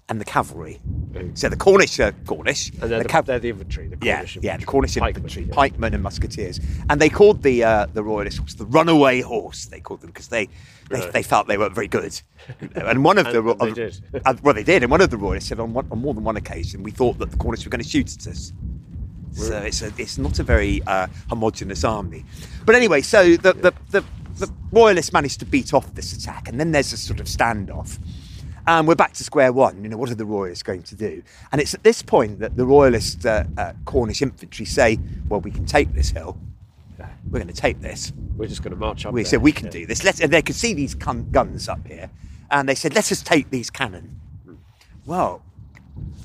and 0.10 0.20
the 0.20 0.26
cavalry. 0.26 0.80
So 1.36 1.48
the 1.48 1.56
Cornish 1.56 2.00
are 2.00 2.12
Cornish, 2.26 2.72
And 2.82 2.92
they're 2.92 3.04
the 3.04 3.10
cav- 3.10 3.26
they're 3.26 3.40
the 3.40 3.50
infantry. 3.50 3.88
The 3.88 3.98
yeah, 4.06 4.16
Cornish 4.18 4.36
yeah, 4.36 4.42
the 4.42 4.48
infantry. 4.50 4.66
Cornish 4.66 4.96
Pikemen, 4.96 5.16
infantry, 5.16 5.44
yeah. 5.44 5.54
pikemen 5.54 5.94
and 5.94 6.04
musketeers, 6.04 6.60
and 6.90 7.00
they 7.00 7.10
called 7.10 7.44
the 7.44 7.64
uh, 7.64 7.86
the 7.94 8.04
royalists 8.04 8.56
the 8.56 8.66
runaway 8.66 9.22
horse. 9.22 9.66
They 9.66 9.80
called 9.80 10.02
them 10.02 10.10
because 10.10 10.28
they, 10.28 10.48
they 10.90 11.00
Right. 11.00 11.12
they 11.14 11.24
felt 11.24 11.48
they 11.48 11.58
were 11.58 11.70
very 11.70 11.88
good. 11.88 12.20
and 12.76 13.04
one 13.06 13.18
of 13.18 13.26
the 13.32 13.40
And 13.42 13.60
they 13.62 13.68
of- 13.70 13.76
did. 13.76 14.04
uh, 14.26 14.34
well, 14.44 14.54
they 14.54 14.64
did. 14.64 14.84
And 14.84 14.92
one 14.92 15.02
of 15.02 15.10
the 15.10 15.18
royalists 15.18 15.50
said 15.50 15.60
on, 15.60 15.74
one, 15.74 15.88
on 15.92 16.00
more 16.00 16.14
than 16.14 16.24
one 16.24 16.36
occasion, 16.38 16.84
we 16.84 16.92
thought 16.92 17.18
that 17.20 17.32
the 17.32 17.38
Cornish 17.38 17.64
were 17.66 17.70
going 17.72 17.84
to 17.84 17.88
shoot 17.90 18.12
at 18.14 18.28
us. 18.28 18.52
So 19.34 19.58
it's 19.60 19.82
a, 19.82 19.92
it's 19.98 20.18
not 20.20 20.38
a 20.40 20.44
very 20.44 20.82
uh, 20.86 21.08
homogenous 21.30 21.84
army. 21.84 22.24
But 22.66 22.76
anyway, 22.76 23.02
so 23.02 23.36
the, 23.36 23.54
the, 23.54 23.74
the, 23.90 24.04
the 24.38 24.52
royalists 24.72 25.12
managed 25.14 25.40
to 25.40 25.46
beat 25.46 25.74
off 25.74 25.96
this 25.96 26.14
attack, 26.14 26.48
and 26.48 26.60
then 26.60 26.72
there's 26.72 26.94
a 26.94 26.98
sort 26.98 27.20
of 27.20 27.26
standoff. 27.26 27.98
And 28.66 28.88
we're 28.88 28.96
back 28.96 29.14
to 29.14 29.24
square 29.24 29.52
one. 29.52 29.84
You 29.84 29.90
know, 29.90 29.98
what 29.98 30.10
are 30.10 30.16
the 30.16 30.26
royalists 30.26 30.64
going 30.64 30.84
to 30.84 30.96
do? 30.96 31.22
And 31.52 31.60
it's 31.60 31.74
at 31.74 31.84
this 31.84 32.02
point 32.02 32.40
that 32.40 32.56
the 32.56 32.66
royalist 32.66 33.26
uh, 33.26 33.44
uh, 33.58 33.74
Cornish 33.86 34.22
infantry 34.22 34.66
say, 34.66 35.00
well, 35.28 35.42
we 35.42 35.52
can 35.52 35.66
take 35.66 35.94
this 35.94 36.10
hill. 36.12 36.38
We're 37.30 37.40
going 37.40 37.48
to 37.54 37.60
take 37.62 37.82
this. 37.82 38.14
We're 38.38 38.48
just 38.48 38.64
going 38.64 38.74
to 38.74 38.80
march 38.80 39.06
up. 39.06 39.14
We 39.14 39.24
there. 39.24 39.30
said 39.32 39.42
we 39.42 39.52
can 39.52 39.66
Yeah. 39.66 39.72
do 39.72 39.86
this. 39.86 40.04
Let's, 40.04 40.20
and 40.22 40.32
they 40.32 40.42
could 40.42 40.56
see 40.56 40.74
these 40.74 40.94
gun, 40.94 41.30
guns 41.32 41.68
up 41.68 41.86
here, 41.88 42.10
and 42.52 42.68
they 42.70 42.76
said, 42.76 42.94
"Let 42.94 43.12
us 43.12 43.22
take 43.22 43.50
these 43.50 43.70
cannon." 43.70 44.20
Well, 45.06 45.42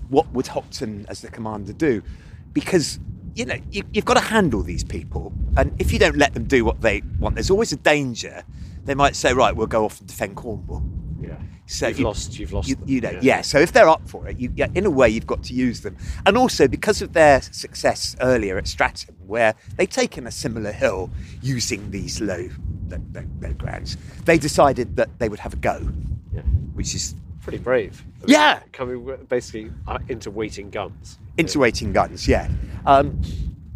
what 0.09 0.31
would 0.33 0.49
Hopton, 0.49 1.07
as 1.09 1.21
the 1.23 1.29
commander, 1.29 1.73
do? 1.73 2.03
Because 2.53 2.99
you 3.35 3.45
know 3.47 3.57
you, 3.71 3.85
you've 3.93 4.05
got 4.05 4.15
to 4.15 4.21
handle 4.21 4.63
these 4.63 4.83
people, 4.85 5.33
and 5.57 5.73
if 5.81 5.93
you 5.93 5.99
don't 6.01 6.17
let 6.17 6.35
them 6.35 6.45
do 6.45 6.65
what 6.65 6.81
they 6.81 7.03
want, 7.19 7.37
there's 7.37 7.51
always 7.51 7.73
a 7.73 7.77
danger. 7.77 8.43
They 8.85 8.95
might 8.95 9.15
say, 9.17 9.33
"Right, 9.33 9.55
we'll 9.55 9.67
go 9.69 9.85
off 9.85 10.01
and 10.01 10.09
defend 10.09 10.37
Cornwall." 10.37 10.83
Yeah. 11.21 11.37
So 11.71 11.87
you've 11.89 11.99
you- 11.99 12.05
lost. 12.07 12.39
You've 12.39 12.53
lost. 12.53 12.69
You, 12.69 12.77
you 12.87 13.01
know, 13.03 13.19
yeah. 13.21 13.43
So 13.43 13.59
if 13.59 13.73
they're 13.73 13.89
up 13.91 14.09
for 14.09 14.27
it, 14.27 14.39
you, 14.39 14.51
yeah, 14.57 14.69
in 14.75 14.87
a 14.87 14.91
way, 14.91 15.09
you've 15.11 15.27
got 15.27 15.43
to 15.45 15.53
use 15.55 15.83
them. 15.83 15.97
And 16.27 16.37
also 16.37 16.67
because 16.67 17.03
of 17.03 17.13
their 17.13 17.43
success 17.43 18.17
earlier 18.23 18.57
at 18.57 18.67
Stratton, 18.67 19.15
where 19.27 19.55
they'd 19.77 19.91
taken 19.91 20.27
a 20.27 20.31
similar 20.31 20.73
hill 20.73 21.11
using 21.43 21.91
these 21.91 22.21
low, 22.23 22.49
low, 22.89 22.99
low, 23.15 23.23
low 23.43 23.53
grounds, 23.53 23.99
they 24.25 24.39
decided 24.39 24.97
that 24.97 25.11
they 25.19 25.29
would 25.29 25.41
have 25.41 25.53
a 25.53 25.57
go, 25.59 25.87
Yeah. 26.33 26.41
which 26.75 26.95
is 26.95 27.15
Pretty 27.43 27.59
brave. 27.59 28.03
I 28.23 28.27
mean, 28.27 28.35
Yeah. 28.35 28.61
Coming 28.73 29.17
basically 29.29 29.71
uh, 29.87 29.99
into 30.09 30.31
waiting 30.31 30.71
guns. 30.71 31.19
into 31.39 31.65
18 31.65 31.93
guns. 31.93 32.27
Yeah. 32.29 32.49
Um, 32.87 33.21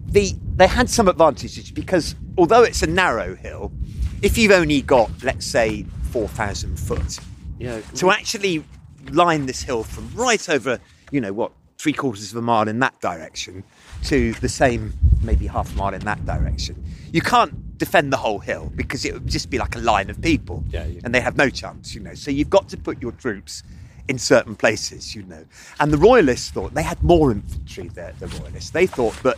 the 0.06 0.34
they 0.56 0.66
had 0.66 0.90
some 0.90 1.08
advantages 1.08 1.70
because 1.70 2.14
although 2.36 2.62
it's 2.62 2.82
a 2.82 2.86
narrow 2.86 3.34
hill, 3.34 3.72
if 4.20 4.36
you've 4.36 4.52
only 4.52 4.82
got 4.82 5.10
let's 5.22 5.46
say 5.46 5.84
4,000 6.10 6.78
foot, 6.78 7.18
Yeah. 7.62 7.80
to 7.96 8.10
actually 8.10 8.64
line 9.10 9.46
this 9.46 9.62
hill 9.62 9.82
from 9.84 10.10
right 10.14 10.46
over, 10.48 10.78
you 11.10 11.20
know, 11.20 11.32
what, 11.32 11.52
three 11.78 11.92
quarters 11.92 12.30
of 12.30 12.36
a 12.36 12.42
mile 12.42 12.68
in 12.68 12.78
that 12.80 13.00
direction 13.00 13.64
to 14.04 14.32
the 14.34 14.48
same, 14.48 14.92
maybe 15.22 15.46
half 15.46 15.72
a 15.72 15.76
mile 15.76 15.94
in 15.94 16.00
that 16.02 16.24
direction, 16.24 16.82
you 17.12 17.20
can't 17.20 17.76
defend 17.78 18.12
the 18.12 18.16
whole 18.16 18.38
hill 18.38 18.70
because 18.76 19.04
it 19.04 19.12
would 19.14 19.26
just 19.26 19.50
be 19.50 19.58
like 19.58 19.74
a 19.74 19.80
line 19.80 20.08
of 20.10 20.20
people. 20.22 20.62
Yeah, 20.70 20.84
you- 20.86 21.00
And 21.04 21.14
they 21.14 21.20
have 21.20 21.36
no 21.36 21.48
chance, 21.50 21.94
you 21.94 22.00
know. 22.00 22.14
So 22.14 22.30
you've 22.30 22.50
got 22.50 22.68
to 22.68 22.76
put 22.76 23.02
your 23.02 23.12
troops 23.12 23.62
in 24.08 24.18
certain 24.18 24.54
places, 24.54 25.14
you 25.16 25.22
know. 25.24 25.44
And 25.80 25.92
the 25.92 25.98
Royalists 25.98 26.50
thought 26.50 26.74
they 26.74 26.82
had 26.82 27.02
more 27.02 27.32
infantry, 27.32 27.88
the, 27.88 28.12
the 28.20 28.26
Royalists. 28.28 28.70
They 28.70 28.86
thought 28.86 29.14
that 29.24 29.36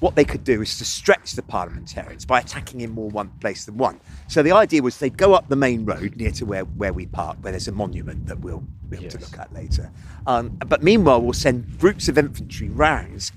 what 0.00 0.14
they 0.14 0.24
could 0.24 0.44
do 0.44 0.62
is 0.62 0.78
to 0.78 0.84
stretch 0.84 1.32
the 1.32 1.42
parliamentarians 1.42 2.24
by 2.24 2.40
attacking 2.40 2.80
in 2.82 2.90
more 2.90 3.08
one 3.10 3.28
place 3.40 3.64
than 3.64 3.76
one. 3.76 4.00
So 4.28 4.42
the 4.42 4.52
idea 4.52 4.82
was 4.82 4.98
they'd 4.98 5.16
go 5.16 5.34
up 5.34 5.48
the 5.48 5.56
main 5.56 5.84
road 5.84 6.14
near 6.16 6.30
to 6.32 6.46
where, 6.46 6.64
where 6.64 6.92
we 6.92 7.06
park, 7.06 7.38
where 7.40 7.50
there's 7.52 7.68
a 7.68 7.72
monument 7.72 8.26
that 8.26 8.38
we'll 8.40 8.62
be 8.88 8.98
able 8.98 9.08
to 9.10 9.18
look 9.18 9.38
at 9.38 9.52
later. 9.52 9.90
Um, 10.26 10.50
but 10.66 10.82
meanwhile, 10.82 11.20
we'll 11.20 11.32
send 11.32 11.78
groups 11.78 12.08
of 12.08 12.16
infantry 12.16 12.68
rounds 12.68 13.32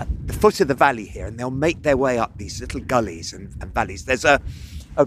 at 0.00 0.08
the 0.26 0.32
foot 0.32 0.60
of 0.60 0.68
the 0.68 0.74
valley 0.74 1.04
here, 1.04 1.26
and 1.26 1.38
they'll 1.38 1.50
make 1.50 1.82
their 1.82 1.96
way 1.98 2.18
up 2.18 2.38
these 2.38 2.60
little 2.60 2.80
gullies 2.80 3.34
and, 3.34 3.54
and 3.60 3.74
valleys. 3.74 4.06
There's 4.06 4.24
a, 4.24 4.40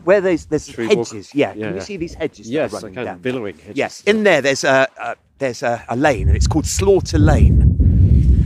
where 0.03 0.21
there's 0.21 0.45
there's 0.45 0.67
walk- 0.77 0.89
hedges. 0.89 1.33
Yeah, 1.33 1.53
Yeah, 1.55 1.67
can 1.67 1.75
you 1.75 1.81
see 1.81 1.97
these 1.97 2.13
hedges? 2.13 2.49
Yes, 2.49 2.73
I 2.73 2.77
running 2.77 3.03
down? 3.05 3.19
Billowing 3.19 3.57
hedges. 3.57 3.75
Yes, 3.75 4.03
in 4.03 4.23
there 4.23 4.41
there's 4.41 4.63
a, 4.63 4.87
a 5.01 5.15
there's 5.39 5.63
a, 5.63 5.83
a 5.89 5.95
lane, 5.95 6.27
and 6.27 6.37
it's 6.37 6.47
called 6.47 6.67
Slaughter 6.67 7.17
Lane. 7.17 7.61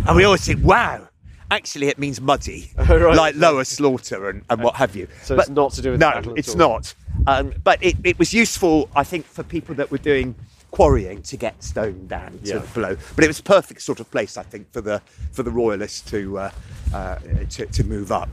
And 0.08 0.16
we 0.16 0.24
always 0.24 0.46
think, 0.46 0.64
wow. 0.64 1.09
Actually, 1.52 1.88
it 1.88 1.98
means 1.98 2.22
muddy, 2.22 2.72
Oh, 2.78 2.84
right. 2.98 3.16
like 3.16 3.36
lower 3.36 3.64
slaughter 3.64 4.30
and, 4.30 4.44
and 4.50 4.62
what 4.64 4.76
have 4.76 4.96
you. 4.96 5.08
So 5.24 5.38
it's 5.40 5.50
not 5.50 5.72
to 5.74 5.82
do 5.82 5.92
with 5.92 6.00
no, 6.00 6.22
it's 6.36 6.50
all? 6.52 6.56
not. 6.58 6.94
Um, 7.28 7.54
but 7.64 7.84
it, 7.84 7.96
it 8.04 8.20
was 8.20 8.34
useful, 8.34 8.90
I 8.96 9.04
think, 9.04 9.26
for 9.26 9.44
people 9.44 9.76
that 9.76 9.90
were 9.92 9.98
doing 9.98 10.36
quarrying 10.72 11.24
to 11.24 11.36
get 11.38 11.64
stone 11.64 12.06
down 12.08 12.38
to 12.44 12.48
Yeah. 12.48 12.60
below. 12.74 12.96
But 13.16 13.24
it 13.24 13.28
was 13.28 13.42
perfect 13.42 13.82
sort 13.82 14.00
of 14.00 14.10
place, 14.12 14.38
I 14.38 14.44
think, 14.44 14.72
for 14.72 14.82
the 14.82 15.02
for 15.32 15.42
the 15.44 15.52
royalists 15.52 16.02
to 16.12 16.38
uh, 16.38 16.52
uh, 16.94 17.16
to, 17.50 17.66
to 17.66 17.84
move 17.84 18.12
up. 18.12 18.30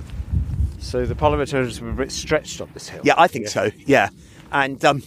So 0.79 1.07
the 1.07 1.15
parliamentarians 1.15 1.81
were 1.81 1.91
a 1.91 1.95
bit 1.95 2.13
stretched 2.13 2.61
up 2.61 2.73
this 2.75 2.89
hill. 2.91 3.01
Yeah, 3.03 3.15
I 3.17 3.27
think 3.29 3.49
so. 3.49 3.71
Yeah, 3.87 4.11
and 4.53 4.85
um, 4.85 5.03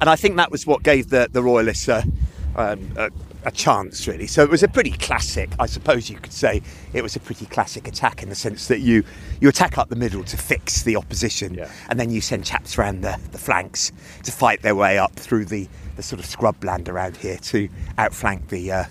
and 0.00 0.10
I 0.10 0.16
think 0.16 0.36
that 0.36 0.50
was 0.50 0.66
what 0.66 0.82
gave 0.82 1.08
the 1.08 1.28
the 1.32 1.42
royalists 1.42 1.88
uh, 1.88 2.02
um, 2.54 2.92
a, 3.46 3.50
chance, 3.50 4.06
really. 4.06 4.26
So 4.26 4.42
it 4.42 4.50
was 4.50 4.62
a 4.62 4.68
pretty 4.68 4.90
classic, 4.90 5.50
I 5.58 5.66
suppose 5.66 6.10
you 6.10 6.16
could 6.18 6.32
say, 6.32 6.62
it 6.92 7.02
was 7.02 7.16
a 7.16 7.20
pretty 7.20 7.46
classic 7.46 7.88
attack 7.88 8.22
in 8.22 8.28
the 8.28 8.34
sense 8.34 8.68
that 8.68 8.80
you 8.80 9.04
you 9.40 9.48
attack 9.48 9.78
up 9.78 9.88
the 9.88 9.96
middle 9.96 10.24
to 10.24 10.36
fix 10.36 10.82
the 10.82 10.96
opposition, 10.96 11.54
Yeah. 11.54 11.70
and 11.88 11.98
then 12.00 12.10
you 12.10 12.20
send 12.20 12.44
chaps 12.44 12.78
around 12.78 13.02
the, 13.02 13.18
the 13.32 13.38
flanks 13.38 13.92
to 14.24 14.32
fight 14.32 14.62
their 14.62 14.74
way 14.74 14.98
up 14.98 15.14
through 15.14 15.46
the, 15.46 15.68
the 15.96 16.02
sort 16.02 16.20
of 16.20 16.26
scrubland 16.26 16.88
around 16.88 17.16
here 17.16 17.36
to 17.38 17.68
outflank 17.98 18.48
the 18.48 18.72
uh, 18.72 18.84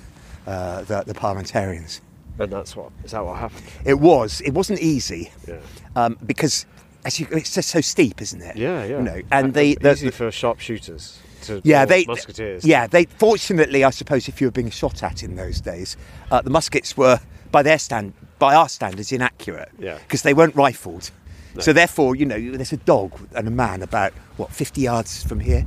uh, 0.47 0.83
the, 0.83 1.03
the 1.05 1.13
parliamentarians. 1.13 2.01
And 2.37 2.51
that's 2.51 2.75
what 2.75 2.91
is 3.03 3.11
that 3.11 3.25
what 3.25 3.37
happened? 3.37 3.63
It 3.85 3.99
was. 3.99 4.41
It 4.41 4.51
wasn't 4.51 4.79
easy. 4.79 5.31
Yeah. 5.47 5.59
Um, 5.95 6.17
because 6.25 6.65
as 7.05 7.19
you, 7.19 7.27
it's 7.31 7.53
just 7.53 7.69
so 7.69 7.81
steep, 7.81 8.21
isn't 8.21 8.41
it? 8.41 8.57
Yeah, 8.57 8.83
yeah. 8.83 8.97
You 8.97 9.03
know, 9.03 9.21
and 9.31 9.53
the, 9.53 9.77
the 9.79 9.91
easy 9.91 10.09
for 10.11 10.31
sharpshooters 10.31 11.19
to 11.45 11.62
yeah, 11.63 11.86
they 11.86 12.05
musketeers. 12.05 12.65
Yeah, 12.65 12.88
they 12.88 13.05
fortunately, 13.05 13.84
I 13.84 13.89
suppose, 13.89 14.27
if 14.27 14.41
you 14.41 14.47
were 14.47 14.51
being 14.51 14.69
shot 14.69 15.03
at 15.03 15.23
in 15.23 15.36
those 15.36 15.62
days, 15.62 15.97
uh, 16.31 16.41
the 16.41 16.49
muskets 16.49 16.95
were 16.97 17.19
by 17.51 17.63
their 17.63 17.79
stand 17.79 18.13
by 18.39 18.53
our 18.55 18.69
standards 18.69 19.12
inaccurate. 19.12 19.71
Yeah. 19.79 19.97
because 19.99 20.23
they 20.23 20.34
weren't 20.34 20.55
rifled. 20.55 21.12
So 21.60 21.71
therefore, 21.71 22.17
you 22.17 22.25
know, 22.25 22.51
there's 22.51 22.73
a 22.73 22.77
dog 22.77 23.17
and 23.34 23.47
a 23.47 23.51
man 23.51 23.81
about 23.81 24.12
what 24.36 24.51
50 24.51 24.81
yards 24.81 25.23
from 25.23 25.39
here. 25.39 25.65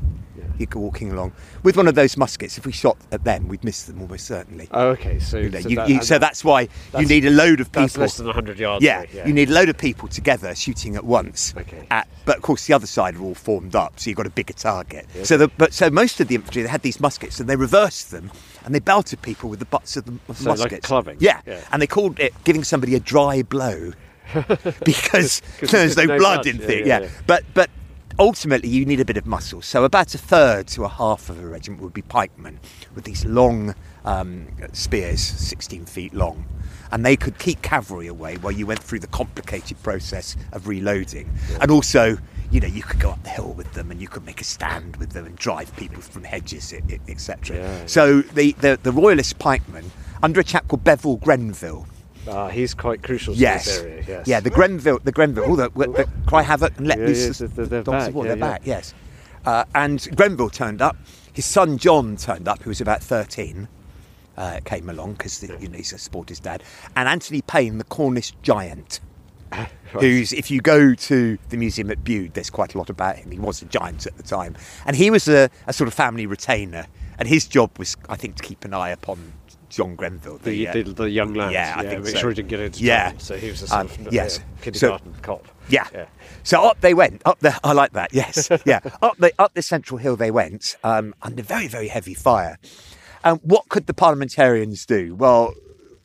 You 0.59 0.67
go 0.67 0.81
walking 0.81 1.13
along 1.13 1.33
with 1.63 1.77
one 1.77 1.87
of 1.89 1.95
those 1.95 2.17
muskets. 2.17 2.59
If 2.59 2.67
we 2.67 2.73
shot 2.73 2.97
at 3.13 3.23
them, 3.25 3.47
we'd 3.49 3.63
miss 3.63 3.85
them 3.85 4.01
almost 4.01 4.27
certainly. 4.27 4.69
Oh, 4.73 4.89
okay. 4.89 5.19
So, 5.21 5.39
You 5.39 5.51
know, 5.51 5.61
so, 5.61 5.69
you- 5.69 5.77
that- 5.77 5.89
you- 5.89 6.03
so 6.03 6.19
that's 6.19 6.43
why 6.45 6.69
you 6.99 7.07
need 7.07 7.25
a 7.25 7.31
load 7.31 7.61
of 7.61 7.69
people. 7.71 7.83
that's 7.83 7.97
less 7.99 8.17
than 8.17 8.27
100 8.27 8.59
yards. 8.59 8.85
Yeah, 8.85 8.99
away, 9.03 9.23
you 9.27 9.33
need 9.33 9.51
a 9.51 9.53
load 9.53 9.69
of 9.69 9.79
people 9.79 10.09
together 10.09 10.55
shooting 10.55 10.97
at 10.97 11.05
once. 11.05 11.55
Okay. 11.57 11.87
At, 11.91 12.09
but 12.25 12.37
of 12.37 12.43
course, 12.43 12.67
the 12.67 12.75
other 12.75 12.87
side 12.87 13.17
are 13.17 13.23
all 13.23 13.35
formed 13.35 13.75
up, 13.77 13.99
so 14.01 14.11
you've 14.11 14.17
got 14.17 14.27
a 14.27 14.31
bigger 14.31 14.53
target. 14.55 15.07
So, 15.23 15.37
the, 15.37 15.49
but 15.49 15.73
so 15.73 15.91
most 15.91 16.21
of 16.21 16.29
the 16.29 16.35
infantry 16.35 16.63
they 16.63 16.69
had 16.69 16.83
these 16.83 17.01
muskets, 17.01 17.39
and 17.41 17.49
they 17.49 17.57
reversed 17.57 18.11
them, 18.11 18.31
and 18.65 18.75
they 18.75 18.81
belted 18.81 19.23
people 19.23 19.49
with 19.49 19.61
the 19.61 19.65
butts 19.67 19.97
of 19.97 20.05
the 20.07 20.19
of 20.29 20.37
So 20.39 20.51
like 20.51 20.59
muskets. 20.59 20.87
clubbing? 20.87 21.19
Yeah. 21.21 21.41
Yeah. 21.47 21.61
and 21.73 21.81
they 21.81 21.87
called 21.87 22.19
it 22.21 22.35
giving 22.45 22.65
somebody 22.65 22.95
a 22.95 23.01
dry 23.01 23.43
blow 23.43 23.93
because 24.85 25.41
there's 25.61 25.97
no, 25.97 26.05
no 26.05 26.19
blood 26.19 26.43
blood. 26.43 26.47
in 26.47 26.57
Yeah, 26.61 26.67
thing. 26.67 26.79
yeah, 26.87 26.99
Yeah, 27.01 27.05
yeah. 27.05 27.11
but 27.27 27.45
but. 27.55 27.71
Ultimately, 28.19 28.69
you 28.69 28.85
need 28.85 29.01
a 29.01 29.05
bit 29.05 29.17
of 29.17 29.27
muscle. 29.27 29.63
So, 29.63 29.85
about 29.85 30.15
a 30.15 30.19
third 30.19 30.67
to 30.69 30.85
a 30.85 30.89
half 30.89 31.31
of 31.31 31.39
a 31.43 31.47
regiment 31.47 31.83
would 31.83 31.95
be 31.95 32.03
pikemen 32.03 32.59
with 32.95 33.05
these 33.05 33.25
long 33.25 33.75
um, 34.05 34.49
spears, 34.73 35.21
16 35.21 35.87
feet 35.87 36.13
long 36.15 36.45
and 36.91 37.05
they 37.05 37.17
could 37.17 37.39
keep 37.39 37.63
cavalry 37.63 38.07
away 38.07 38.37
while 38.37 38.53
you 38.53 38.67
went 38.67 38.83
through 38.83 39.01
the 39.01 39.07
complicated 39.09 39.81
process 39.83 40.37
of 40.53 40.69
reloading. 40.69 41.31
And 41.61 41.71
also, 41.71 42.19
you 42.51 42.61
know, 42.61 42.67
you 42.67 42.83
could 42.83 43.01
go 43.01 43.11
up 43.11 43.23
the 43.23 43.31
hill 43.31 43.53
with 43.53 43.73
them 43.73 43.91
and 43.91 44.01
you 44.01 44.09
could 44.09 44.25
make 44.25 44.41
a 44.41 44.45
stand 44.45 44.97
with 44.97 45.11
them 45.11 45.27
and 45.27 45.37
drive 45.37 45.75
people 45.77 46.01
from 46.01 46.25
hedges, 46.25 46.73
etc. 47.09 47.57
Yeah. 47.57 47.87
So 47.87 48.23
the, 48.23 48.53
the, 48.53 48.79
the 48.83 48.93
royalist 48.93 49.39
pikemen, 49.39 49.91
under 50.23 50.41
a 50.41 50.45
chap 50.45 50.69
called 50.69 50.85
Bevil 50.85 51.17
Grenville, 51.19 51.87
Ah, 52.29 52.49
he's 52.49 52.75
quite 52.75 53.03
crucial 53.03 53.35
to 53.35 53.41
Yes. 53.41 53.65
this 53.67 53.81
area. 53.81 54.05
Yes. 54.07 54.27
Yeah, 54.29 54.41
the 54.41 54.51
Grenville, 54.51 54.99
the 55.03 55.13
Grenville, 55.13 55.45
all 55.45 55.57
the, 55.57 55.69
the 55.71 56.09
cry 56.27 56.43
havoc 56.43 56.77
and 56.79 56.87
let 56.87 56.99
Yeah, 56.99 57.07
loose 57.07 57.41
yeah, 57.41 57.47
the, 57.49 57.83
dogs 57.83 57.87
back, 57.87 58.15
yeah, 58.15 58.23
they're 58.23 58.29
yeah. 58.29 58.35
back, 58.37 58.63
yes. 58.65 58.95
Uh, 59.47 59.65
and 59.75 60.07
Grenville 60.17 60.51
turned 60.51 60.83
up. 60.83 60.97
His 61.33 61.45
son 61.47 61.79
John 61.79 62.17
turned 62.17 62.49
up, 62.49 62.63
who 62.63 62.71
was 62.71 62.81
about 62.81 63.03
13. 63.03 63.69
Uh, 64.37 64.61
came 64.65 64.89
along 64.89 65.15
because 65.15 65.43
you 65.43 65.49
know 65.69 65.77
he's 65.77 65.93
a 65.93 65.99
sporter's 65.99 66.39
dad, 66.39 66.63
and 66.95 67.09
Anthony 67.09 67.43
Payne, 67.43 67.79
the 67.79 67.85
Cornish 67.85 68.33
giant, 68.43 69.01
who's 69.93 70.33
if 70.33 70.49
you 70.49 70.61
go 70.61 70.95
to 70.95 71.37
the 71.49 71.57
museum 71.57 71.91
at 71.91 72.05
Bude, 72.05 72.35
there's 72.35 72.49
quite 72.51 72.73
a 72.75 72.79
lot 72.79 72.89
about 72.89 73.17
him. 73.17 73.33
He 73.33 73.39
was 73.41 73.63
a 73.63 73.65
giant 73.65 74.07
at 74.07 74.17
the 74.17 74.23
time, 74.23 74.55
and 74.87 74.95
he 74.95 75.11
was 75.11 75.27
a, 75.27 75.51
a 75.67 75.73
sort 75.73 75.89
of 75.89 75.95
family 75.95 76.25
retainer, 76.25 76.87
and 77.19 77.27
his 77.27 77.49
job 77.49 77.77
was, 77.81 77.97
I 78.09 78.15
think, 78.15 78.37
to 78.37 78.45
keep 78.45 78.65
an 78.65 78.73
eye 78.73 78.91
upon 78.91 79.33
John 79.69 79.95
Grenville, 79.97 80.39
The, 80.39 80.69
uh, 80.69 80.73
the, 80.73 80.83
the 80.83 81.11
young 81.11 81.35
lad. 81.35 81.53
yeah, 81.53 81.75
I 81.77 81.83
think 81.87 82.05
make 82.05 82.13
so. 82.15 82.19
sure 82.19 82.31
he 82.31 82.35
didn't 82.37 82.49
get 82.49 82.61
into 82.61 82.83
Yeah. 82.83 83.05
trouble. 83.11 83.21
So 83.21 83.37
he 83.37 83.51
was 83.51 83.63
a 83.63 83.69
sort 83.69 83.81
Um, 84.01 84.07
of 84.07 84.13
yes. 84.13 84.39
yeah, 84.39 84.63
kindergarten 84.63 85.15
cop. 85.23 85.47
Yeah. 85.69 85.87
Yeah. 85.93 86.07
So 86.43 86.63
up 86.63 86.81
they 86.81 86.95
went. 86.95 87.21
Up 87.27 87.39
the. 87.41 87.59
I 87.63 87.73
like 87.73 87.93
that. 87.93 88.13
Yes. 88.15 88.49
Yeah. 88.65 88.81
up 89.03 89.19
the 89.19 89.33
up 89.39 89.53
the 89.55 89.63
central 89.63 89.99
hill 89.99 90.17
they 90.17 90.31
went 90.31 90.77
um, 90.83 91.15
under 91.23 91.43
very 91.43 91.69
very 91.69 91.89
heavy 91.89 92.15
fire. 92.15 92.59
And 93.25 93.41
what 93.43 93.69
could 93.69 93.87
the 93.87 93.95
parliamentarians 93.95 94.87
do? 94.87 95.15
Well, 95.15 95.53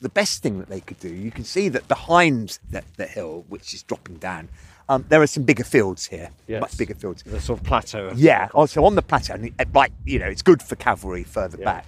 the 0.01 0.09
best 0.09 0.41
thing 0.43 0.59
that 0.59 0.67
they 0.67 0.81
could 0.81 0.99
do, 0.99 1.07
you 1.09 1.31
can 1.31 1.45
see 1.45 1.69
that 1.69 1.87
behind 1.87 2.59
the, 2.69 2.83
the 2.97 3.05
hill, 3.05 3.45
which 3.47 3.73
is 3.73 3.83
dropping 3.83 4.15
down, 4.17 4.49
um, 4.89 5.05
there 5.07 5.21
are 5.21 5.27
some 5.27 5.43
bigger 5.43 5.63
fields 5.63 6.07
here, 6.07 6.29
Yes. 6.47 6.59
much 6.59 6.77
bigger 6.77 6.95
fields. 6.95 7.23
The 7.23 7.39
sort 7.39 7.59
of 7.61 7.65
plateau. 7.65 8.11
Yeah, 8.15 8.49
also 8.53 8.83
on 8.83 8.95
the 8.95 9.01
plateau, 9.01 9.37
like 9.73 9.93
you 10.05 10.19
know, 10.19 10.25
it's 10.25 10.41
good 10.41 10.61
for 10.61 10.75
cavalry 10.75 11.23
further 11.23 11.57
Yeah. 11.57 11.65
back, 11.65 11.85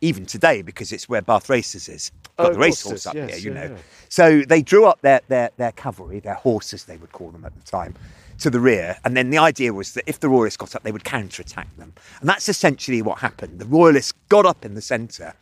even 0.00 0.26
today 0.26 0.62
because 0.62 0.92
it's 0.92 1.08
where 1.08 1.22
Bath 1.22 1.48
Races 1.48 1.88
is. 1.88 2.12
Oh, 2.38 2.44
Got 2.44 2.48
of 2.48 2.54
the 2.54 2.60
race 2.60 2.82
course 2.82 2.86
it 2.86 2.88
horse 2.88 3.00
is, 3.00 3.06
up 3.06 3.14
yes, 3.14 3.30
here, 3.30 3.38
you 3.38 3.54
yeah, 3.54 3.68
know. 3.68 3.74
yeah. 3.74 3.80
So 4.08 4.42
they 4.42 4.62
drew 4.62 4.84
up 4.84 5.00
their, 5.00 5.20
their 5.28 5.50
their 5.56 5.72
cavalry, 5.72 6.20
their 6.20 6.34
horses 6.34 6.84
they 6.84 6.96
would 6.96 7.12
call 7.12 7.30
them 7.30 7.44
at 7.44 7.54
the 7.54 7.62
time, 7.62 7.94
to 8.40 8.50
the 8.50 8.60
rear, 8.60 8.98
and 9.04 9.16
then 9.16 9.30
the 9.30 9.38
idea 9.38 9.72
was 9.72 9.92
that 9.94 10.04
if 10.06 10.20
the 10.20 10.28
royalists 10.28 10.58
got 10.58 10.74
up, 10.74 10.82
they 10.82 10.92
would 10.92 11.04
counterattack 11.04 11.74
them, 11.76 11.94
and 12.20 12.28
that's 12.28 12.48
essentially 12.48 13.00
what 13.00 13.18
happened. 13.18 13.58
The 13.58 13.64
royalists 13.66 14.12
got 14.28 14.44
up 14.44 14.64
in 14.64 14.74
the 14.74 14.82
centre, 14.82 15.34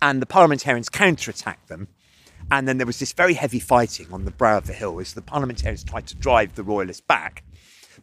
and 0.00 0.22
the 0.22 0.26
parliamentarians 0.26 0.88
counterattacked 0.88 1.66
them. 1.66 1.88
And 2.50 2.66
then 2.66 2.78
there 2.78 2.86
was 2.86 2.98
this 2.98 3.12
very 3.12 3.34
heavy 3.34 3.58
fighting 3.60 4.06
on 4.10 4.24
the 4.24 4.30
brow 4.30 4.56
of 4.56 4.66
the 4.66 4.72
hill 4.72 5.00
as 5.00 5.12
the 5.12 5.20
parliamentarians 5.20 5.84
tried 5.84 6.06
to 6.06 6.14
drive 6.14 6.54
the 6.54 6.62
royalists 6.62 7.02
back. 7.02 7.42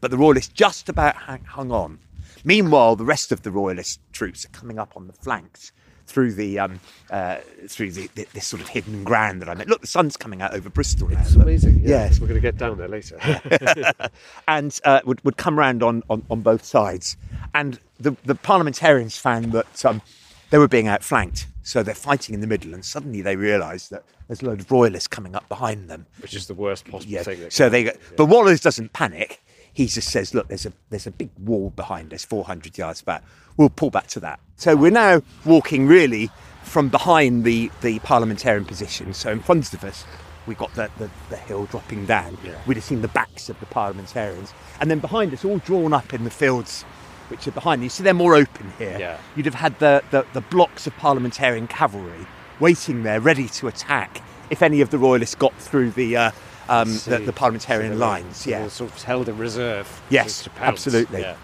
But 0.01 0.11
the 0.11 0.17
royalists 0.17 0.53
just 0.53 0.87
about 0.87 1.15
hung 1.15 1.71
on. 1.71 1.99
Meanwhile, 2.43 2.97
the 2.97 3.05
rest 3.05 3.31
of 3.31 3.41
the 3.41 3.49
royalist 3.49 4.01
troops 4.11 4.45
are 4.45 4.49
coming 4.49 4.77
up 4.77 4.91
on 4.95 5.07
the 5.07 5.13
flanks 5.13 5.71
through 6.07 6.33
the 6.33 6.59
um, 6.59 6.79
uh, 7.09 7.37
through 7.67 7.91
the, 7.91 8.09
the, 8.15 8.27
this 8.33 8.45
sort 8.45 8.61
of 8.61 8.67
hidden 8.69 9.03
ground 9.03 9.41
that 9.41 9.49
I 9.49 9.55
meant. 9.55 9.69
Look, 9.69 9.81
the 9.81 9.87
sun's 9.87 10.17
coming 10.17 10.41
out 10.41 10.53
over 10.53 10.69
Bristol 10.69 11.07
now. 11.09 11.19
It's 11.21 11.33
look. 11.35 11.43
amazing. 11.43 11.79
Yeah. 11.81 11.89
Yes, 12.05 12.19
We're 12.19 12.27
going 12.27 12.39
to 12.39 12.41
get 12.41 12.57
down 12.57 12.77
there 12.77 12.87
later. 12.87 13.17
and 14.47 14.79
uh, 14.83 15.01
would, 15.05 15.23
would 15.23 15.37
come 15.37 15.57
round 15.57 15.83
on, 15.83 16.03
on, 16.09 16.23
on 16.29 16.41
both 16.41 16.63
sides. 16.63 17.17
And 17.53 17.79
the, 17.99 18.15
the 18.25 18.35
parliamentarians 18.35 19.17
found 19.17 19.51
that 19.53 19.85
um, 19.85 20.01
they 20.49 20.57
were 20.57 20.67
being 20.67 20.87
outflanked. 20.87 21.47
So 21.63 21.81
they're 21.81 21.95
fighting 21.95 22.35
in 22.35 22.41
the 22.41 22.47
middle, 22.47 22.75
and 22.75 22.85
suddenly 22.85 23.21
they 23.21 23.35
realise 23.35 23.87
that 23.87 24.03
there's 24.27 24.43
a 24.43 24.45
load 24.45 24.59
of 24.59 24.71
royalists 24.71 25.07
coming 25.07 25.33
up 25.35 25.49
behind 25.49 25.89
them. 25.89 26.05
Which 26.19 26.35
is 26.35 26.45
the 26.45 26.53
worst 26.53 26.85
possible 26.85 27.11
Yeah. 27.11 27.23
thing. 27.23 27.39
that 27.39 27.53
So 27.53 27.69
they, 27.69 27.85
go, 27.85 27.89
happen. 27.91 28.13
but 28.17 28.25
Waller 28.25 28.55
doesn't 28.55 28.93
panic. 28.93 29.41
He 29.75 29.85
just 29.85 30.09
says, 30.09 30.33
"Look, 30.33 30.47
there's 30.47 30.65
a 30.65 30.73
there's 30.89 31.05
a 31.05 31.11
big 31.11 31.29
wall 31.37 31.71
behind 31.75 32.13
us, 32.13 32.25
400 32.25 32.77
yards 32.77 33.03
back. 33.03 33.23
We'll 33.57 33.69
pull 33.69 33.91
back 33.91 34.07
to 34.07 34.19
that." 34.21 34.39
So 34.55 34.75
we're 34.75 34.89
now 34.89 35.21
walking 35.45 35.85
really 35.85 36.31
from 36.63 36.89
behind 36.89 37.43
the 37.43 37.69
the 37.81 37.99
parliamentarian 37.99 38.65
position. 38.65 39.13
So 39.13 39.31
in 39.31 39.41
front 39.41 39.73
of 39.73 39.83
us, 39.83 40.05
we've 40.47 40.57
got 40.57 40.73
the, 40.73 40.89
the, 40.97 41.11
the 41.29 41.37
hill 41.37 41.65
dropping 41.65 42.07
down. 42.07 42.37
Yeah. 42.43 42.59
We'd 42.65 42.77
have 42.77 42.83
seen 42.83 43.01
the 43.01 43.09
backs 43.09 43.49
of 43.49 43.59
the 43.59 43.67
parliamentarians, 43.67 44.53
and 44.79 44.89
then 44.89 44.99
behind 44.99 45.33
us, 45.33 45.45
all 45.45 45.59
drawn 45.59 45.93
up 45.93 46.13
in 46.13 46.23
the 46.23 46.31
fields. 46.31 46.83
Which 47.27 47.47
are 47.47 47.51
behind 47.51 47.81
you. 47.81 47.89
See, 47.89 48.03
they're 48.03 48.13
more 48.13 48.35
open 48.35 48.71
here. 48.77 48.97
Yeah. 48.99 49.17
You'd 49.35 49.47
have 49.47 49.55
had 49.55 49.79
the, 49.79 50.03
the, 50.11 50.27
the 50.33 50.41
blocks 50.41 50.85
of 50.85 50.95
parliamentarian 50.97 51.65
cavalry 51.65 52.27
waiting 52.59 53.03
there, 53.03 53.19
ready 53.19 53.47
to 53.49 53.67
attack 53.67 54.21
if 54.49 54.61
any 54.61 54.81
of 54.81 54.89
the 54.89 54.97
royalists 54.97 55.35
got 55.35 55.53
through 55.55 55.91
the 55.91 56.15
uh, 56.15 56.31
um, 56.69 56.89
the, 57.05 57.21
the 57.25 57.33
parliamentarian 57.33 57.93
So 57.93 57.97
lines. 57.99 58.47
Yeah. 58.47 58.67
sort 58.67 58.91
of 58.91 59.01
held 59.03 59.29
in 59.29 59.37
reserve. 59.37 60.01
Yes, 60.09 60.47
absolutely. 60.59 61.21
Yeah. 61.21 61.35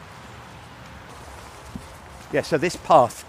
Yeah, 2.31 2.41
so 2.41 2.57
this 2.57 2.75
path 2.77 3.23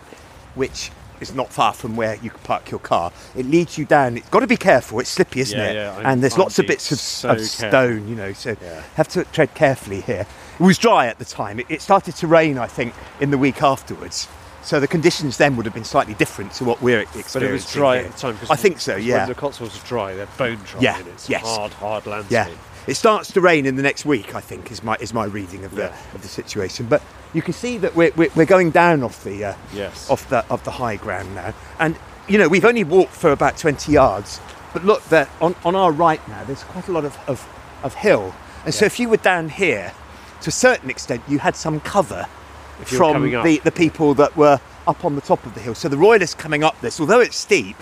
which 0.55 0.91
is 1.21 1.35
not 1.35 1.53
far 1.53 1.73
from 1.73 1.97
where 1.97 2.17
you 2.17 2.31
can 2.31 2.41
park 2.41 2.71
your 2.71 2.81
car. 2.81 3.13
It 3.37 3.47
leads 3.47 3.79
you 3.79 3.85
down. 3.85 4.17
It's 4.17 4.29
got 4.29 4.41
to 4.41 4.47
be 4.47 4.57
careful. 4.57 4.99
It's 5.01 5.09
slippy, 5.11 5.41
isn't 5.41 5.57
Yeah, 5.59 5.71
it? 5.71 5.75
yeah, 5.75 5.97
I- 5.99 6.13
and 6.13 6.23
there's 6.23 6.35
I'm 6.35 6.41
lots 6.41 6.59
of 6.59 6.67
bits 6.67 6.91
of, 6.93 6.99
so 6.99 7.31
of 7.31 7.41
stone, 7.41 8.09
you 8.09 8.17
know. 8.17 8.33
So 8.33 8.57
Yeah. 8.61 8.83
have 8.97 9.09
to 9.09 9.25
tread 9.25 9.55
carefully 9.55 10.01
here. 10.03 10.27
It 10.59 10.63
was 10.63 10.79
dry 10.79 11.07
at 11.07 11.19
the 11.19 11.25
time. 11.25 11.61
It, 11.61 11.67
it 11.69 11.81
started 11.81 12.17
to 12.17 12.27
rain, 12.27 12.59
I 12.59 12.67
think, 12.67 12.93
in 13.21 13.31
the 13.31 13.39
week 13.39 13.63
afterwards. 13.63 14.29
So 14.63 14.79
the 14.79 14.87
conditions 14.87 15.37
then 15.39 15.57
would 15.57 15.67
have 15.67 15.75
been 15.75 15.85
slightly 15.85 16.15
different 16.15 16.53
to 16.55 16.65
what 16.65 16.81
we're 16.81 17.01
experiencing. 17.01 17.41
But 17.41 17.49
it 17.49 17.53
was 17.53 17.71
dry 17.73 17.97
here. 17.99 18.07
at 18.07 18.13
the 18.13 18.19
time. 18.19 18.39
I 18.51 18.57
think 18.57 18.81
so. 18.81 18.97
Yeah. 18.97 19.27
the 19.27 19.35
Cotswolds 19.35 19.77
are 19.77 19.87
dry, 19.87 20.15
they're 20.15 20.27
bone 20.39 20.59
dry. 20.65 20.81
Yeah, 20.81 20.99
and 20.99 21.09
it's 21.09 21.29
yes. 21.29 21.43
hard, 21.43 21.73
hard 21.75 22.07
landscape. 22.07 22.33
Yeah, 22.33 22.55
it 22.87 22.95
starts 22.95 23.33
to 23.33 23.41
rain 23.41 23.67
in 23.67 23.77
the 23.77 23.83
next 23.83 24.05
week. 24.05 24.35
I 24.35 24.41
think 24.41 24.71
is 24.71 24.83
my 24.83 24.97
is 25.01 25.13
my 25.13 25.25
reading 25.25 25.65
of 25.65 25.75
the 25.75 25.83
Yeah. 25.83 25.97
of 26.15 26.23
the 26.23 26.29
situation. 26.29 26.87
But 26.87 27.03
you 27.35 27.43
can 27.43 27.55
see 27.55 27.79
that 27.79 27.95
we're 27.97 28.13
we're, 28.17 28.31
we're 28.37 28.47
going 28.47 28.71
down 28.71 29.03
off 29.03 29.25
the 29.25 29.45
uh, 29.45 29.55
Yes. 29.75 30.09
off 30.09 30.29
the 30.29 30.45
of 30.49 30.63
the 30.65 30.71
high 30.73 30.97
ground 30.97 31.35
now, 31.35 31.55
and 31.81 31.97
you 32.29 32.39
know 32.39 32.49
we've 32.49 32.65
only 32.65 32.85
walked 32.85 33.15
for 33.15 33.33
about 33.33 33.57
twenty 33.59 33.93
yards. 33.93 34.41
But 34.73 34.85
look, 34.85 35.03
that 35.11 35.29
on 35.41 35.55
on 35.65 35.75
our 35.75 35.91
right 35.93 36.27
now, 36.29 36.45
there's 36.45 36.63
quite 36.65 36.89
a 36.89 36.93
lot 36.93 37.05
of 37.05 37.19
of, 37.27 37.47
of 37.83 37.95
hill, 37.95 38.33
and 38.65 38.73
so 38.73 38.85
if 38.85 39.01
you 39.01 39.09
were 39.09 39.17
down 39.19 39.49
here, 39.49 39.93
to 40.43 40.49
a 40.49 40.53
certain 40.53 40.89
extent, 40.89 41.23
you 41.29 41.41
had 41.41 41.57
some 41.57 41.81
cover 41.81 42.27
If 42.27 42.27
you 42.27 42.29
were 42.29 42.42
from 42.87 43.23
the 43.45 43.59
the 43.65 43.73
people 43.73 44.15
that 44.15 44.37
were 44.37 44.61
up 44.87 45.05
on 45.05 45.15
the 45.15 45.21
top 45.21 45.45
of 45.47 45.55
the 45.55 45.61
hill. 45.61 45.75
So 45.75 45.89
the 45.89 45.97
royalists 45.99 46.35
coming 46.35 46.65
up 46.65 46.81
this, 46.81 46.99
although 47.01 47.21
it's 47.21 47.37
steep, 47.37 47.77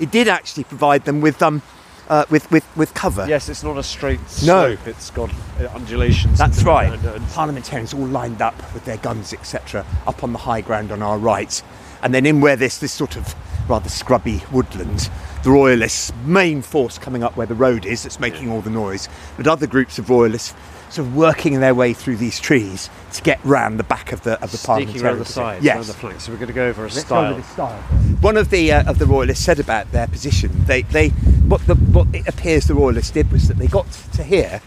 it 0.00 0.10
did 0.10 0.28
actually 0.28 0.64
provide 0.64 1.04
them 1.04 1.20
with 1.20 1.42
um 1.42 1.62
uh, 2.08 2.24
with, 2.30 2.50
with 2.50 2.66
with 2.76 2.92
cover. 2.94 3.24
Yes, 3.28 3.48
it's 3.48 3.62
not 3.62 3.78
a 3.78 3.82
straight 3.82 4.20
slope. 4.28 4.78
No. 4.84 4.90
It's 4.90 5.10
got 5.10 5.30
uh, 5.60 5.66
undulations. 5.74 6.36
That's 6.38 6.62
right. 6.62 6.92
and- 6.92 7.04
and- 7.06 7.26
Parliamentarians 7.28 7.94
all 7.94 8.06
lined 8.06 8.42
up 8.42 8.56
with 8.74 8.84
their 8.84 8.96
guns, 8.98 9.32
etc., 9.32 9.86
up 10.06 10.22
on 10.24 10.32
the 10.32 10.40
high 10.40 10.60
ground 10.60 10.90
on 10.92 11.00
our 11.00 11.16
right. 11.16 11.62
And 12.02 12.12
then 12.12 12.26
in 12.26 12.40
where 12.40 12.56
there's 12.56 12.80
this 12.80 12.92
sort 12.92 13.16
of 13.16 13.34
rather 13.68 13.88
scrubby 13.88 14.42
woodland, 14.50 15.08
the 15.44 15.50
Royalists' 15.52 16.12
main 16.26 16.60
force 16.60 16.98
coming 16.98 17.22
up 17.22 17.36
where 17.36 17.46
the 17.46 17.54
road 17.54 17.86
is 17.86 18.02
that's 18.02 18.18
making 18.18 18.50
all 18.50 18.60
the 18.60 18.70
noise, 18.70 19.08
but 19.36 19.46
other 19.46 19.68
groups 19.68 19.98
of 20.00 20.10
Royalists 20.10 20.52
sort 20.92 21.06
of 21.08 21.16
working 21.16 21.60
their 21.60 21.74
way 21.74 21.94
through 21.94 22.16
these 22.16 22.38
trees 22.38 22.90
to 23.12 23.22
get 23.22 23.42
round 23.44 23.78
the 23.78 23.84
back 23.84 24.12
of 24.12 24.22
the 24.24 24.34
of 24.42 24.50
the 24.52 24.58
Sneaking 24.58 25.02
around 25.02 25.18
the 25.20 25.24
sides, 25.24 25.64
Yes. 25.64 25.76
around 25.76 25.86
the 25.86 25.92
flanks. 25.94 26.24
So 26.24 26.32
we're 26.32 26.38
going 26.38 26.48
to 26.48 26.54
go 26.54 26.66
over 26.68 26.84
a 26.84 26.90
style. 26.90 27.32
over 27.32 27.42
style. 27.42 27.78
One 28.20 28.36
of 28.36 28.50
the 28.50 28.72
uh, 28.72 28.90
of 28.90 28.98
the 28.98 29.06
royalists 29.06 29.42
said 29.44 29.58
about 29.58 29.90
their 29.92 30.06
position. 30.06 30.50
They 30.66 30.82
they 30.82 31.08
what 31.48 31.66
the 31.66 31.74
what 31.76 32.08
it 32.14 32.28
appears 32.28 32.66
the 32.66 32.74
royalists 32.74 33.10
did 33.10 33.32
was 33.32 33.48
that 33.48 33.56
they 33.56 33.68
got 33.68 33.90
to 34.14 34.22
here, 34.22 34.60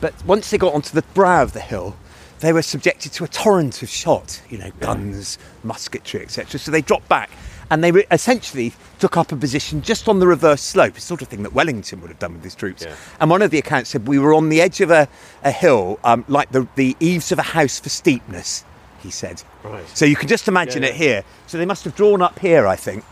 but 0.00 0.14
once 0.24 0.50
they 0.50 0.58
got 0.58 0.72
onto 0.72 0.94
the 0.94 1.02
brow 1.12 1.42
of 1.42 1.52
the 1.52 1.60
hill, 1.60 1.96
they 2.40 2.52
were 2.52 2.62
subjected 2.62 3.12
to 3.12 3.24
a 3.24 3.28
torrent 3.28 3.82
of 3.82 3.90
shot. 3.90 4.40
You 4.48 4.56
know, 4.56 4.70
guns, 4.80 5.38
musketry, 5.62 6.22
etc. 6.22 6.58
So 6.58 6.70
they 6.70 6.80
dropped 6.80 7.08
back. 7.08 7.30
And 7.72 7.82
they 7.82 7.90
essentially 8.10 8.74
took 8.98 9.16
up 9.16 9.32
a 9.32 9.36
position 9.36 9.80
just 9.80 10.06
on 10.06 10.18
the 10.18 10.26
reverse 10.26 10.60
slope, 10.60 10.92
the 10.92 11.00
sort 11.00 11.22
of 11.22 11.28
thing 11.28 11.42
that 11.42 11.54
Wellington 11.54 12.02
would 12.02 12.10
have 12.10 12.18
done 12.18 12.34
with 12.34 12.44
his 12.44 12.54
troops. 12.54 12.82
Yeah. 12.82 12.94
And 13.18 13.30
one 13.30 13.40
of 13.40 13.50
the 13.50 13.56
accounts 13.56 13.88
said 13.88 14.06
we 14.06 14.18
were 14.18 14.34
on 14.34 14.50
the 14.50 14.60
edge 14.60 14.82
of 14.82 14.90
a, 14.90 15.08
a 15.42 15.50
hill, 15.50 15.98
um, 16.04 16.22
like 16.28 16.52
the, 16.52 16.68
the 16.76 16.94
eaves 17.00 17.32
of 17.32 17.38
a 17.38 17.42
house 17.42 17.80
for 17.80 17.88
steepness, 17.88 18.66
he 19.02 19.10
said. 19.10 19.42
Right. 19.64 19.88
So 19.96 20.04
you 20.04 20.16
can 20.16 20.28
just 20.28 20.48
imagine 20.48 20.82
Yeah, 20.82 20.90
it 20.90 20.96
here. 20.96 21.24
So 21.46 21.56
they 21.56 21.64
must 21.64 21.82
have 21.84 21.96
drawn 21.96 22.20
up 22.20 22.38
here, 22.40 22.66
I 22.66 22.76
think. 22.76 23.04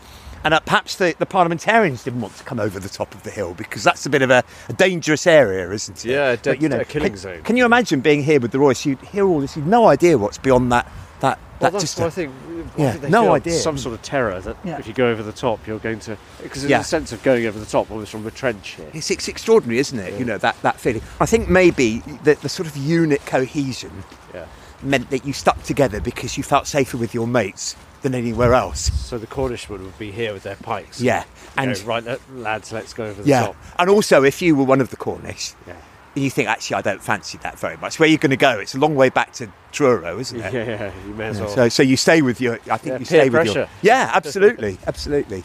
And 0.43 0.53
uh, 0.53 0.59
perhaps 0.59 0.95
the, 0.95 1.15
the 1.17 1.25
parliamentarians 1.25 2.03
didn't 2.03 2.21
want 2.21 2.35
to 2.37 2.43
come 2.43 2.59
over 2.59 2.79
the 2.79 2.89
top 2.89 3.15
of 3.15 3.23
the 3.23 3.31
hill 3.31 3.55
because 3.55 3.83
that's 3.83 4.05
a 4.05 4.11
bit 4.11 4.21
of 4.21 4.29
a, 4.29 4.43
a 4.69 4.73
dangerous 4.73 5.25
area, 5.25 5.71
isn't 5.71 6.05
it? 6.05 6.11
Yeah, 6.11 6.33
a 6.33 6.37
But, 6.37 6.59
de- 6.59 6.81
a 6.81 6.85
killing 6.85 7.13
can, 7.13 7.17
zone. 7.17 7.41
Can 7.41 7.57
you 7.57 7.65
imagine 7.65 7.99
being 8.01 8.21
here 8.21 8.39
with 8.39 8.51
the 8.51 8.59
Royce? 8.59 8.85
You'd 8.85 8.99
hear 8.99 9.25
all 9.25 9.39
this, 9.39 9.57
you'd 9.57 9.65
no 9.65 9.87
idea 9.87 10.19
what's 10.19 10.37
beyond 10.37 10.71
that. 10.71 10.87
That, 11.21 11.37
Well, 11.59 11.71
that 11.71 11.71
that's 11.73 11.83
just 11.83 11.97
what 11.99 12.05
a- 12.05 12.07
I 12.07 12.09
think. 12.11 12.33
Yeah, 12.77 12.87
I 12.89 12.91
think 12.93 13.09
no 13.11 13.33
idea. 13.33 13.53
Some 13.53 13.77
sort 13.77 13.93
of 13.95 14.01
terror 14.01 14.39
that 14.41 14.57
Yeah. 14.63 14.77
if 14.79 14.87
you 14.87 14.93
go 14.93 15.07
over 15.09 15.21
the 15.23 15.31
top, 15.31 15.65
you're 15.67 15.79
going 15.79 15.99
to. 16.01 16.17
Because 16.41 16.61
there's 16.63 16.69
Yeah. 16.71 16.81
a 16.81 16.83
sense 16.83 17.11
of 17.11 17.21
going 17.23 17.45
over 17.45 17.59
the 17.59 17.65
top 17.65 17.89
almost 17.91 18.11
from 18.11 18.25
a 18.27 18.31
trench 18.31 18.69
here. 18.77 18.87
It's, 18.93 19.09
it's 19.11 19.27
extraordinary, 19.27 19.79
isn't 19.79 19.99
it? 19.99 20.17
You 20.19 20.25
know 20.25 20.37
that, 20.39 20.55
that 20.63 20.79
feeling. 20.79 21.01
I 21.19 21.25
think 21.25 21.47
maybe 21.49 21.99
the, 22.23 22.35
the 22.35 22.49
sort 22.49 22.67
of 22.67 22.75
unit 22.75 23.25
cohesion 23.25 24.03
Yeah. 24.33 24.45
meant 24.81 25.09
that 25.11 25.25
you 25.25 25.33
stuck 25.33 25.61
together 25.63 26.01
because 26.01 26.37
you 26.37 26.43
felt 26.43 26.65
safer 26.67 26.97
with 26.97 27.13
your 27.13 27.27
mates 27.27 27.75
than 28.01 28.15
anywhere 28.15 28.55
else. 28.55 28.89
So 28.95 29.19
the 29.19 29.27
Cornishmen 29.27 29.81
would 29.83 29.99
be 29.99 30.11
here 30.11 30.33
with 30.33 30.41
their 30.41 30.55
pikes. 30.55 30.99
Yeah, 31.01 31.23
and 31.55 31.69
and 31.69 31.79
right, 31.85 32.19
lads, 32.35 32.71
let's 32.71 32.93
go 32.93 33.05
over 33.05 33.21
the 33.21 33.29
yeah, 33.29 33.45
top. 33.47 33.55
and 33.77 33.89
also 33.91 34.23
if 34.23 34.41
you 34.41 34.55
were 34.55 34.63
one 34.63 34.81
of 34.81 34.89
the 34.89 34.97
Cornish, 34.97 35.53
Yeah. 35.67 35.73
And 36.15 36.23
you 36.23 36.29
think 36.29 36.47
actually 36.49 36.75
I 36.75 36.81
don't 36.81 37.01
fancy 37.01 37.37
that 37.39 37.57
very 37.59 37.77
much. 37.77 37.99
Where 37.99 38.07
are 38.07 38.11
you 38.11 38.17
going 38.17 38.31
to 38.31 38.37
go? 38.37 38.59
It's 38.59 38.75
a 38.75 38.79
long 38.79 38.95
way 38.95 39.09
back 39.09 39.33
to 39.33 39.51
Truro, 39.71 40.19
isn't 40.19 40.39
it? 40.39 40.53
yeah, 40.53 40.63
yeah 40.65 40.91
you 41.07 41.13
may 41.13 41.27
as 41.27 41.37
Yeah, 41.39 41.45
well. 41.45 41.55
So, 41.55 41.69
so 41.69 41.83
you 41.83 41.97
stay 41.97 42.21
with 42.21 42.41
your. 42.41 42.55
I 42.69 42.77
think 42.77 42.93
Yeah, 42.93 42.99
you 42.99 43.05
stay 43.05 43.29
with 43.29 43.55
your. 43.55 43.67
Yeah, 43.81 44.11
absolutely, 44.13 44.77
absolutely. 44.87 45.43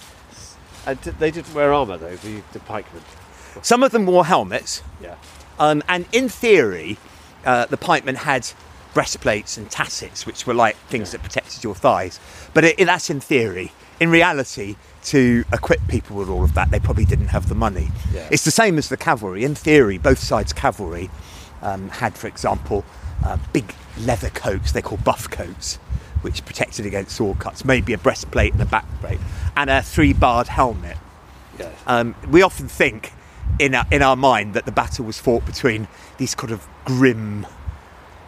And 0.87 1.01
d- 1.01 1.11
they 1.19 1.31
didn't 1.31 1.53
wear 1.55 1.73
armour 1.73 1.97
though. 1.99 2.17
The, 2.17 2.43
the 2.53 2.61
pikemen. 2.61 3.03
Some 3.63 3.83
of 3.83 3.91
them 3.93 4.07
wore 4.07 4.27
helmets, 4.27 4.83
Yeah. 5.03 5.15
um, 5.59 5.83
and 5.89 6.05
in 6.13 6.29
theory, 6.29 6.99
uh, 7.45 7.67
the 7.67 7.77
pikemen 7.79 8.17
had 8.17 8.49
breastplates 8.97 9.59
and 9.59 9.71
tassets, 9.71 10.25
which 10.25 10.47
were 10.47 10.55
like 10.55 10.75
things 10.89 11.13
that 11.13 11.23
protected 11.23 11.63
your 11.63 11.75
thighs. 11.75 12.19
But 12.55 12.65
it, 12.65 12.87
that's 12.87 13.11
in 13.11 13.21
theory. 13.21 13.73
In 14.01 14.09
reality, 14.09 14.77
to 15.13 15.45
equip 15.53 15.87
people 15.87 16.17
with 16.17 16.31
all 16.31 16.43
of 16.43 16.55
that, 16.55 16.71
they 16.71 16.81
probably 16.81 17.05
didn't 17.05 17.29
have 17.29 17.51
the 17.51 17.55
money. 17.55 17.89
Yeah. 18.11 18.27
It's 18.31 18.47
the 18.47 18.51
same 18.51 18.79
as 18.79 18.89
the 18.89 18.97
cavalry. 18.97 19.45
In 19.45 19.55
theory, 19.55 19.99
both 19.99 20.19
sides' 20.19 20.55
cavalry 20.55 21.11
um, 21.61 21.91
had, 21.91 22.15
for 22.17 22.27
example, 22.27 22.87
uh, 23.23 23.37
big 23.53 23.75
leather 24.01 24.31
coats 24.31 24.73
they 24.73 24.81
call 24.81 24.97
buff 24.97 25.29
coats, 25.31 25.77
which 26.23 26.43
protected 26.47 26.87
against 26.87 27.17
sword 27.17 27.39
cuts, 27.39 27.67
maybe 27.67 27.93
a 27.93 27.99
breastplate 27.99 28.55
and 28.55 28.63
a 28.63 28.65
backplate, 28.65 29.21
and 29.59 29.69
a 29.69 29.83
three-barred 29.83 30.49
helmet. 30.49 30.97
Yeah. 31.59 31.71
Um, 31.87 32.15
we 32.31 32.41
often 32.41 32.67
think 32.67 33.13
in 33.59 33.75
our, 33.75 33.85
in 33.91 34.01
our 34.01 34.17
mind 34.17 34.55
that 34.55 34.65
the 34.65 34.73
battle 34.73 35.05
was 35.05 35.19
fought 35.19 35.45
between 35.45 35.87
these 36.17 36.35
kind 36.35 36.51
of 36.51 36.67
grim 36.87 37.47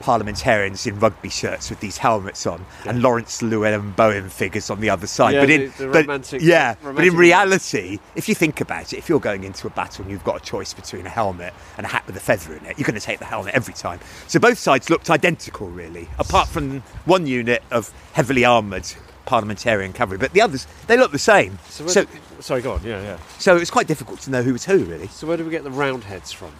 parliamentarians 0.01 0.87
in 0.87 0.99
rugby 1.01 1.29
shirts 1.29 1.71
with 1.71 1.81
these 1.81 1.99
helmets 1.99 2.47
on 2.47 2.65
and 2.87 3.03
Laurence 3.03 3.43
Llewelyn-Bowen 3.43 4.29
figures 4.29 4.71
on 4.71 4.81
the 4.81 4.91
other 4.91 5.07
side. 5.07 5.35
Yeah, 5.35 5.41
but 5.41 5.51
in, 5.51 5.61
the- 5.61 5.67
the 5.79 5.87
but- 5.89 6.01
romantic- 6.07 6.43
yeah, 6.43 6.75
but 6.83 7.05
in 7.05 7.17
reality, 7.17 7.99
if 8.17 8.29
you 8.29 8.35
think 8.35 8.61
about 8.61 8.93
it, 8.93 8.97
if 8.99 9.09
you're 9.09 9.21
going 9.21 9.45
into 9.45 9.67
a 9.67 9.71
battle 9.71 10.03
and 10.03 10.11
you've 10.13 10.25
got 10.25 10.37
a 10.41 10.45
choice 10.45 10.73
between 10.75 11.07
a 11.07 11.11
helmet 11.11 11.53
and 11.77 11.87
a 11.87 11.89
hat 11.89 12.07
with 12.07 12.17
a 12.17 12.21
feather 12.21 12.55
in 12.55 12.65
it, 12.67 12.79
you're 12.79 12.87
going 12.87 12.99
to 12.99 13.05
take 13.05 13.19
the 13.19 13.25
helmet 13.25 13.55
every 13.55 13.75
time. 13.75 14.01
So 14.27 14.39
both 14.39 14.59
sides 14.59 14.91
looked 14.91 15.11
identical, 15.11 15.69
really, 15.69 16.09
apart 16.19 16.49
from 16.49 16.81
one 17.05 17.27
unit 17.27 17.63
of 17.71 17.93
heavily 18.13 18.45
armoured 18.45 18.87
parliamentarian 19.27 19.93
cavalry. 19.93 20.19
But 20.19 20.33
the 20.33 20.41
others, 20.41 20.67
they 20.87 20.97
look 20.97 21.13
the 21.13 21.19
same. 21.19 21.59
So, 21.69 21.87
So, 21.87 22.05
do- 22.05 22.11
sorry, 22.41 22.63
go 22.63 22.73
on. 22.73 22.83
Yeah, 22.83 23.03
yeah. 23.03 23.17
so 23.39 23.55
it 23.57 23.61
was 23.61 23.71
quite 23.71 23.87
difficult 23.87 24.21
to 24.23 24.31
know 24.31 24.43
who 24.43 24.53
was 24.53 24.65
who, 24.65 24.85
really. 24.85 25.09
So 25.09 25.27
where 25.27 25.37
do 25.37 25.45
we 25.45 25.51
get 25.51 25.65
the 25.65 25.71
roundheads 25.71 26.33
from? 26.33 26.53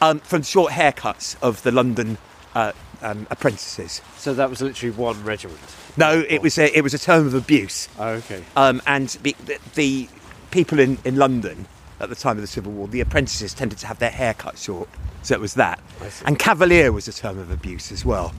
um, 0.00 0.18
from 0.18 0.42
short 0.42 0.72
haircuts 0.72 1.36
of 1.42 1.62
the 1.62 1.70
London 1.70 2.18
uh, 2.54 2.72
um, 3.02 3.26
apprentices. 3.30 4.00
So 4.16 4.34
that 4.34 4.48
was 4.50 4.60
literally 4.62 4.94
one 4.94 5.22
regiment. 5.24 5.58
No, 5.96 6.24
it 6.28 6.40
was 6.42 6.58
a, 6.58 6.76
it 6.76 6.82
was 6.82 6.94
a 6.94 6.98
term 6.98 7.26
of 7.26 7.34
abuse, 7.34 7.88
Oh, 7.98 8.08
okay. 8.10 8.42
um, 8.56 8.80
and 8.86 9.08
the, 9.22 9.34
the, 9.44 9.58
the 9.74 10.08
people 10.50 10.78
in, 10.78 10.98
in 11.04 11.16
London 11.16 11.66
at 12.00 12.08
the 12.08 12.14
time 12.14 12.36
of 12.36 12.40
the 12.42 12.46
Civil 12.46 12.72
War, 12.72 12.88
the 12.88 13.00
apprentices 13.00 13.54
tended 13.54 13.78
to 13.78 13.86
have 13.86 13.98
their 13.98 14.10
hair 14.10 14.34
cut 14.34 14.58
short, 14.58 14.88
so 15.22 15.34
it 15.34 15.40
was 15.40 15.54
that. 15.54 15.80
And 16.24 16.38
cavalier 16.38 16.92
was 16.92 17.08
a 17.08 17.12
term 17.12 17.38
of 17.38 17.50
abuse 17.50 17.92
as 17.92 18.04
well. 18.04 18.34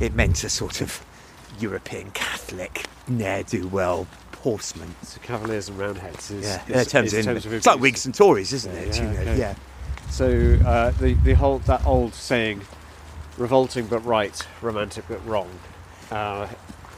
It 0.00 0.14
meant 0.14 0.44
a 0.44 0.48
sort 0.48 0.80
of 0.80 1.04
European 1.58 2.10
Catholic 2.12 2.84
ne'er 3.08 3.42
do 3.42 3.66
well 3.68 4.06
horseman. 4.42 4.94
So 5.02 5.20
cavaliers 5.20 5.68
and 5.68 5.78
roundheads 5.78 6.30
is, 6.30 6.44
Yeah, 6.44 6.62
is, 6.68 6.86
in 6.86 6.90
terms, 6.90 7.12
is 7.12 7.18
in, 7.20 7.24
terms 7.24 7.46
of 7.46 7.52
it's 7.52 7.66
like. 7.66 7.80
Whigs 7.80 8.06
and 8.06 8.14
Tories, 8.14 8.52
isn't 8.52 8.72
Yeah, 8.74 8.80
it? 8.80 8.96
yeah, 8.96 9.02
you 9.02 9.08
know, 9.14 9.20
okay. 9.20 9.38
yeah. 9.38 9.54
So 10.10 10.58
uh, 10.66 10.90
the 10.92 11.14
the 11.14 11.32
whole 11.34 11.60
that 11.60 11.84
old 11.86 12.14
saying, 12.14 12.60
revolting 13.38 13.86
but 13.86 14.00
right, 14.04 14.46
romantic 14.60 15.04
but 15.08 15.24
wrong. 15.26 15.50
Uh, 16.10 16.46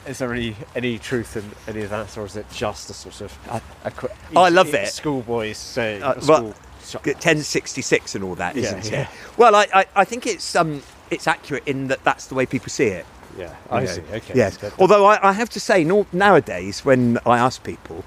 is 0.06 0.18
there 0.18 0.32
any 0.34 0.54
any 0.74 0.98
truth 0.98 1.36
in 1.36 1.44
any 1.66 1.82
of 1.84 1.90
that, 1.90 2.16
or 2.18 2.26
is 2.26 2.36
it 2.36 2.46
just 2.52 2.90
a 2.90 2.94
sort 2.94 3.20
of? 3.22 3.38
I- 3.50 3.88
a, 3.88 3.90
qu- 3.90 4.08
Oh, 4.36 4.42
I 4.42 4.48
love 4.50 4.74
it. 4.74 4.88
Schoolboys 4.88 5.56
saying. 5.58 6.02
Uh, 6.02 6.12
a 6.20 6.26
well, 6.26 6.54
school- 6.82 7.02
1066 7.04 8.14
and 8.14 8.22
all 8.24 8.34
that, 8.34 8.56
Yeah, 8.56 8.72
not 8.72 8.90
yeah. 8.90 9.02
it? 9.02 9.08
Well, 9.38 9.54
I, 9.54 9.66
I, 9.72 9.86
I 9.96 10.04
think 10.04 10.26
it's 10.26 10.54
um 10.54 10.82
it's 11.10 11.26
accurate 11.26 11.62
in 11.66 11.88
that 11.88 12.04
that's 12.04 12.26
the 12.26 12.34
way 12.34 12.44
people 12.46 12.68
see 12.68 12.86
it. 12.86 13.06
yeah, 13.38 13.48
you 13.48 13.54
I 13.70 13.80
know. 13.80 13.86
see. 13.86 14.02
Okay. 14.12 14.32
Yes. 14.34 14.56
That- 14.58 14.78
Although 14.78 15.06
I, 15.06 15.30
I 15.30 15.32
have 15.32 15.48
to 15.50 15.60
say, 15.60 15.84
no, 15.84 16.06
nowadays 16.12 16.84
when 16.84 17.18
I 17.24 17.38
ask 17.38 17.62
people, 17.64 18.04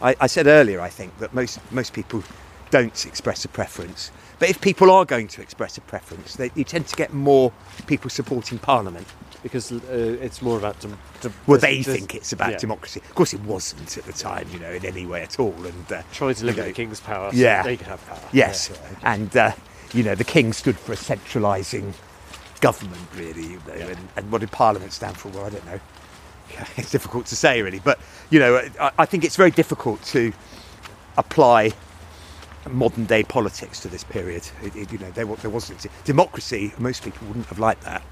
I, 0.00 0.14
I 0.20 0.26
said 0.28 0.46
earlier, 0.46 0.80
I 0.80 0.88
think 0.88 1.18
that 1.18 1.34
most 1.34 1.58
most 1.72 1.92
people 1.92 2.22
don't 2.70 3.04
express 3.06 3.44
a 3.44 3.48
preference. 3.48 4.12
But 4.40 4.48
if 4.50 4.60
people 4.60 4.90
are 4.90 5.04
going 5.04 5.28
to 5.28 5.42
express 5.42 5.78
a 5.78 5.82
preference, 5.82 6.34
they, 6.34 6.50
you 6.56 6.64
tend 6.64 6.88
to 6.88 6.96
get 6.96 7.12
more 7.12 7.52
people 7.86 8.10
supporting 8.10 8.58
Parliament. 8.58 9.06
because 9.42 9.70
uh, 9.70 9.78
it's 10.20 10.42
more 10.42 10.58
about. 10.58 10.80
Dem- 10.80 10.98
dem- 11.20 11.32
Well, 11.46 11.60
they 11.60 11.82
there's- 11.82 11.96
think 11.98 12.14
it's 12.14 12.32
about 12.32 12.52
yeah, 12.52 12.58
democracy. 12.58 13.00
Of 13.08 13.14
course, 13.14 13.32
it 13.34 13.40
wasn't 13.42 13.96
at 13.98 14.04
the 14.04 14.12
time, 14.12 14.48
you 14.52 14.58
know, 14.58 14.70
in 14.72 14.84
any 14.84 15.06
way 15.06 15.22
at 15.22 15.38
all. 15.38 15.54
And 15.64 15.92
uh, 15.92 16.02
Trying 16.12 16.34
to 16.34 16.44
limit 16.46 16.56
you 16.56 16.62
know, 16.62 16.68
the 16.68 16.74
king's 16.74 17.00
power. 17.00 17.30
So 17.30 17.36
Yeah. 17.36 17.62
They 17.62 17.76
could 17.76 17.86
have 17.86 18.04
power. 18.06 18.18
Yes, 18.32 18.70
Yeah, 18.72 18.76
yeah, 18.90 19.12
and 19.14 19.36
uh, 19.36 19.52
you 19.92 20.02
know 20.02 20.14
the 20.14 20.24
king 20.24 20.52
stood 20.52 20.78
for 20.78 20.92
a 20.92 20.96
centralising 20.96 21.94
government, 22.60 23.06
really. 23.16 23.42
You 23.42 23.60
know, 23.66 23.74
and, 23.74 24.08
and 24.16 24.32
what 24.32 24.40
did 24.40 24.50
Parliament 24.52 24.92
stand 24.92 25.16
for? 25.16 25.28
Well, 25.28 25.44
I 25.46 25.50
don't 25.50 25.66
know. 25.66 25.80
it's 26.76 26.90
difficult 26.90 27.26
to 27.26 27.36
say 27.36 27.60
really, 27.62 27.78
but 27.80 27.98
you 28.30 28.38
know, 28.40 28.56
I, 28.80 28.90
I 28.98 29.06
think 29.06 29.24
it's 29.24 29.36
very 29.36 29.50
difficult 29.52 30.02
to 30.14 30.32
apply 31.16 31.72
modern 32.68 33.04
day 33.06 33.22
politics 33.22 33.80
to 33.80 33.88
this 33.88 34.04
period. 34.04 34.46
It, 34.62 34.76
it, 34.76 34.92
you 34.92 34.98
know, 34.98 35.10
there, 35.12 35.26
there 35.26 35.50
wasn't 35.50 35.86
democracy. 36.04 36.72
Most 36.78 37.02
people 37.02 37.26
wouldn't 37.28 37.46
have 37.46 37.58
liked 37.58 37.82
that. 37.84 38.02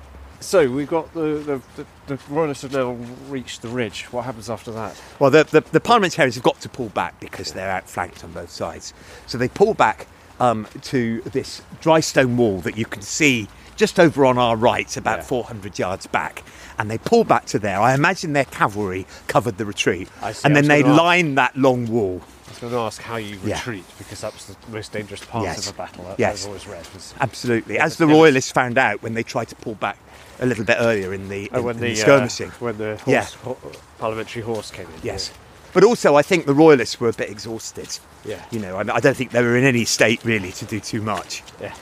So 0.41 0.71
we've 0.71 0.89
got 0.89 1.13
the 1.15 1.21
the, 1.21 1.61
the, 1.77 1.87
the 2.17 2.19
royalists 2.33 2.63
have 2.63 2.73
now 2.73 2.93
reached 3.29 3.63
the 3.63 3.69
ridge. 3.69 4.05
What 4.13 4.25
happens 4.25 4.49
after 4.49 4.71
that? 4.73 5.01
Well, 5.19 5.31
the, 5.31 5.45
the, 5.45 5.61
the 5.61 5.81
parliamentarians 5.81 6.37
have 6.37 6.45
got 6.45 6.61
to 6.61 6.69
pull 6.69 6.91
back 6.91 7.19
because 7.21 7.53
they're 7.53 7.71
outflanked 7.71 8.23
on 8.23 8.33
both 8.33 8.51
sides. 8.51 8.95
So 9.27 9.37
they 9.37 9.49
pull 9.49 9.75
back 9.75 10.07
um, 10.39 10.69
to 10.83 11.21
this 11.23 11.63
dry 11.81 12.01
stone 12.01 12.37
wall 12.37 12.61
that 12.61 12.79
you 12.79 12.85
can 12.85 13.03
see 13.03 13.49
just 13.75 13.99
over 13.99 14.25
on 14.25 14.39
our 14.39 14.57
right, 14.57 14.97
about 14.97 15.19
Yeah. 15.19 15.25
400 15.25 15.79
yards 15.79 16.07
back. 16.07 16.45
And 16.79 16.91
they 16.91 16.99
pull 16.99 17.25
back 17.25 17.47
to 17.47 17.59
there. 17.59 17.81
I 17.81 17.95
imagine 17.95 18.33
their 18.33 18.45
cavalry 18.45 19.07
covered 19.27 19.59
the 19.59 19.65
retreat. 19.65 20.09
I 20.23 20.33
see. 20.33 20.47
And 20.47 20.55
then 20.55 20.67
they 20.69 20.83
line 20.85 21.35
that 21.37 21.57
long 21.57 21.87
wall. 21.87 22.23
I 22.49 22.51
was 22.51 22.59
going 22.61 22.73
to 22.73 22.79
ask 22.79 23.03
how 23.03 23.17
you 23.17 23.39
Yeah. 23.45 23.57
retreat 23.57 23.85
because 23.99 24.23
that 24.23 24.33
was 24.33 24.47
the 24.47 24.57
most 24.71 24.91
dangerous 24.93 25.23
part 25.23 25.45
Yes. 25.45 25.69
of 25.69 25.75
a 25.75 25.77
battle. 25.79 26.05
That 26.05 26.19
Yes. 26.19 26.43
I've 26.43 26.49
always 26.49 26.67
read. 26.67 26.87
Absolutely. 27.21 27.79
As 27.79 27.97
the 27.99 28.07
royalists 28.07 28.51
found 28.51 28.79
out 28.79 29.03
when 29.03 29.13
they 29.15 29.23
tried 29.23 29.49
to 29.49 29.55
pull 29.57 29.75
back 29.75 29.99
a 30.41 30.47
little 30.47 30.65
bit 30.65 30.77
earlier 30.81 31.13
in 31.13 31.29
the, 31.29 31.51
oh, 31.53 31.59
in- 31.59 31.65
when 31.65 31.75
in 31.77 31.83
the, 31.83 31.89
the 31.91 31.97
skirmishing. 31.97 32.49
Uh, 32.49 32.55
when 32.61 32.79
the 32.79 32.97
horse, 32.97 33.07
Yeah. 33.07 33.27
ho- 33.45 33.59
parliamentary 33.99 34.43
horse 34.43 34.71
came 34.71 34.87
in. 34.87 35.01
Yes. 35.03 35.31
But 35.75 35.85
also, 35.85 36.17
I 36.17 36.23
think 36.23 36.47
the 36.47 36.55
royalists 36.55 36.99
were 36.99 37.09
a 37.11 37.13
bit 37.13 37.29
exhausted. 37.29 37.99
Yeah. 38.25 38.43
You 38.51 38.61
know, 38.61 38.77
I 38.77 38.81
I 38.97 39.01
don't 39.01 39.17
think 39.17 39.33
they 39.33 39.43
were 39.43 39.57
in 39.57 39.65
any 39.65 39.85
state 39.85 40.25
really 40.25 40.51
to 40.53 40.65
do 40.65 40.81
too 40.81 41.03
much. 41.03 41.43
Yeah. 41.61 41.75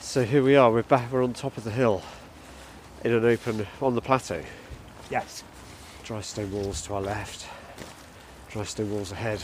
So 0.00 0.24
here 0.24 0.42
we 0.42 0.56
are. 0.56 0.70
We're 0.72 0.82
back. 0.82 1.12
We're 1.12 1.22
on 1.22 1.32
top 1.34 1.56
of 1.56 1.64
the 1.64 1.70
hill, 1.70 2.02
in 3.04 3.12
an 3.12 3.24
open 3.24 3.66
on 3.80 3.94
the 3.94 4.00
plateau. 4.00 4.42
Yes. 5.10 5.44
Dry 6.04 6.20
stone 6.22 6.50
walls 6.52 6.82
to 6.82 6.94
our 6.94 7.00
left. 7.02 7.46
Dry 8.50 8.64
stone 8.64 8.92
walls 8.92 9.12
ahead. 9.12 9.42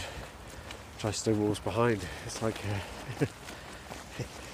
Dry 0.98 1.10
stone 1.10 1.40
walls 1.42 1.58
behind. 1.58 2.00
It's 2.26 2.42
like 2.42 2.56
uh, 3.20 3.26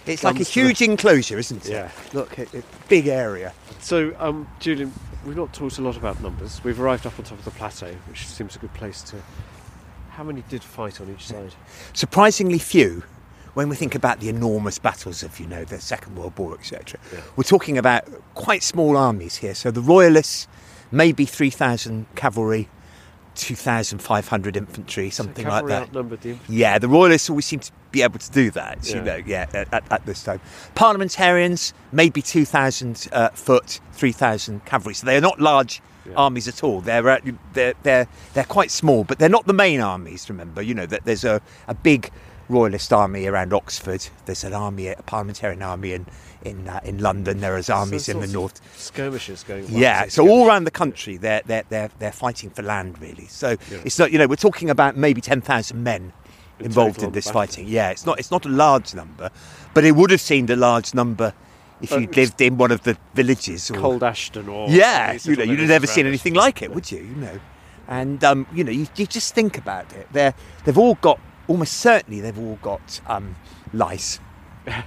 It's 0.06 0.24
like 0.24 0.40
a 0.40 0.44
to 0.44 0.50
huge 0.50 0.80
enclosure, 0.80 1.38
isn't 1.38 1.66
it? 1.66 1.72
Yeah. 1.72 1.90
Look, 2.12 2.38
it, 2.38 2.52
it, 2.54 2.64
big 2.88 3.08
area. 3.08 3.52
so. 3.80 4.14
Um, 4.18 4.48
Julian, 4.58 4.92
we've 5.26 5.36
not 5.36 5.52
talked 5.52 5.78
a 5.78 5.82
lot 5.82 5.96
about 5.96 6.20
numbers. 6.22 6.62
We've 6.64 6.80
arrived 6.80 7.06
up 7.06 7.18
on 7.18 7.24
top 7.24 7.38
of 7.38 7.44
the 7.44 7.50
plateau, 7.50 7.94
which 8.08 8.26
seems 8.26 8.56
a 8.56 8.58
good 8.58 8.72
place 8.74 9.02
to. 9.02 9.16
How 10.10 10.24
many 10.24 10.42
did 10.48 10.64
fight 10.64 11.00
on 11.00 11.10
each 11.10 11.26
side? 11.26 11.54
Surprisingly 11.92 12.58
few 12.58 13.04
when 13.54 13.68
we 13.68 13.76
think 13.76 13.94
about 13.94 14.20
the 14.20 14.28
enormous 14.28 14.78
battles 14.78 15.22
of, 15.22 15.38
you 15.38 15.46
know, 15.46 15.64
the 15.64 15.80
Second 15.80 16.16
World 16.16 16.36
War, 16.38 16.54
etc. 16.54 16.98
Yeah. 17.12 17.20
We're 17.36 17.44
talking 17.44 17.78
about 17.78 18.04
quite 18.34 18.62
small 18.62 18.96
armies 18.96 19.36
here. 19.36 19.54
So 19.54 19.70
the 19.70 19.80
Royalists, 19.80 20.48
maybe 20.90 21.24
3,000 21.24 22.06
cavalry, 22.16 22.68
2,500 23.38 24.56
infantry, 24.56 25.10
something 25.10 25.44
so 25.44 25.50
like 25.50 25.66
that. 25.66 25.92
the. 25.92 26.36
Yeah, 26.48 26.78
the 26.78 26.88
Royalists 26.88 27.30
always 27.30 27.46
seem 27.46 27.60
to 27.60 27.72
be 27.90 28.02
able 28.02 28.18
to 28.18 28.30
do 28.30 28.50
that, 28.50 28.86
you 28.88 28.96
Yeah. 28.96 29.02
know, 29.02 29.16
yeah, 29.26 29.46
at, 29.54 29.92
at- 29.92 30.04
this 30.06 30.22
time. 30.22 30.40
Parliamentarians, 30.74 31.72
maybe 31.92 32.20
2,000 32.20 33.08
uh, 33.12 33.30
foot, 33.30 33.80
3,000 33.92 34.64
cavalry. 34.64 34.94
So 34.94 35.06
they're 35.06 35.20
not 35.20 35.40
large 35.40 35.80
Yeah. 36.06 36.14
armies 36.16 36.48
at 36.48 36.64
all. 36.64 36.80
They're, 36.80 37.08
uh, 37.08 37.18
they're, 37.52 37.74
they're, 37.82 38.08
they're 38.34 38.44
quite 38.44 38.70
small, 38.70 39.04
but 39.04 39.18
they're 39.18 39.28
not 39.28 39.46
the 39.46 39.52
main 39.52 39.80
armies, 39.80 40.28
remember. 40.28 40.60
You 40.62 40.74
know, 40.74 40.86
that 40.86 41.04
there's 41.04 41.24
a, 41.24 41.40
a 41.68 41.74
big 41.74 42.10
Royalist 42.48 42.92
army 42.92 43.26
around 43.26 43.52
Oxford. 43.52 44.06
There's 44.26 44.44
an 44.44 44.54
army, 44.54 44.88
a 44.88 44.96
parliamentarian 45.02 45.62
army 45.62 45.92
in, 45.92 46.06
in, 46.44 46.66
uh, 46.68 46.80
in 46.84 46.98
London. 46.98 47.40
There 47.40 47.56
is 47.58 47.68
armies 47.68 48.06
So 48.06 48.12
in 48.12 48.20
the 48.20 48.26
north. 48.26 48.60
Skirmishes 48.78 49.44
going. 49.44 49.64
on. 49.66 49.70
Yeah, 49.72 50.08
so 50.08 50.26
all 50.28 50.46
around 50.48 50.64
the 50.64 50.70
country, 50.70 51.16
they're 51.16 51.42
they're 51.46 51.64
they're, 51.68 51.90
they're 51.98 52.12
fighting 52.12 52.50
for 52.50 52.62
land 52.62 52.98
really. 53.00 53.26
So 53.26 53.50
Yeah. 53.70 53.78
it's 53.84 53.98
not 53.98 54.12
you 54.12 54.18
know 54.18 54.26
we're 54.26 54.36
talking 54.36 54.70
about 54.70 54.96
maybe 54.96 55.20
ten 55.20 55.40
thousand 55.40 55.82
men 55.82 56.12
In 56.58 56.66
involved 56.66 57.02
in 57.02 57.12
this 57.12 57.26
battle. 57.26 57.40
fighting. 57.40 57.66
Yeah, 57.68 57.90
it's 57.90 58.06
not 58.06 58.18
it's 58.18 58.30
not 58.30 58.46
a 58.46 58.48
large 58.50 58.94
number, 58.94 59.30
but 59.74 59.84
it 59.84 59.92
would 59.96 60.10
have 60.10 60.20
seemed 60.20 60.48
a 60.50 60.56
large 60.56 60.94
number 60.94 61.34
if 61.82 61.90
you 61.92 62.06
lived 62.08 62.40
in 62.40 62.56
one 62.56 62.72
of 62.72 62.82
the 62.82 62.96
villages. 63.14 63.70
Or, 63.70 63.74
Cold 63.74 64.02
Ashton 64.02 64.48
or 64.48 64.68
yeah, 64.70 65.12
you 65.22 65.36
know, 65.36 65.44
you'd 65.44 65.60
have 65.60 65.68
never 65.68 65.86
seen 65.86 66.06
anything 66.06 66.34
like 66.34 66.62
it, 66.62 66.72
would 66.74 66.90
you? 66.90 66.98
You 66.98 67.14
know, 67.16 67.40
and 67.88 68.24
um, 68.24 68.46
you 68.54 68.64
know, 68.64 68.72
you, 68.72 68.86
you 68.96 69.06
just 69.06 69.34
think 69.34 69.58
about 69.58 69.92
it. 69.92 70.08
They're 70.12 70.34
they've 70.64 70.78
all 70.78 70.94
got 70.96 71.20
almost 71.48 71.74
certainly 71.74 72.20
they've 72.20 72.38
all 72.38 72.58
got 72.62 73.00
um, 73.06 73.34
lice, 73.72 74.20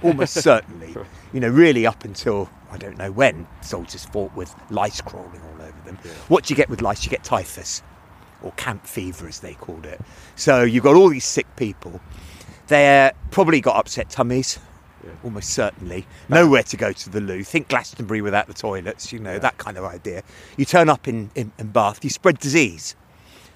almost 0.02 0.34
certainly. 0.34 0.94
You 1.32 1.40
know, 1.40 1.48
really 1.48 1.86
up 1.86 2.04
until 2.04 2.50
I 2.70 2.76
don't 2.76 2.98
know 2.98 3.10
when 3.10 3.46
soldiers 3.62 4.04
fought 4.04 4.36
with 4.36 4.54
lice 4.68 5.00
crawling 5.00 5.40
all 5.40 5.62
over 5.62 5.80
them. 5.86 5.96
What 6.28 6.44
do 6.44 6.52
you 6.52 6.56
get 6.56 6.68
with 6.68 6.82
lice? 6.82 7.04
You 7.04 7.10
get 7.10 7.24
typhus 7.24 7.82
or 8.42 8.52
camp 8.52 8.86
fever, 8.86 9.26
as 9.26 9.40
they 9.40 9.54
called 9.54 9.86
it. 9.86 9.98
So 10.36 10.62
you've 10.62 10.84
got 10.84 10.94
all 10.94 11.08
these 11.08 11.24
sick 11.24 11.46
people. 11.56 12.02
They're 12.66 13.12
probably 13.30 13.62
got 13.62 13.76
upset 13.76 14.10
tummies. 14.10 14.58
Almost 15.24 15.50
certainly. 15.50 16.06
Nowhere 16.28 16.62
to 16.64 16.76
go 16.76 16.92
to 16.92 17.10
the 17.10 17.20
loo. 17.20 17.42
Think 17.42 17.68
Glastonbury 17.68 18.20
without 18.20 18.46
the 18.46 18.54
toilets, 18.54 19.12
you 19.12 19.18
know, 19.18 19.38
that 19.38 19.58
kind 19.58 19.76
of 19.76 19.84
idea. 19.84 20.22
You 20.56 20.64
turn 20.64 20.88
up 20.88 21.08
in, 21.08 21.30
in, 21.34 21.50
in 21.58 21.68
Bath, 21.68 22.04
you 22.04 22.10
spread 22.10 22.38
disease. 22.38 22.94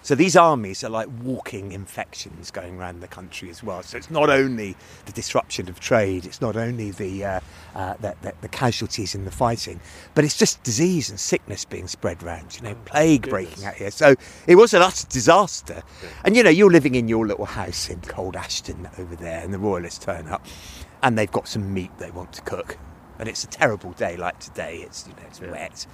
So 0.07 0.15
these 0.15 0.37
armies 0.37 0.85
are 0.85 0.89
like 0.89 1.09
walking 1.25 1.73
infections 1.73 2.53
going 2.53 2.79
around 2.79 3.01
the 3.01 3.09
country 3.09 3.51
as 3.51 3.65
well. 3.65 3.83
So 3.83 3.97
it's 3.97 4.09
not 4.09 4.31
only 4.31 4.77
the 5.05 5.11
disruption 5.11 5.69
of 5.69 5.81
trade, 5.81 6.27
it's 6.27 6.41
not 6.41 6.55
only 6.55 6.93
the, 6.93 7.25
uh, 7.25 7.41
uh, 7.75 7.95
the, 7.95 8.15
the, 8.23 8.33
the 8.41 8.47
casualties 8.47 9.17
in 9.17 9.25
the 9.25 9.33
fighting, 9.33 9.81
but 10.15 10.25
it's 10.25 10.39
just 10.39 10.63
disease 10.63 11.11
and 11.11 11.19
sickness 11.19 11.65
being 11.65 11.89
spread 11.89 12.23
around, 12.23 12.55
you 12.55 12.63
know, 12.63 12.77
plague 12.85 13.29
breaking 13.29 13.65
out 13.65 13.75
here. 13.75 13.91
So 13.91 14.15
it 14.47 14.55
was 14.55 14.75
an 14.75 14.83
utter 14.83 15.09
disaster. 15.09 15.83
And 16.25 16.37
you 16.37 16.45
know, 16.45 16.51
you're 16.51 16.71
living 16.71 16.95
in 16.95 17.09
your 17.09 17.27
little 17.27 17.47
house 17.47 17.89
in 17.89 18.01
Cold 18.03 18.37
Ashton 18.37 18.89
over 18.99 19.17
there, 19.17 19.43
and 19.43 19.53
the 19.53 19.59
Royalists 19.59 20.05
turn 20.05 20.29
up, 20.29 20.47
and 21.03 21.19
they've 21.19 21.33
got 21.33 21.49
some 21.49 21.75
meat 21.75 21.91
they 21.99 22.13
want 22.13 22.33
to 22.35 22.43
cook. 22.43 22.79
And 23.19 23.29
it's 23.29 23.43
a 23.43 23.49
terrible 23.49 23.91
day 23.91 24.17
like 24.17 24.39
today, 24.39 24.85
it's, 24.87 25.09
you 25.09 25.15
know, 25.15 25.27
it's 25.27 25.41
wet. 25.41 25.85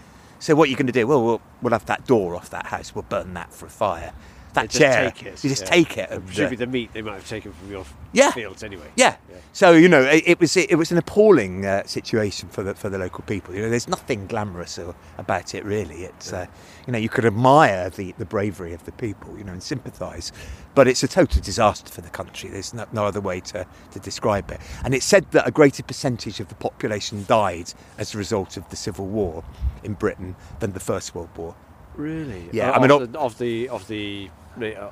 So 0.42 0.57
what 0.57 0.66
are 0.66 0.70
you 0.72 0.76
going 0.76 0.88
to 0.88 0.92
do? 0.92 1.07
Well, 1.07 1.24
well, 1.24 1.40
we'll 1.62 1.72
have 1.72 1.87
that 1.87 2.05
door 2.05 2.35
off 2.35 2.50
that 2.50 2.66
house. 2.66 2.96
We'll 2.96 3.05
burn 3.05 3.33
that 3.35 3.55
for 3.55 3.66
a 3.66 3.70
fire. 3.70 4.12
That 4.55 4.62
They 4.62 4.67
just 4.69 4.79
chair, 4.79 5.11
take 5.11 5.23
it, 5.27 5.43
you 5.45 5.49
just 5.51 5.62
yeah. 5.62 5.69
take 5.71 5.97
it. 5.97 6.09
Presumably 6.27 6.57
the 6.57 6.67
meat 6.67 6.93
they 6.93 7.01
might 7.01 7.15
have 7.15 7.29
taken 7.29 7.53
from 7.55 7.71
your 7.71 7.87
Yeah. 8.12 8.33
fields 8.33 8.62
anyway. 8.62 8.88
yeah. 8.97 9.17
So 9.55 9.73
you 9.73 9.88
know, 9.88 10.03
it, 10.03 10.23
it 10.27 10.41
was 10.41 10.57
it 10.57 10.75
was 10.77 10.93
an 10.93 10.99
appalling 10.99 11.65
uh, 11.65 11.85
situation 11.87 12.49
for 12.51 12.62
the 12.62 12.75
for 12.75 12.88
the 12.91 12.99
local 12.99 13.25
people. 13.25 13.55
You 13.55 13.62
know, 13.62 13.71
there's 13.71 13.88
nothing 13.88 14.27
glamorous 14.27 14.79
or, 14.79 14.95
about 15.17 15.55
it 15.55 15.65
really. 15.65 16.05
It's 16.05 16.33
uh, 16.33 16.47
you 16.87 16.93
know, 16.93 16.99
you 16.99 17.09
could 17.09 17.25
admire 17.25 17.88
the, 17.91 18.12
the 18.19 18.25
bravery 18.27 18.73
of 18.75 18.85
the 18.85 18.93
people, 18.93 19.38
you 19.38 19.45
know, 19.45 19.53
and 19.53 19.62
sympathise, 19.62 20.33
but 20.75 20.87
it's 20.88 21.03
a 21.03 21.09
total 21.09 21.41
disaster 21.41 21.91
for 21.91 22.01
the 22.03 22.11
country. 22.11 22.51
There's 22.51 22.75
no, 22.75 22.87
no 22.93 23.07
other 23.07 23.21
way 23.21 23.41
to, 23.41 23.65
to 23.93 23.99
describe 24.01 24.51
it. 24.51 24.61
And 24.85 24.93
it's 24.95 25.07
said 25.07 25.31
that 25.31 25.47
a 25.47 25.51
greater 25.51 25.83
percentage 25.83 26.41
of 26.41 26.49
the 26.49 26.57
population 26.57 27.25
died 27.29 27.73
as 27.99 28.15
a 28.15 28.19
result 28.19 28.57
of 28.57 28.69
the 28.71 28.77
civil 28.77 29.07
war 29.07 29.45
in 29.85 29.95
Britain 29.95 30.35
than 30.61 30.73
the 30.73 30.81
First 30.81 31.15
World 31.15 31.31
War. 31.37 31.55
Really? 31.95 32.49
Yeah, 32.53 32.71
Uh, 32.71 32.73
I 32.77 32.79
mean, 32.87 33.12
the, 33.12 33.19
of 33.19 33.38
the 33.38 33.69
of 33.69 33.87
the 33.87 34.31
uh, 34.61 34.65
uh, 34.65 34.91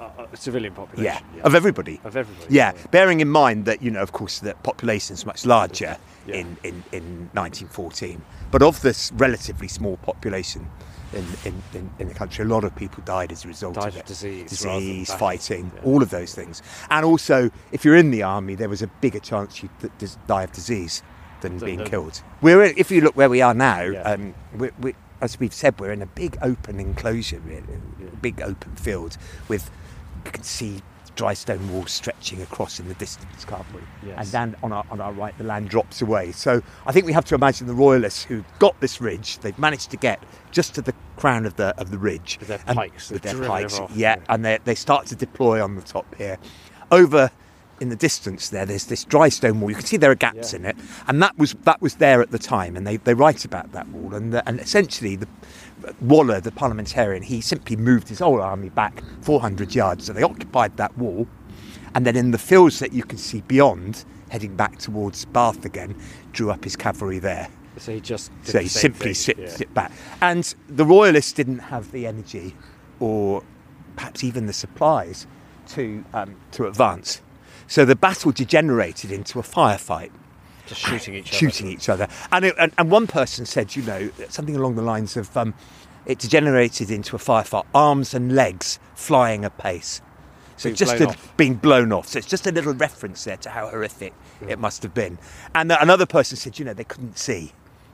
uh, 0.00 0.26
civilian 0.34 0.74
population. 0.74 1.22
Yeah, 1.36 1.42
of 1.42 1.54
everybody. 1.54 2.00
Of 2.04 2.16
everybody. 2.16 2.54
Yeah, 2.54 2.72
bearing 2.90 3.20
in 3.20 3.28
mind 3.28 3.64
that 3.66 3.82
you 3.82 3.90
know, 3.90 4.02
of 4.02 4.12
course, 4.12 4.40
the 4.40 4.54
population 4.62 5.14
is 5.14 5.24
much 5.26 5.46
larger 5.46 5.96
Yeah. 6.26 6.36
in, 6.36 6.56
in, 6.62 6.84
in 6.92 7.30
1914, 7.32 8.20
but 8.50 8.62
of 8.62 8.80
this 8.82 9.10
relatively 9.16 9.68
small 9.68 9.96
population 9.98 10.68
in, 11.14 11.24
in, 11.46 11.62
in, 11.72 11.90
in 11.98 12.08
the 12.08 12.14
country, 12.14 12.44
a 12.44 12.48
lot 12.48 12.64
of 12.64 12.76
people 12.76 13.02
died 13.06 13.32
as 13.32 13.44
a 13.44 13.48
result 13.48 13.74
Died 13.76 13.88
of 13.88 13.96
it. 13.96 14.06
disease 14.06 14.50
disease, 14.50 15.12
fighting, 15.14 15.72
Yeah. 15.74 15.82
all 15.84 16.02
of 16.02 16.10
those 16.10 16.34
things. 16.34 16.62
And 16.90 17.04
also, 17.06 17.50
if 17.72 17.82
you're 17.84 17.96
in 17.96 18.10
the 18.10 18.22
army, 18.22 18.54
there 18.56 18.68
was 18.68 18.82
a 18.82 18.88
bigger 19.00 19.20
chance 19.20 19.62
you'd 19.62 19.70
die 20.26 20.42
of 20.42 20.52
disease 20.52 21.02
than 21.40 21.58
being 21.58 21.82
killed. 21.84 22.20
We're 22.42 22.62
if 22.64 22.90
you 22.90 23.00
look 23.00 23.16
where 23.16 23.30
we 23.30 23.40
are 23.40 23.54
now, 23.54 23.82
Yeah. 23.84 24.02
um, 24.02 24.34
we, 24.58 24.70
we, 24.80 24.94
as 25.20 25.38
we've 25.40 25.52
said, 25.54 25.78
we're 25.80 25.92
in 25.92 26.02
a 26.02 26.06
big 26.06 26.36
open 26.42 26.78
enclosure, 26.80 27.40
really, 27.40 27.64
a 28.12 28.16
big 28.16 28.40
open 28.42 28.74
field 28.76 29.16
with 29.48 29.70
you 30.24 30.30
can 30.32 30.42
see 30.42 30.82
dry 31.16 31.34
stone 31.34 31.72
walls 31.72 31.90
stretching 31.90 32.40
across 32.42 32.78
in 32.78 32.86
the 32.86 32.94
distance, 32.94 33.44
can't 33.44 33.66
we? 33.74 33.80
Yes. 34.06 34.18
And 34.18 34.26
then 34.28 34.56
on 34.62 34.72
our, 34.72 34.84
on 34.90 35.00
our 35.00 35.12
right, 35.12 35.36
the 35.36 35.42
land 35.44 35.68
drops 35.68 36.00
away. 36.00 36.30
So 36.30 36.62
I 36.86 36.92
think 36.92 37.06
we 37.06 37.12
have 37.12 37.24
to 37.26 37.34
imagine 37.34 37.66
the 37.66 37.74
royalists 37.74 38.22
who 38.22 38.44
got 38.60 38.80
this 38.80 39.00
ridge. 39.00 39.38
They've 39.38 39.58
managed 39.58 39.90
to 39.90 39.96
get 39.96 40.22
just 40.52 40.76
to 40.76 40.82
the 40.82 40.94
crown 41.16 41.44
of 41.44 41.56
the 41.56 41.74
of 41.80 41.90
the 41.90 41.98
ridge 41.98 42.36
With 42.38 42.48
their 42.48 42.60
and- 42.68 42.76
pikes, 42.76 43.10
with 43.10 43.22
their 43.22 43.34
pikes. 43.48 43.78
yeah, 43.80 43.86
yeah. 43.96 44.16
and 44.28 44.44
they 44.44 44.58
they 44.64 44.76
start 44.76 45.06
to 45.06 45.16
deploy 45.16 45.62
on 45.62 45.74
the 45.74 45.82
top 45.82 46.14
here. 46.14 46.38
Over 46.92 47.30
in 47.80 47.88
the 47.88 47.96
distance 47.96 48.48
there, 48.50 48.66
there's 48.66 48.86
this 48.86 49.04
dry 49.04 49.28
stone 49.28 49.60
wall. 49.60 49.70
You 49.70 49.76
can 49.76 49.84
see 49.86 49.96
there 49.96 50.10
are 50.10 50.16
gaps 50.16 50.52
Yeah. 50.52 50.58
in 50.60 50.64
it, 50.66 50.76
and 51.06 51.22
that 51.22 51.36
was 51.38 51.54
that 51.64 51.80
was 51.80 51.96
there 51.96 52.20
at 52.20 52.30
the 52.30 52.38
time. 52.38 52.76
And 52.76 52.86
they, 52.86 52.96
they 52.96 53.14
write 53.14 53.44
about 53.44 53.72
that 53.72 53.88
wall, 53.88 54.14
and 54.14 54.32
the, 54.32 54.46
and 54.48 54.60
essentially 54.60 55.16
the 55.16 55.28
Waller, 56.00 56.40
the 56.40 56.50
parliamentarian, 56.50 57.22
he 57.22 57.40
simply 57.40 57.76
moved 57.76 58.08
his 58.08 58.18
whole 58.18 58.40
army 58.42 58.68
back 58.68 59.00
400 59.22 59.74
yards. 59.74 60.06
So 60.06 60.12
they 60.12 60.22
occupied 60.24 60.76
that 60.76 60.96
wall, 60.98 61.28
and 61.94 62.04
then 62.04 62.16
in 62.16 62.32
the 62.32 62.38
fields 62.38 62.80
that 62.80 62.92
you 62.92 63.04
can 63.04 63.18
see 63.18 63.42
beyond, 63.42 64.04
heading 64.30 64.56
back 64.56 64.78
towards 64.78 65.24
Bath 65.26 65.64
again, 65.64 65.94
drew 66.32 66.50
up 66.50 66.64
his 66.64 66.76
cavalry 66.76 67.18
there. 67.20 67.48
So 67.76 67.92
he 67.92 68.00
just 68.00 68.32
did 68.42 68.52
so 68.52 68.58
he 68.58 68.68
simply 68.68 69.14
sit, 69.14 69.38
yeah. 69.38 69.48
sit 69.48 69.72
back. 69.72 69.92
And 70.20 70.52
the 70.68 70.84
royalists 70.84 71.32
didn't 71.32 71.60
have 71.60 71.92
the 71.92 72.06
energy, 72.08 72.56
or 72.98 73.44
perhaps 73.94 74.24
even 74.24 74.46
the 74.46 74.52
supplies, 74.52 75.26
to 75.68 76.04
um, 76.12 76.34
to 76.52 76.66
advance. 76.66 77.22
So 77.68 77.84
the 77.84 77.94
battle 77.94 78.32
degenerated 78.32 79.12
into 79.12 79.38
a 79.38 79.42
firefight. 79.42 80.10
Just 80.66 80.80
shooting 80.80 81.14
each 81.14 81.28
other. 81.28 81.36
shooting 81.38 81.68
each 81.68 81.88
other. 81.88 82.08
And, 82.32 82.44
it, 82.46 82.54
and 82.58 82.72
and 82.76 82.90
one 82.90 83.06
person 83.06 83.46
said, 83.46 83.76
you 83.76 83.82
know, 83.82 84.10
something 84.28 84.56
along 84.56 84.74
the 84.74 84.82
lines 84.82 85.16
of, 85.16 85.34
um, 85.36 85.54
it 86.04 86.18
degenerated 86.18 86.90
into 86.90 87.14
a 87.14 87.18
firefight, 87.18 87.64
arms 87.74 88.12
and 88.14 88.34
legs 88.34 88.78
flying 88.94 89.44
apace. 89.44 90.02
So 90.56 90.68
Being 90.70 90.76
just 90.76 90.96
blown 90.96 91.08
off. 91.08 91.36
being 91.36 91.54
blown 91.54 91.92
off. 91.92 92.08
So 92.08 92.18
it's 92.18 92.26
just 92.26 92.46
a 92.46 92.52
little 92.52 92.74
reference 92.74 93.22
there 93.24 93.36
to 93.36 93.50
how 93.50 93.68
horrific 93.68 94.12
it 94.48 94.58
must 94.58 94.82
have 94.82 94.92
been. 94.92 95.18
And 95.54 95.70
uh, 95.70 95.78
another 95.80 96.04
person 96.06 96.36
said, 96.36 96.58
you 96.58 96.64
know, 96.64 96.74
they 96.74 96.84
couldn't 96.84 97.16
see 97.16 97.52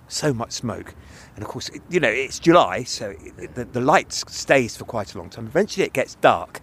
so 0.09 0.33
much 0.33 0.53
smoke. 0.53 0.95
And 1.35 1.45
of 1.45 1.49
course, 1.51 1.71
you 1.91 2.01
know, 2.01 2.09
it's 2.09 2.39
July, 2.39 2.85
so 2.85 3.11
it, 3.11 3.55
the, 3.55 3.65
the 3.67 3.81
light 3.81 4.13
stays 4.13 4.77
for 4.77 4.85
quite 4.85 5.15
a 5.15 5.19
long 5.19 5.29
time. 5.31 5.47
Eventually, 5.47 5.85
it 5.85 5.93
gets 5.93 6.15
dark. 6.17 6.63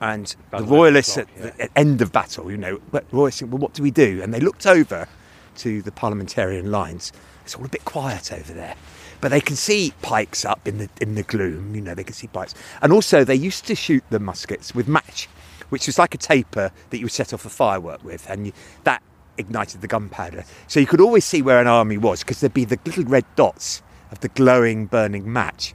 And 0.00 0.34
About 0.48 0.60
the 0.60 0.66
11 0.66 0.78
royalists 0.78 1.18
at 1.18 1.28
o'clock, 1.28 1.56
the 1.56 1.78
end 1.78 2.00
of 2.02 2.12
battle, 2.12 2.50
you 2.50 2.56
know, 2.56 2.80
but 2.92 3.04
royalists 3.10 3.40
think, 3.40 3.52
well, 3.52 3.58
what 3.58 3.74
do 3.74 3.82
we 3.82 3.90
do? 3.90 4.20
And 4.22 4.32
they 4.32 4.40
looked 4.40 4.66
over 4.66 5.08
to 5.56 5.82
the 5.82 5.90
parliamentarian 5.92 6.70
lines. 6.70 7.12
It's 7.44 7.54
all 7.54 7.64
a 7.64 7.68
bit 7.68 7.84
quiet 7.84 8.32
over 8.32 8.52
there. 8.52 8.76
But 9.20 9.30
they 9.30 9.40
can 9.40 9.56
see 9.56 9.92
pikes 10.02 10.44
up 10.44 10.68
in 10.68 10.78
the 10.78 10.88
in 11.00 11.16
the 11.16 11.24
gloom, 11.24 11.74
you 11.74 11.80
know, 11.80 11.94
they 11.94 12.04
can 12.04 12.14
see 12.14 12.28
pikes. 12.28 12.54
And 12.80 12.92
also 12.92 13.24
they 13.24 13.34
used 13.34 13.66
to 13.66 13.74
shoot 13.74 14.04
the 14.10 14.20
muskets 14.20 14.74
with 14.74 14.86
match, 14.86 15.28
which 15.70 15.86
was 15.86 15.98
like 15.98 16.14
a 16.14 16.18
taper 16.18 16.70
that 16.90 16.98
you 16.98 17.06
would 17.06 17.12
set 17.12 17.32
off 17.32 17.44
a 17.44 17.48
firework 17.48 18.04
with, 18.04 18.30
and 18.30 18.46
you, 18.46 18.52
that 18.84 19.02
ignited 19.36 19.80
the 19.80 19.88
gunpowder. 19.88 20.44
So 20.68 20.78
you 20.78 20.86
could 20.86 21.00
always 21.00 21.24
see 21.24 21.42
where 21.42 21.60
an 21.60 21.66
army 21.66 21.98
was 21.98 22.20
because 22.20 22.40
there'd 22.40 22.54
be 22.54 22.64
the 22.64 22.78
little 22.84 23.04
red 23.04 23.24
dots 23.34 23.82
of 24.10 24.20
the 24.20 24.28
glowing, 24.28 24.86
burning 24.86 25.32
match. 25.32 25.74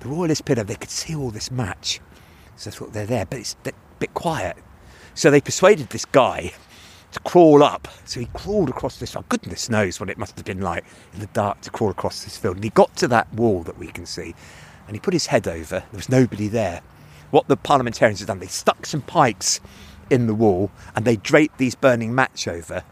The 0.00 0.08
royalist 0.08 0.44
pillar, 0.44 0.62
they 0.62 0.76
could 0.76 0.90
see 0.90 1.14
all 1.14 1.30
this 1.30 1.50
match. 1.50 2.00
So 2.58 2.70
I 2.70 2.74
thought 2.74 2.92
they're 2.92 3.06
there, 3.06 3.24
but 3.24 3.38
it's 3.38 3.56
a 3.64 3.72
bit 3.98 4.12
quiet. 4.14 4.56
So 5.14 5.30
they 5.30 5.40
persuaded 5.40 5.88
this 5.88 6.04
guy 6.04 6.52
to 7.12 7.20
crawl 7.20 7.62
up. 7.62 7.88
So 8.04 8.20
he 8.20 8.26
crawled 8.26 8.68
across 8.68 8.98
this. 8.98 9.16
Oh, 9.16 9.24
goodness 9.28 9.70
knows 9.70 9.98
what 9.98 10.10
it 10.10 10.18
must 10.18 10.36
have 10.36 10.44
been 10.44 10.60
like 10.60 10.84
in 11.14 11.20
the 11.20 11.26
dark 11.28 11.60
to 11.62 11.70
crawl 11.70 11.90
across 11.90 12.24
this 12.24 12.36
field. 12.36 12.56
And 12.56 12.64
he 12.64 12.70
got 12.70 12.94
to 12.96 13.08
that 13.08 13.32
wall 13.32 13.62
that 13.62 13.78
we 13.78 13.86
can 13.86 14.04
see, 14.04 14.34
and 14.86 14.94
he 14.94 15.00
put 15.00 15.14
his 15.14 15.26
head 15.26 15.48
over. 15.48 15.84
There 15.90 15.96
was 15.98 16.08
nobody 16.08 16.48
there. 16.48 16.82
What 17.30 17.48
the 17.48 17.56
parliamentarians 17.56 18.20
had 18.20 18.28
done, 18.28 18.40
they 18.40 18.46
stuck 18.46 18.86
some 18.86 19.02
pikes 19.02 19.60
in 20.10 20.26
the 20.26 20.34
wall 20.34 20.70
and 20.96 21.04
they 21.04 21.16
draped 21.16 21.58
these 21.58 21.74
burning 21.74 22.14
match 22.14 22.48
over, 22.48 22.82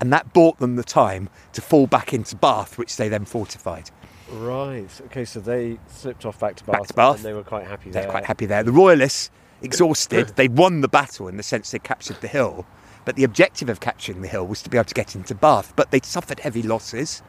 and 0.00 0.12
that 0.12 0.32
bought 0.32 0.58
them 0.58 0.76
the 0.76 0.84
time 0.84 1.28
to 1.52 1.60
fall 1.60 1.86
back 1.86 2.12
into 2.12 2.34
Bath, 2.34 2.78
which 2.78 2.96
they 2.96 3.08
then 3.08 3.24
fortified. 3.24 3.90
Right. 4.30 4.88
Okay, 5.06 5.24
so 5.24 5.40
they 5.40 5.78
slipped 5.88 6.24
off 6.24 6.38
back 6.38 6.56
to 6.56 6.64
Bath, 6.64 6.78
Back 6.78 6.86
to 6.88 6.94
Bath. 6.94 7.16
and 7.16 7.24
they 7.24 7.32
were 7.32 7.42
quite 7.42 7.66
happy 7.66 7.84
there. 7.90 7.92
They're 7.92 8.02
there. 8.02 8.10
quite 8.10 8.24
happy 8.24 8.46
there. 8.46 8.62
The 8.62 8.72
Royalists, 8.72 9.30
exhausted, 9.62 10.28
they 10.36 10.48
won 10.48 10.80
the 10.80 10.88
battle 10.88 11.28
in 11.28 11.36
the 11.36 11.42
sense 11.42 11.70
they 11.70 11.78
captured 11.78 12.20
the 12.20 12.28
hill. 12.28 12.66
But 13.04 13.16
the 13.16 13.24
objective 13.24 13.68
of 13.68 13.80
capturing 13.80 14.22
the 14.22 14.28
hill 14.28 14.46
was 14.46 14.62
to 14.62 14.70
be 14.70 14.78
able 14.78 14.86
to 14.86 14.94
get 14.94 15.14
into 15.14 15.34
Bath. 15.34 15.74
But 15.76 15.90
they'd 15.90 16.06
suffered 16.06 16.40
heavy 16.40 16.62
losses. 16.62 17.22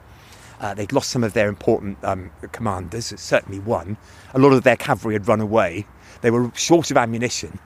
Uh, 0.62 0.74
they'd 0.74 0.94
lost 0.94 1.10
some 1.10 1.24
of 1.24 1.34
their 1.34 1.50
important 1.50 2.02
um, 2.04 2.32
commanders, 2.54 3.14
certainly 3.20 3.60
one. 3.60 3.98
A 4.34 4.40
lot 4.40 4.54
of 4.54 4.64
their 4.64 4.78
cavalry 4.78 5.16
had 5.16 5.28
run 5.28 5.42
away. 5.42 5.86
They 6.22 6.32
were 6.32 6.50
short 6.56 6.92
of 6.92 6.98
ammunition. 6.98 7.60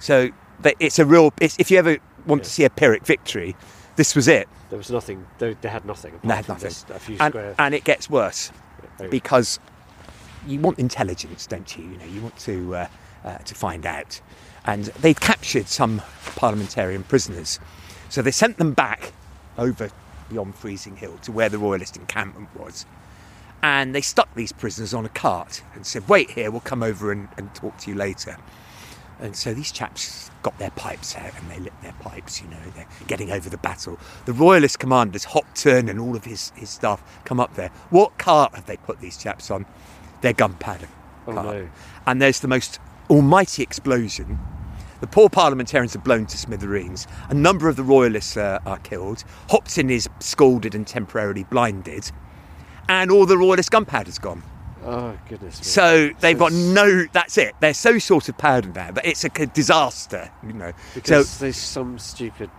So 0.00 0.30
they, 0.60 0.74
it's 0.80 0.98
a 0.98 1.04
real. 1.04 1.32
It's, 1.40 1.56
if 1.60 1.70
you 1.70 1.78
ever 1.78 1.98
want 2.26 2.42
to 2.42 2.50
see 2.50 2.64
a 2.64 2.70
Pyrrhic 2.70 3.06
victory, 3.06 3.54
this 3.98 4.14
was 4.14 4.28
it. 4.28 4.48
There 4.70 4.78
was 4.78 4.90
nothing. 4.90 5.26
They, 5.38 5.54
they 5.60 5.68
had 5.68 5.84
nothing. 5.84 6.18
They 6.22 6.34
had 6.34 6.48
nothing. 6.48 6.70
A 6.94 6.98
few 7.00 7.16
And, 7.20 7.32
square. 7.32 7.54
and 7.58 7.74
it 7.74 7.82
gets 7.82 8.08
worse 8.08 8.52
very- 8.96 9.10
because 9.10 9.58
you 10.46 10.60
want 10.60 10.78
intelligence, 10.78 11.46
don't 11.48 11.76
you? 11.76 11.84
You 11.84 11.98
know, 11.98 12.04
you 12.06 12.20
want 12.22 12.38
to 12.38 12.76
uh, 12.76 12.86
uh, 13.24 13.38
to 13.38 13.54
find 13.56 13.84
out. 13.84 14.20
And 14.64 14.84
they'd 15.02 15.20
captured 15.20 15.66
some 15.66 16.00
parliamentarian 16.36 17.02
prisoners, 17.02 17.58
so 18.08 18.22
they 18.22 18.30
sent 18.30 18.58
them 18.58 18.72
back 18.72 19.12
over 19.58 19.90
beyond 20.30 20.54
Freezing 20.54 20.96
Hill 20.96 21.18
to 21.22 21.32
where 21.32 21.48
the 21.48 21.58
royalist 21.58 21.96
encampment 21.96 22.48
was. 22.54 22.86
And 23.62 23.94
they 23.94 24.00
stuck 24.02 24.32
these 24.36 24.52
prisoners 24.52 24.94
on 24.94 25.04
a 25.04 25.08
cart 25.08 25.62
and 25.74 25.84
said, 25.84 26.08
"Wait 26.08 26.30
here, 26.30 26.52
we'll 26.52 26.60
come 26.60 26.84
over 26.84 27.10
and, 27.10 27.28
and 27.36 27.52
talk 27.54 27.76
to 27.78 27.90
you 27.90 27.96
later." 27.96 28.36
And 29.18 29.34
so 29.34 29.52
these 29.52 29.72
chaps 29.72 30.27
got 30.42 30.58
their 30.58 30.70
pipes 30.70 31.16
out 31.16 31.32
and 31.40 31.50
they 31.50 31.58
lit 31.58 31.72
their 31.82 31.94
pipes, 32.00 32.40
you 32.42 32.48
know, 32.48 32.56
they're 32.74 32.86
getting 33.06 33.30
over 33.30 33.48
the 33.50 33.58
battle. 33.58 33.98
The 34.24 34.32
royalist 34.32 34.78
commanders, 34.78 35.24
Hopton 35.24 35.88
and 35.88 35.98
all 36.00 36.16
of 36.16 36.24
his, 36.24 36.50
his 36.56 36.70
staff, 36.70 37.02
come 37.24 37.40
up 37.40 37.54
there. 37.54 37.70
What 37.90 38.18
cart 38.18 38.54
have 38.54 38.66
they 38.66 38.76
put 38.76 39.00
these 39.00 39.16
chaps 39.16 39.50
on? 39.50 39.66
Their 40.20 40.32
gunpowder 40.32 40.88
Oh, 41.26 41.32
cart. 41.32 41.46
no. 41.46 41.68
And 42.06 42.22
there's 42.22 42.40
the 42.40 42.48
most 42.48 42.78
almighty 43.10 43.62
explosion. 43.62 44.38
The 45.00 45.06
poor 45.06 45.28
parliamentarians 45.28 45.94
are 45.94 46.00
blown 46.00 46.26
to 46.26 46.36
smithereens. 46.36 47.06
A 47.28 47.34
number 47.34 47.68
of 47.68 47.76
the 47.76 47.84
royalists 47.84 48.36
uh, 48.36 48.58
are 48.66 48.78
killed. 48.78 49.22
Hopton 49.48 49.90
is 49.90 50.08
scalded 50.18 50.74
and 50.74 50.86
temporarily 50.86 51.44
blinded. 51.44 52.10
And 52.88 53.10
all 53.10 53.26
the 53.26 53.38
royalist 53.38 53.70
gunpowder's 53.70 54.18
gone. 54.18 54.42
Oh 54.88 55.18
goodness. 55.28 55.58
me. 55.58 55.64
So 55.64 56.10
they've 56.20 56.38
got 56.38 56.52
no. 56.52 57.06
That's 57.12 57.38
it. 57.38 57.54
They're 57.60 57.74
so 57.74 57.98
sort 57.98 58.28
of 58.28 58.38
powder 58.38 58.68
now 58.68 58.90
that 58.92 59.06
it's 59.06 59.24
a 59.24 59.28
disaster. 59.28 60.30
You 60.46 60.52
know. 60.52 60.72
because 60.94 61.28
so 61.28 61.44
there's 61.44 61.56
some 61.56 61.98
stupid. 61.98 62.50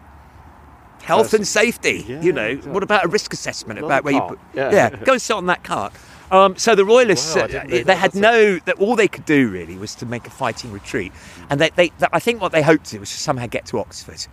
health 1.01 1.34
and 1.34 1.47
safety. 1.47 2.05
Yeah, 2.07 2.21
you 2.21 2.32
know. 2.32 2.45
exactly. 2.45 2.71
What 2.71 2.84
about 2.84 3.05
a 3.05 3.07
risk 3.07 3.34
assessment 3.34 3.80
about 3.80 4.03
where 4.03 4.13
cart, 4.13 4.32
you 4.32 4.38
put? 4.38 4.73
yeah. 4.73 4.89
go 5.03 5.13
and 5.13 5.21
sit 5.21 5.36
on 5.36 5.47
that 5.47 5.63
cart. 5.63 5.93
Um, 6.32 6.55
so 6.57 6.75
the 6.75 6.86
royalists, 6.86 7.36
Wow, 7.36 7.43
uh, 7.45 7.65
they 7.67 7.95
had 7.95 8.13
no. 8.13 8.59
That 8.59 8.77
all 8.77 8.95
they 8.95 9.07
could 9.07 9.25
do 9.25 9.49
really 9.49 9.77
was 9.77 9.95
to 9.95 10.05
make 10.05 10.27
a 10.27 10.30
fighting 10.30 10.71
retreat, 10.71 11.11
and 11.49 11.59
they, 11.59 11.69
they, 11.71 11.91
I 12.13 12.19
think 12.19 12.39
what 12.41 12.51
they 12.51 12.61
hoped 12.61 12.86
to 12.86 12.91
do 12.91 12.99
was 12.99 13.09
to 13.09 13.17
somehow 13.17 13.47
get 13.47 13.65
to 13.67 13.80
Oxford. 13.80 14.27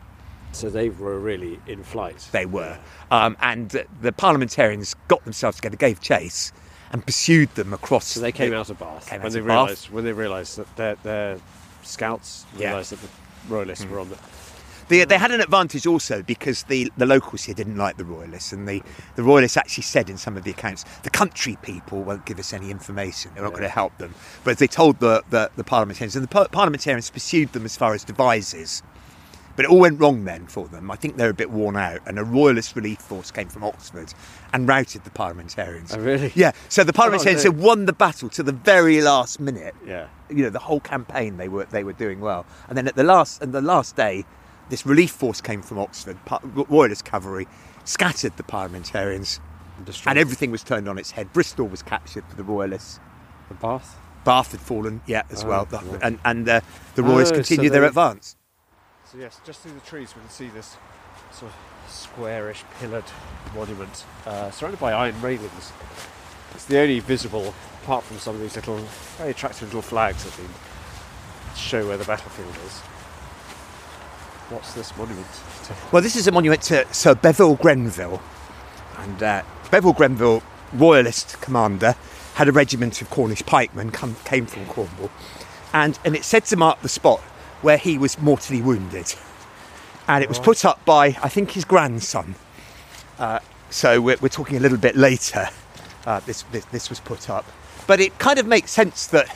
So 0.53 0.70
they 0.70 0.88
were 0.88 1.18
really 1.18 1.61
in 1.66 1.82
flight. 1.82 2.28
They 2.32 2.47
were, 2.47 2.78
um, 3.11 3.36
and 3.40 3.70
the 4.01 4.12
parliamentarians 4.12 4.94
got 5.09 5.22
themselves 5.24 5.57
together, 5.57 5.76
gave 5.76 6.01
chase, 6.01 6.53
and 6.93 7.05
pursued 7.05 7.55
them 7.55 7.72
across. 7.72 8.07
So 8.07 8.20
they 8.20 8.32
came 8.32 8.51
the- 8.51 8.59
out 8.59 8.70
of 8.70 8.78
Bath 8.78 9.09
came 9.09 9.20
when 9.20 9.26
out 9.26 9.32
they 9.32 9.39
of 9.41 9.47
Bath. 9.47 9.55
realised 9.57 9.91
when 9.91 10.05
they 10.05 10.12
realised 10.12 10.57
that 10.59 10.76
their, 10.76 10.95
their 11.03 11.39
scouts 11.82 12.45
Yeah. 12.57 12.68
realised 12.68 12.93
that 12.93 13.01
the 13.03 13.09
royalists 13.49 13.84
were 13.87 14.01
on 14.01 14.09
the. 14.11 14.16
They, 14.89 15.05
they 15.05 15.18
had 15.18 15.32
an 15.32 15.41
advantage 15.41 15.84
also 15.84 16.22
because 16.22 16.62
the, 16.64 16.93
the 16.97 17.07
locals 17.07 17.43
here 17.43 17.57
didn't 17.57 17.76
like 17.76 17.97
the 17.97 18.05
royalists, 18.05 18.53
and 18.53 18.68
the, 18.68 18.80
the 19.16 19.24
royalists 19.24 19.57
actually 19.57 19.82
said 19.82 20.09
in 20.09 20.16
some 20.16 20.37
of 20.37 20.45
the 20.45 20.53
accounts, 20.53 20.84
the 21.03 21.11
country 21.11 21.59
people 21.62 22.05
won't 22.05 22.24
give 22.24 22.39
us 22.39 22.53
any 22.53 22.70
information. 22.70 23.32
They're 23.34 23.43
not 23.43 23.51
going 23.51 23.64
to 23.64 23.68
help 23.68 23.99
them. 23.99 24.14
But 24.45 24.59
they 24.59 24.68
told 24.68 25.01
the, 25.01 25.24
the, 25.30 25.51
the 25.57 25.64
parliamentarians, 25.64 26.14
and 26.14 26.22
the 26.24 26.49
parliamentarians 26.49 27.11
pursued 27.11 27.53
them 27.53 27.64
as 27.64 27.76
far 27.76 27.95
as 27.95 28.05
Devizes. 28.05 28.84
But 29.57 29.65
it 29.65 29.71
all 29.71 29.81
went 29.81 29.99
wrong 29.99 30.25
then 30.25 30.47
for 30.47 30.69
them. 30.69 30.91
I 30.91 30.97
think 30.97 31.17
they're 31.17 31.31
a 31.31 31.35
bit 31.35 31.51
worn 31.51 31.77
out, 31.77 32.01
and 32.07 32.19
a 32.19 32.25
royalist 32.25 32.77
relief 32.77 32.99
force 32.99 33.31
came 33.31 33.49
from 33.49 33.65
Oxford 33.65 34.13
and 34.53 34.69
routed 34.69 35.05
the 35.05 35.11
parliamentarians. 35.11 35.95
Oh, 35.95 35.99
really? 35.99 36.31
Yeah. 36.35 36.53
So 36.69 36.85
the 36.85 36.93
parliamentarians 36.93 37.45
no. 37.45 37.53
had 37.53 37.61
won 37.61 37.87
the 37.87 37.93
battle 37.95 38.29
to 38.31 38.43
the 38.43 38.53
very 38.53 39.01
last 39.01 39.41
minute 39.41 39.75
Yeah. 39.87 40.09
you 40.29 40.43
know 40.45 40.51
the 40.51 40.59
whole 40.59 40.81
campaign 40.81 41.37
they 41.39 41.49
were 41.49 41.65
they 41.65 41.85
were 41.85 41.93
doing 41.95 42.21
well 42.21 42.45
and 42.69 42.77
then 42.77 42.87
at 42.87 42.95
the 42.97 43.05
last 43.05 43.43
and 43.43 43.53
the 43.53 43.61
last 43.63 43.97
day 43.97 44.25
this 44.69 44.85
relief 44.85 45.11
force 45.13 45.41
came 45.41 45.63
from 45.63 45.79
oxford 45.79 46.17
royalist 46.69 47.05
cavalry 47.05 47.47
scattered 47.85 48.37
the 48.37 48.43
parliamentarians 48.43 49.41
Destroyed 49.85 50.11
and 50.13 50.19
everything 50.19 50.51
was 50.51 50.63
turned 50.65 50.89
on 50.89 50.99
its 50.99 51.13
head 51.13 51.33
bristol 51.33 51.67
was 51.69 51.83
captured 51.83 52.25
for 52.29 52.37
the 52.37 52.43
royalists 52.45 52.99
the 53.49 53.55
Bath. 53.55 53.97
bath 54.25 54.53
had 54.53 54.61
fallen 54.61 55.01
yeah 55.07 55.23
as 55.31 55.45
Oh, 55.45 55.49
well 55.49 55.65
The- 55.67 55.99
and 56.03 56.19
and 56.25 56.49
uh, 56.49 56.61
the 56.95 57.03
royalists 57.03 57.33
Oh, 57.33 57.37
so 57.43 57.47
continued 57.49 57.73
their 57.73 57.83
they- 57.83 57.89
advance 57.89 58.36
So 59.13 59.19
yes, 59.19 59.41
just 59.47 59.61
through 59.61 59.73
the 59.73 59.81
trees 59.81 60.17
we 60.17 60.21
can 60.21 60.31
see 60.31 60.49
this 60.49 60.77
sort 61.31 61.53
of 61.53 61.91
squarish 61.93 62.65
pillared 62.81 63.05
monument 63.55 64.05
uh, 64.27 64.51
surrounded 64.51 64.81
by 64.81 64.93
iron 64.93 65.21
railings. 65.23 65.73
It's 66.55 66.65
the 66.65 66.79
only 66.81 66.99
visible, 66.99 67.55
apart 67.83 68.03
from 68.03 68.19
some 68.19 68.35
of 68.35 68.41
these 68.41 68.57
little, 68.57 68.79
very 69.17 69.31
attractive 69.31 69.69
little 69.69 69.83
flags 69.83 70.25
that 70.25 70.33
show 71.57 71.87
where 71.87 71.97
the 71.97 72.05
battlefield 72.05 72.53
is. 72.67 72.81
What's 74.51 74.75
this 74.75 74.97
monument? 74.97 75.27
to? 75.65 75.75
well 75.93 76.03
this 76.03 76.17
is 76.17 76.27
a 76.27 76.33
monument 76.33 76.63
to 76.63 76.93
sir 76.93 77.15
Bevil 77.15 77.57
grenville 77.57 78.23
and 78.99 79.23
uh, 79.23 79.43
bevil 79.71 79.93
grenville 79.93 80.43
royalist 80.73 81.41
commander 81.41 81.97
had 82.35 82.49
a 82.49 82.53
regiment 82.53 83.03
of 83.03 83.11
cornish 83.11 83.45
pikemen 83.45 83.91
come, 83.91 84.17
came 84.25 84.47
from 84.47 84.67
cornwall 84.67 85.11
and, 85.73 85.99
and 86.05 86.15
it 86.15 86.23
said 86.25 86.45
to 86.45 86.57
mark 86.57 86.81
the 86.83 86.89
spot 86.89 87.21
where 87.67 87.77
he 87.77 87.99
was 87.99 88.17
mortally 88.21 88.62
wounded. 88.62 89.12
And 90.07 90.23
it 90.23 90.29
was 90.29 90.39
put 90.39 90.64
up 90.64 90.85
by, 90.85 91.07
I 91.21 91.29
think, 91.29 91.51
his 91.51 91.64
grandson. 91.64 92.37
Uh, 93.19 93.41
so 93.71 94.01
we're, 94.01 94.17
we're 94.21 94.29
talking 94.29 94.57
a 94.57 94.61
little 94.61 94.79
bit 94.79 94.95
later. 94.95 95.49
Uh, 96.07 96.21
this, 96.21 96.43
this 96.53 96.64
this 96.67 96.89
was 96.89 97.01
put 97.01 97.29
up, 97.29 97.45
but 97.89 97.99
it 97.99 98.17
kind 98.21 98.39
of 98.39 98.47
makes 98.47 98.71
sense 98.71 99.09
that 99.09 99.27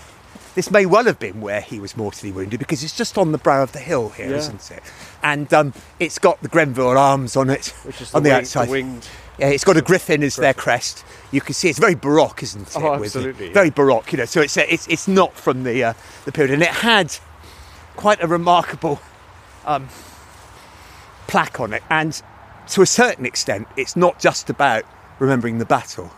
this 0.55 0.71
may 0.71 0.87
well 0.87 1.03
have 1.07 1.19
been 1.19 1.41
where 1.41 1.61
he 1.61 1.81
was 1.81 1.97
mortally 1.97 2.31
wounded 2.31 2.61
because 2.61 2.85
it's 2.85 2.97
just 2.97 3.19
on 3.19 3.33
the 3.33 3.39
brow 3.39 3.65
of 3.65 3.73
the 3.73 3.81
hill 3.81 4.11
here, 4.11 4.31
Yeah. 4.31 4.47
not 4.47 4.71
it? 4.71 4.83
And 5.25 5.53
um, 5.53 5.73
it's 5.99 6.21
got 6.21 6.41
the 6.41 6.49
Grenville 6.49 6.97
arms 6.97 7.35
on 7.35 7.51
it 7.51 7.75
Which 7.85 8.01
is 8.01 8.15
on 8.15 8.23
the 8.23 8.29
the 8.29 8.35
wing- 8.35 8.41
outside. 8.43 8.67
the 8.67 8.71
winged 8.71 9.09
Yeah, 9.39 9.49
it's 9.49 9.65
got 9.65 9.77
a 9.77 9.83
griffin 9.83 10.23
as 10.23 10.37
their 10.37 10.55
crest. 10.55 11.05
You 11.33 11.41
can 11.41 11.55
see 11.55 11.69
it's 11.71 11.81
very 11.81 11.97
baroque, 11.97 12.45
isn't 12.45 12.63
it? 12.69 12.77
Oh, 12.77 12.95
absolutely, 12.95 13.53
Very 13.53 13.71
baroque, 13.71 14.13
you 14.13 14.19
know. 14.19 14.27
So 14.27 14.41
it's 14.41 14.57
uh, 14.57 14.63
it's 14.69 14.87
it's 14.87 15.09
not 15.09 15.35
from 15.35 15.65
the 15.65 15.83
uh, 15.83 15.93
the 16.25 16.31
period, 16.31 16.53
and 16.55 16.63
it 16.63 16.69
had 16.69 17.13
quite 18.01 18.23
a 18.23 18.27
remarkable 18.27 18.99
um, 19.67 19.87
plaque 21.29 21.61
on 21.61 21.73
it, 21.75 21.83
and 21.91 22.21
to 22.69 22.81
a 22.83 22.87
certain 22.87 23.27
extent, 23.27 23.69
it's 23.77 23.95
not 23.95 24.19
just 24.19 24.49
about 24.49 24.85
remembering 25.19 25.59
the 25.59 25.67
battle, 25.67 26.11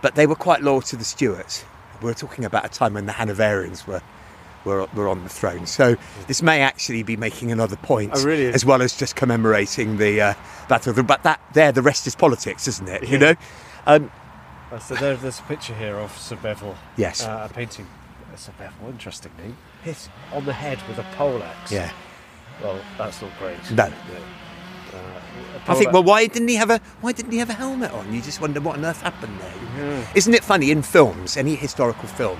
but 0.00 0.14
they 0.14 0.26
were 0.26 0.34
quite 0.34 0.62
loyal 0.62 0.80
to 0.80 0.96
the 0.96 1.04
Stuarts. 1.04 1.64
We're 2.00 2.14
talking 2.14 2.44
about 2.46 2.64
a 2.64 2.68
time 2.68 2.94
when 2.94 3.06
the 3.06 3.12
Hanoverians 3.12 3.86
were. 3.86 4.02
Were, 4.64 4.88
were 4.96 5.06
on 5.08 5.22
the 5.22 5.28
throne, 5.28 5.64
so 5.64 5.94
this 6.26 6.42
may 6.42 6.60
actually 6.60 7.04
be 7.04 7.16
making 7.16 7.52
another 7.52 7.76
point, 7.76 8.10
Oh, 8.16 8.24
really? 8.24 8.48
as 8.48 8.64
well 8.64 8.82
as 8.82 8.96
just 8.96 9.14
commemorating 9.14 9.98
the 9.98 10.20
uh, 10.20 10.34
battle. 10.68 10.92
But 11.04 11.22
that 11.22 11.40
there, 11.52 11.70
the 11.70 11.82
rest 11.82 12.08
is 12.08 12.16
politics, 12.16 12.66
isn't 12.66 12.88
it? 12.88 13.08
You 13.08 13.16
know, 13.16 13.34
um, 13.86 14.10
Uh, 14.72 14.80
so 14.80 14.96
there, 14.96 15.14
there's 15.14 15.38
a 15.38 15.42
picture 15.44 15.72
here 15.72 15.94
of 15.94 16.18
Sir 16.18 16.34
Bevil. 16.34 16.74
Yes. 16.96 17.22
Uh, 17.24 17.46
a 17.48 17.54
painting. 17.54 17.86
Sir 18.34 18.50
Bevil, 18.58 18.88
interesting 18.88 19.30
name. 19.38 19.56
Hit 19.86 20.08
on 20.32 20.44
the 20.44 20.52
head 20.52 20.78
with 20.88 20.98
a 20.98 21.04
poleaxe. 21.16 21.70
yeah. 21.70 21.92
Well, 22.62 22.78
that's 22.98 23.22
not 23.22 23.30
great. 23.38 23.58
No. 23.70 23.84
Uh, 23.84 25.20
I 25.68 25.74
think. 25.74 25.92
Well, 25.92 26.02
why 26.02 26.26
didn't 26.26 26.48
he 26.48 26.56
have 26.56 26.70
a 26.70 26.78
Why 27.00 27.12
didn't 27.12 27.32
he 27.32 27.38
have 27.38 27.50
a 27.50 27.54
helmet 27.54 27.92
on? 27.92 28.12
You 28.12 28.20
just 28.20 28.40
wonder 28.40 28.60
what 28.60 28.76
on 28.78 28.84
earth 28.84 29.02
happened 29.02 29.38
there. 29.40 30.06
Isn't 30.14 30.34
it 30.34 30.42
funny 30.42 30.70
in 30.70 30.82
films, 30.82 31.36
any 31.36 31.54
historical 31.54 32.08
film, 32.08 32.38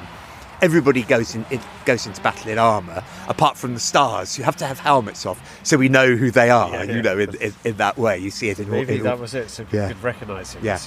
everybody 0.63 1.03
goes 1.03 1.35
in 1.35 1.45
it 1.51 1.61
goes 1.85 2.07
into 2.07 2.21
battle 2.23 2.51
in 2.51 2.59
armour, 2.59 3.05
apart 3.29 3.57
from 3.57 3.75
the 3.75 3.81
stars. 3.81 4.39
You 4.39 4.45
have 4.45 4.57
to 4.57 4.67
have 4.67 4.79
helmets 4.81 5.27
off 5.27 5.39
so 5.63 5.77
we 5.77 5.89
know 5.89 6.17
who 6.17 6.31
they 6.31 6.51
are. 6.51 6.71
Yeah, 6.71 6.83
you 6.97 7.03
know, 7.03 7.19
in, 7.19 7.35
in, 7.37 7.55
in 7.65 7.77
that 7.77 7.99
way, 7.99 8.19
you 8.19 8.31
see 8.31 8.49
it 8.49 8.59
in. 8.59 8.71
Maybe 8.71 8.97
in 8.97 9.03
that 9.05 9.19
was 9.21 9.35
it, 9.35 9.51
so 9.51 9.67
Yeah. 9.71 9.89
you 9.89 9.95
could 9.95 10.03
recognise 10.03 10.55
him. 10.55 10.65
Yeah. 10.65 10.79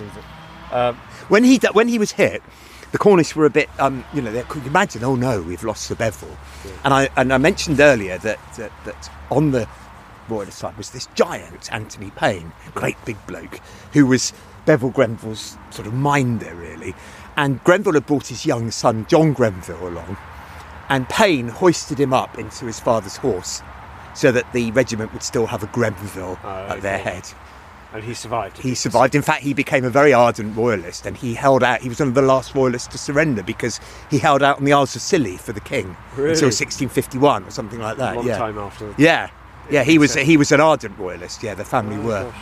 Um, 0.72 0.95
when 1.30 1.43
he 1.43 1.57
when 1.74 1.88
he 1.88 1.99
was 1.99 2.12
hit, 2.12 2.41
the 2.92 2.98
Cornish 2.98 3.36
were 3.36 3.46
a 3.46 3.50
bit, 3.50 3.70
um, 3.80 4.04
you 4.14 4.22
know, 4.22 4.32
they 4.32 4.44
could 4.44 4.66
imagine, 4.66 5.04
oh 5.04 5.16
no, 5.16 5.42
we've 5.42 5.64
lost 5.64 5.84
Sir 5.84 5.96
Bevil. 5.96 6.36
And 6.84 6.94
I 6.94 7.10
and 7.16 7.32
I 7.34 7.38
mentioned 7.38 7.80
earlier 7.80 8.18
that 8.20 8.40
that, 8.58 8.72
that 8.86 9.12
on 9.30 9.52
the 9.52 9.68
royal 10.28 10.52
side 10.52 10.78
was 10.78 10.92
this 10.92 11.08
giant 11.16 11.72
Anthony 11.72 12.12
Payne, 12.12 12.52
great 12.74 12.98
big 13.06 13.18
bloke, 13.28 13.60
who 13.94 14.06
was 14.06 14.34
Bevil 14.66 14.90
Grenville's 14.92 15.58
sort 15.72 15.88
of 15.88 15.94
minder 15.94 16.54
really. 16.56 16.94
And 17.38 17.64
Grenville 17.64 17.94
had 17.94 18.06
brought 18.06 18.28
his 18.28 18.46
young 18.46 18.70
son 18.72 19.06
John 19.08 19.34
Grenville 19.34 19.88
along, 19.88 20.18
and 20.90 21.08
Payne 21.10 21.48
hoisted 21.48 22.00
him 22.00 22.14
up 22.14 22.38
into 22.38 22.66
his 22.66 22.80
father's 22.80 23.18
horse, 23.18 23.62
so 24.14 24.32
that 24.32 24.52
the 24.52 24.72
regiment 24.72 25.14
would 25.14 25.24
still 25.24 25.46
have 25.46 25.64
a 25.64 25.68
Grenville 25.68 26.38
Oh, 26.44 26.50
at 26.70 26.82
their 26.82 26.98
head. 26.98 27.24
And 27.94 28.04
he 28.04 28.14
survived. 28.14 28.58
He 28.60 28.76
survived. 28.76 29.16
In 29.16 29.22
fact, 29.22 29.42
he 29.44 29.54
became 29.54 29.84
a 29.84 29.90
very 29.90 30.14
ardent 30.14 30.56
royalist, 30.56 31.06
and 31.06 31.18
he 31.18 31.34
held 31.34 31.64
out. 31.64 31.82
He 31.82 31.90
was 31.90 32.00
one 32.00 32.10
of 32.10 32.14
the 32.14 32.22
last 32.22 32.54
royalists 32.54 32.88
to 32.90 32.98
surrender 32.98 33.42
because 33.44 33.80
he 34.12 34.20
held 34.20 34.44
out 34.44 34.58
on 34.58 34.64
the 34.66 34.74
Isles 34.74 34.96
of 34.96 35.02
Scilly 35.02 35.38
for 35.38 35.54
the 35.54 35.60
king 35.62 35.98
Really? 36.16 36.32
until 36.32 36.48
1651 36.48 37.44
or 37.46 37.50
something 37.52 37.80
like 37.80 37.98
that. 37.98 38.14
A 38.14 38.18
long 38.18 38.28
yeah. 38.28 38.38
time 38.38 38.58
after. 38.60 38.94
Yeah, 38.98 39.30
yeah. 39.72 39.84
He 39.84 39.98
was 39.98 40.14
he 40.14 40.38
was 40.38 40.52
an 40.52 40.62
ardent 40.62 40.98
royalist. 41.00 41.42
Yeah, 41.44 41.56
the 41.56 41.66
family 41.66 41.96
Oh, 41.98 42.02
were. 42.06 42.24
gosh. 42.24 42.36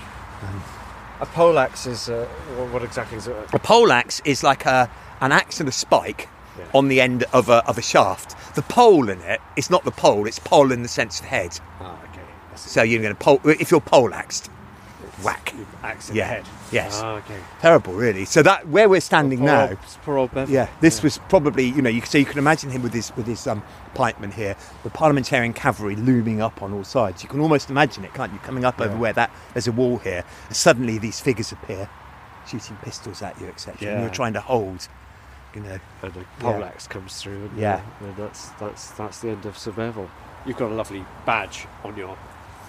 A 1.20 1.26
poleaxe 1.26 1.88
is 1.88 2.10
uh, 2.10 2.28
what, 2.58 2.74
what 2.74 2.84
exactly 2.84 3.18
is 3.18 3.28
it? 3.28 3.36
A 3.54 3.60
poleaxe 3.60 4.22
is 4.26 4.44
like 4.44 4.66
a 4.66 4.90
an 5.22 5.32
axe 5.32 5.60
and 5.60 5.68
a 5.68 5.72
spike 5.72 6.30
Yeah. 6.60 6.66
on 6.76 6.90
the 6.90 7.02
end 7.02 7.24
of 7.34 7.50
a 7.50 7.66
of 7.68 7.78
a 7.78 7.82
shaft. 7.82 8.36
The 8.56 8.62
pole 8.64 9.10
in 9.10 9.20
it, 9.22 9.42
it 9.56 9.60
is 9.60 9.70
not 9.70 9.84
the 9.84 9.92
pole; 9.92 10.28
it's 10.28 10.40
pole 10.40 10.72
in 10.72 10.84
the 10.84 10.88
sense 10.90 11.20
of 11.20 11.26
head. 11.26 11.60
Ah, 11.80 11.98
okay. 12.12 12.22
So 12.56 12.84
you're 12.84 13.02
going 13.02 13.16
to 13.16 13.24
pole 13.24 13.40
if 13.46 13.72
you're 13.72 13.82
poleaxed, 13.82 14.50
whack. 15.24 15.54
You 15.58 15.66
axe 15.84 16.10
in 16.10 16.16
Yeah. 16.16 16.24
the 16.28 16.34
head. 16.36 16.46
Yes. 16.72 17.00
Ah, 17.04 17.16
okay. 17.16 17.40
Terrible, 17.62 17.94
really. 17.94 18.26
So 18.26 18.42
that 18.44 18.68
where 18.68 18.88
we're 18.90 19.02
standing 19.02 19.40
Poor 19.40 19.48
now. 19.48 19.68
old- 19.70 19.78
poor 20.04 20.18
old 20.18 20.34
Bevan. 20.34 20.54
Yeah, 20.54 20.68
this 20.82 21.02
was 21.04 21.20
probably 21.30 21.66
you 21.66 21.82
know 21.82 21.90
you 21.90 22.02
so 22.02 22.18
you 22.18 22.26
can 22.26 22.38
imagine 22.40 22.70
him 22.70 22.82
with 22.84 22.94
his 22.94 23.12
with 23.16 23.26
his 23.28 23.48
um, 23.48 23.64
pikemen 23.96 24.32
here, 24.32 24.56
the 24.84 24.90
parliamentarian 24.90 25.54
cavalry 25.54 25.96
looming 25.96 26.42
up 26.42 26.62
on 26.62 26.74
all 26.74 26.84
sides. 26.84 27.24
You 27.24 27.30
can 27.30 27.40
almost 27.40 27.70
imagine 27.70 28.04
it, 28.06 28.14
can't 28.14 28.32
you? 28.34 28.40
Coming 28.40 28.66
up 28.66 28.80
over 28.82 28.96
where 28.96 29.14
that 29.14 29.32
there's 29.54 29.68
a 29.68 29.72
wall 29.72 29.98
here, 29.98 30.24
and 30.48 30.56
suddenly 30.56 30.98
these 30.98 31.20
figures 31.20 31.52
appear, 31.52 31.90
shooting 32.48 32.78
pistols 32.84 33.22
at 33.22 33.40
you, 33.42 33.48
etc. 33.48 33.74
And 33.74 33.82
Yeah. 33.82 34.02
you're 34.02 34.10
trying 34.14 34.34
to 34.34 34.42
hold, 34.42 34.88
you 35.56 35.62
know. 35.62 35.80
and 36.04 36.16
a 36.16 36.26
poleaxe 36.40 36.88
comes 36.88 37.20
through, 37.22 37.46
and, 37.52 37.58
Yeah. 37.58 37.82
uh, 38.02 38.06
and 38.06 38.18
that's 38.18 38.50
that's 38.60 38.92
that's 38.92 39.20
the 39.20 39.30
end 39.30 39.46
of 39.46 39.58
Sir 39.58 39.72
Bevil. 39.72 40.10
You've 40.46 40.58
got 40.58 40.72
a 40.72 40.76
lovely 40.76 41.04
badge 41.26 41.66
on 41.84 41.98
your 41.98 42.16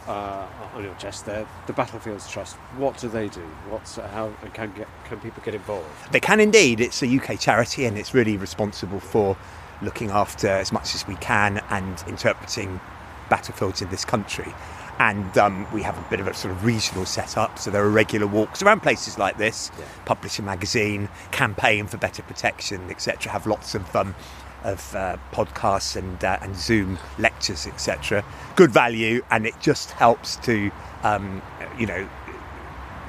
uh, 0.08 0.46
on 0.74 0.82
your 0.82 0.94
chest 0.94 1.26
there. 1.26 1.46
The 1.66 1.72
Battlefields 1.72 2.28
Trust. 2.30 2.56
What 2.76 2.98
do 2.98 3.08
they 3.08 3.28
do? 3.28 3.42
What's 3.68 3.98
uh, 3.98 4.08
how 4.08 4.32
and 4.42 4.52
can 4.54 4.72
get 4.72 4.88
can 5.04 5.20
people 5.20 5.42
get 5.44 5.54
involved? 5.54 5.86
They 6.10 6.20
can 6.20 6.40
indeed. 6.40 6.80
It's 6.80 7.02
a 7.02 7.06
UK 7.06 7.38
charity, 7.38 7.84
and 7.84 7.96
it's 7.98 8.14
really 8.14 8.36
responsible 8.36 9.00
for 9.00 9.36
looking 9.82 10.10
after 10.10 10.48
as 10.48 10.72
much 10.72 10.94
as 10.94 11.06
we 11.06 11.14
can 11.16 11.62
and 11.70 12.02
interpreting 12.08 12.80
battlefields 13.28 13.82
in 13.82 13.90
this 13.90 14.04
country. 14.04 14.52
And 14.98 15.38
um, 15.38 15.70
we 15.72 15.82
have 15.82 15.96
a 15.96 16.10
bit 16.10 16.18
of 16.18 16.26
a 16.26 16.34
sort 16.34 16.52
of 16.52 16.64
regional 16.64 17.06
setup, 17.06 17.56
so 17.58 17.70
there 17.70 17.84
are 17.84 17.90
regular 17.90 18.26
walks 18.26 18.62
around 18.62 18.82
places 18.82 19.16
like 19.16 19.38
this. 19.38 19.70
Publish 20.06 20.40
a 20.40 20.42
magazine, 20.42 21.08
campaign 21.30 21.86
for 21.86 21.98
better 21.98 22.22
protection, 22.22 22.90
etc. 22.90 23.30
Have 23.30 23.46
lots 23.46 23.76
of 23.76 23.94
um, 23.94 24.16
of 24.64 24.94
uh, 24.94 25.16
podcasts 25.32 25.96
and 25.96 26.22
uh, 26.24 26.38
and 26.40 26.56
Zoom 26.56 26.98
lectures, 27.18 27.66
etc. 27.66 28.24
Good 28.56 28.70
value, 28.70 29.22
and 29.30 29.46
it 29.46 29.54
just 29.60 29.90
helps 29.92 30.36
to 30.36 30.70
um, 31.02 31.42
you 31.78 31.86
know 31.86 32.08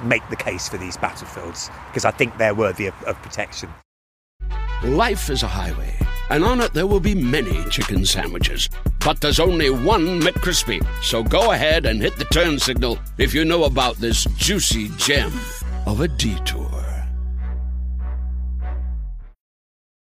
make 0.03 0.27
the 0.29 0.35
case 0.35 0.69
for 0.69 0.77
these 0.77 0.97
battlefields 0.97 1.69
because 1.87 2.05
I 2.05 2.11
think 2.11 2.37
they're 2.37 2.55
worthy 2.55 2.87
of, 2.87 3.03
of 3.03 3.21
protection. 3.21 3.69
Life 4.83 5.29
is 5.29 5.43
a 5.43 5.47
highway, 5.47 5.95
and 6.29 6.43
on 6.43 6.61
it 6.61 6.73
there 6.73 6.87
will 6.87 7.01
be 7.01 7.15
many 7.15 7.63
chicken 7.69 8.05
sandwiches. 8.05 8.69
But 9.03 9.21
there's 9.21 9.39
only 9.39 9.69
one 9.69 10.21
McCrispy. 10.21 10.85
So 11.03 11.23
go 11.23 11.51
ahead 11.51 11.85
and 11.85 12.01
hit 12.01 12.17
the 12.17 12.25
turn 12.25 12.59
signal 12.59 12.99
if 13.17 13.33
you 13.33 13.45
know 13.45 13.63
about 13.65 13.97
this 13.97 14.25
juicy 14.37 14.89
gem 14.97 15.31
of 15.85 16.01
a 16.01 16.07
detour. 16.07 16.88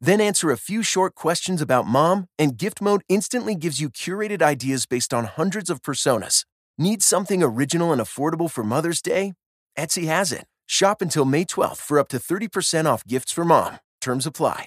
Then 0.00 0.20
answer 0.20 0.50
a 0.50 0.56
few 0.56 0.82
short 0.82 1.14
questions 1.14 1.60
about 1.60 1.86
mom, 1.86 2.26
and 2.38 2.56
gift 2.56 2.80
mode 2.80 3.02
instantly 3.08 3.54
gives 3.54 3.80
you 3.80 3.90
curated 3.90 4.42
ideas 4.42 4.86
based 4.86 5.12
on 5.12 5.24
hundreds 5.24 5.70
of 5.70 5.82
personas. 5.82 6.44
Need 6.76 7.02
something 7.02 7.42
original 7.42 7.92
and 7.92 8.00
affordable 8.00 8.50
for 8.50 8.62
Mother's 8.62 9.02
Day? 9.02 9.34
Etsy 9.76 10.06
has 10.06 10.32
it. 10.32 10.44
Shop 10.66 11.02
until 11.02 11.24
May 11.24 11.44
12th 11.44 11.78
for 11.78 11.98
up 11.98 12.08
to 12.08 12.18
30% 12.18 12.86
off 12.86 13.04
gifts 13.06 13.32
for 13.32 13.44
mom. 13.44 13.78
Terms 14.00 14.26
apply. 14.26 14.66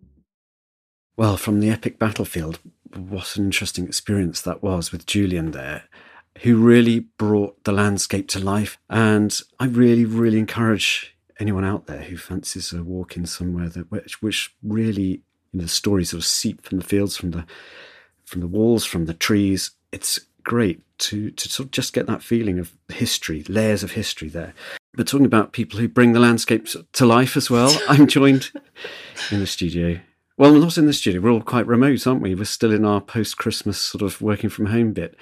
Well, 1.17 1.37
from 1.37 1.59
the 1.59 1.69
epic 1.69 1.99
battlefield, 1.99 2.59
what 2.95 3.35
an 3.35 3.45
interesting 3.45 3.85
experience 3.85 4.41
that 4.41 4.63
was 4.63 4.91
with 4.91 5.05
Julian 5.05 5.51
there, 5.51 5.83
who 6.39 6.57
really 6.57 7.01
brought 7.17 7.63
the 7.63 7.71
landscape 7.71 8.27
to 8.29 8.39
life. 8.39 8.77
And 8.89 9.39
I 9.59 9.65
really, 9.65 10.05
really 10.05 10.39
encourage 10.39 11.15
anyone 11.39 11.65
out 11.65 11.87
there 11.87 12.03
who 12.03 12.17
fancies 12.17 12.71
a 12.71 12.83
walk 12.83 13.17
in 13.17 13.25
somewhere 13.25 13.69
that 13.69 13.91
which, 13.91 14.21
which 14.21 14.55
really, 14.63 15.21
you 15.51 15.59
know, 15.59 15.63
the 15.63 15.69
stories 15.69 16.11
sort 16.11 16.21
of 16.21 16.25
seep 16.25 16.63
from 16.63 16.77
the 16.77 16.85
fields, 16.85 17.17
from 17.17 17.31
the 17.31 17.45
from 18.25 18.41
the 18.41 18.47
walls, 18.47 18.85
from 18.85 19.05
the 19.05 19.13
trees. 19.13 19.71
It's 19.91 20.19
great 20.43 20.81
to 20.99 21.31
to 21.31 21.49
sort 21.49 21.67
of 21.67 21.71
just 21.71 21.93
get 21.93 22.07
that 22.07 22.23
feeling 22.23 22.59
of 22.59 22.71
history, 22.89 23.43
layers 23.49 23.83
of 23.83 23.91
history 23.91 24.29
there. 24.29 24.53
But 24.93 25.07
talking 25.07 25.25
about 25.25 25.53
people 25.53 25.79
who 25.79 25.87
bring 25.87 26.13
the 26.13 26.19
landscapes 26.19 26.75
to 26.93 27.05
life 27.05 27.35
as 27.35 27.49
well, 27.49 27.77
I'm 27.87 28.07
joined 28.07 28.51
in 29.31 29.39
the 29.39 29.47
studio. 29.47 29.99
Well, 30.41 30.53
not 30.55 30.75
in 30.79 30.87
the 30.87 30.93
studio. 30.93 31.21
We're 31.21 31.29
all 31.29 31.41
quite 31.41 31.67
remote, 31.67 32.07
aren't 32.07 32.23
we? 32.23 32.33
We're 32.33 32.45
still 32.45 32.71
in 32.71 32.83
our 32.83 32.99
post 32.99 33.37
Christmas 33.37 33.79
sort 33.79 34.01
of 34.01 34.23
working 34.23 34.49
from 34.49 34.65
home 34.65 34.91
bit 34.91 35.15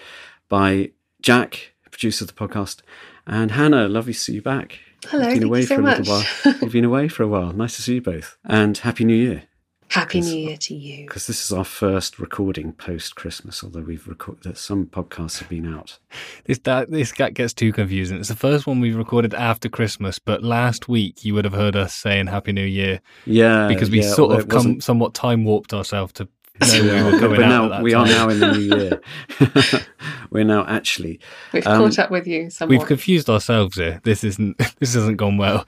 by 0.48 0.92
Jack, 1.22 1.74
producer 1.92 2.24
of 2.24 2.30
the 2.30 2.34
podcast, 2.36 2.84
and 3.28 3.52
Hannah. 3.52 3.90
Lovely 3.90 4.14
to 4.14 4.20
see 4.20 4.36
you 4.36 4.42
back. 4.42 4.80
Hello, 5.08 5.28
You've 5.28 5.40
been 5.40 5.44
away 5.50 5.60
you 5.60 5.66
so 5.66 5.76
for 5.76 5.82
a 5.82 5.84
much. 5.84 6.00
little 6.08 6.14
while. 6.14 6.56
You've 6.62 6.72
been 6.72 6.86
away 6.86 7.10
for 7.10 7.24
a 7.24 7.28
while. 7.28 7.52
Nice 7.52 7.76
to 7.76 7.82
see 7.82 7.96
you 7.96 8.02
both. 8.02 8.38
And 8.46 8.78
Happy 8.78 9.04
New 9.04 9.14
Year. 9.14 9.44
Happy 9.90 10.22
New 10.22 10.36
Year 10.38 10.58
to 10.58 10.76
you. 10.76 11.06
Because 11.08 11.26
this 11.28 11.44
is 11.44 11.52
our 11.52 11.64
first 11.64 12.20
recording 12.20 12.74
post 12.74 13.16
Christmas, 13.16 13.64
although 13.64 13.82
we've 13.82 14.08
recorded 14.08 14.56
some 14.58 14.86
podcasts 14.86 15.40
have 15.40 15.50
been 15.50 15.72
out. 15.74 15.98
This 16.46 16.60
that 16.60 16.92
this 16.92 17.12
that 17.14 17.34
gets 17.34 17.54
too 17.54 17.74
confusing. 17.74 18.18
It's 18.20 18.30
the 18.30 18.36
first 18.36 18.68
one 18.68 18.80
we've 18.80 18.96
recorded 18.96 19.34
after 19.34 19.68
Christmas, 19.68 20.20
but 20.20 20.44
last 20.44 20.88
week 20.88 21.26
you 21.26 21.34
would 21.34 21.46
have 21.46 21.54
heard 21.56 21.76
us 21.76 21.96
saying 21.96 22.28
Happy 22.28 22.52
New 22.52 22.66
Year 22.66 23.02
Yeah, 23.26 23.68
because 23.68 23.90
we 23.90 24.02
yeah, 24.02 24.14
sort 24.14 24.40
of 24.40 24.48
come 24.48 24.58
wasn't- 24.58 24.84
somewhat 24.84 25.14
time 25.16 25.44
warped 25.44 25.74
ourselves 25.74 26.14
to 26.14 26.28
know 26.62 26.82
we 26.82 26.88
Yeah, 26.88 27.04
were 27.12 27.20
going 27.20 27.36
but 27.38 27.44
out 27.46 27.70
now 27.72 27.78
at 27.78 27.84
we 27.84 27.92
time. 27.94 28.04
are 28.04 28.08
now 28.08 28.30
in 28.30 28.40
the 28.40 28.52
new 28.52 28.76
year. 28.76 29.02
We're 30.30 30.44
now 30.44 30.66
actually 30.68 31.20
We've 31.54 31.66
Um, 31.66 31.80
caught 31.82 31.98
up 31.98 32.12
with 32.12 32.28
you 32.28 32.52
somewhat. 32.52 32.78
We've 32.78 32.88
confused 32.88 33.28
ourselves 33.30 33.78
here. 33.78 34.00
This 34.04 34.24
isn't. 34.24 34.58
This 34.78 34.94
hasn't 34.94 35.18
gone 35.18 35.38
well. 35.38 35.66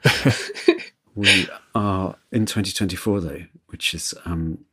We 1.15 1.47
are 1.75 2.15
in 2.31 2.45
2024 2.45 3.21
though, 3.21 3.43
which 3.67 3.93
is 3.93 4.13
um, 4.25 4.65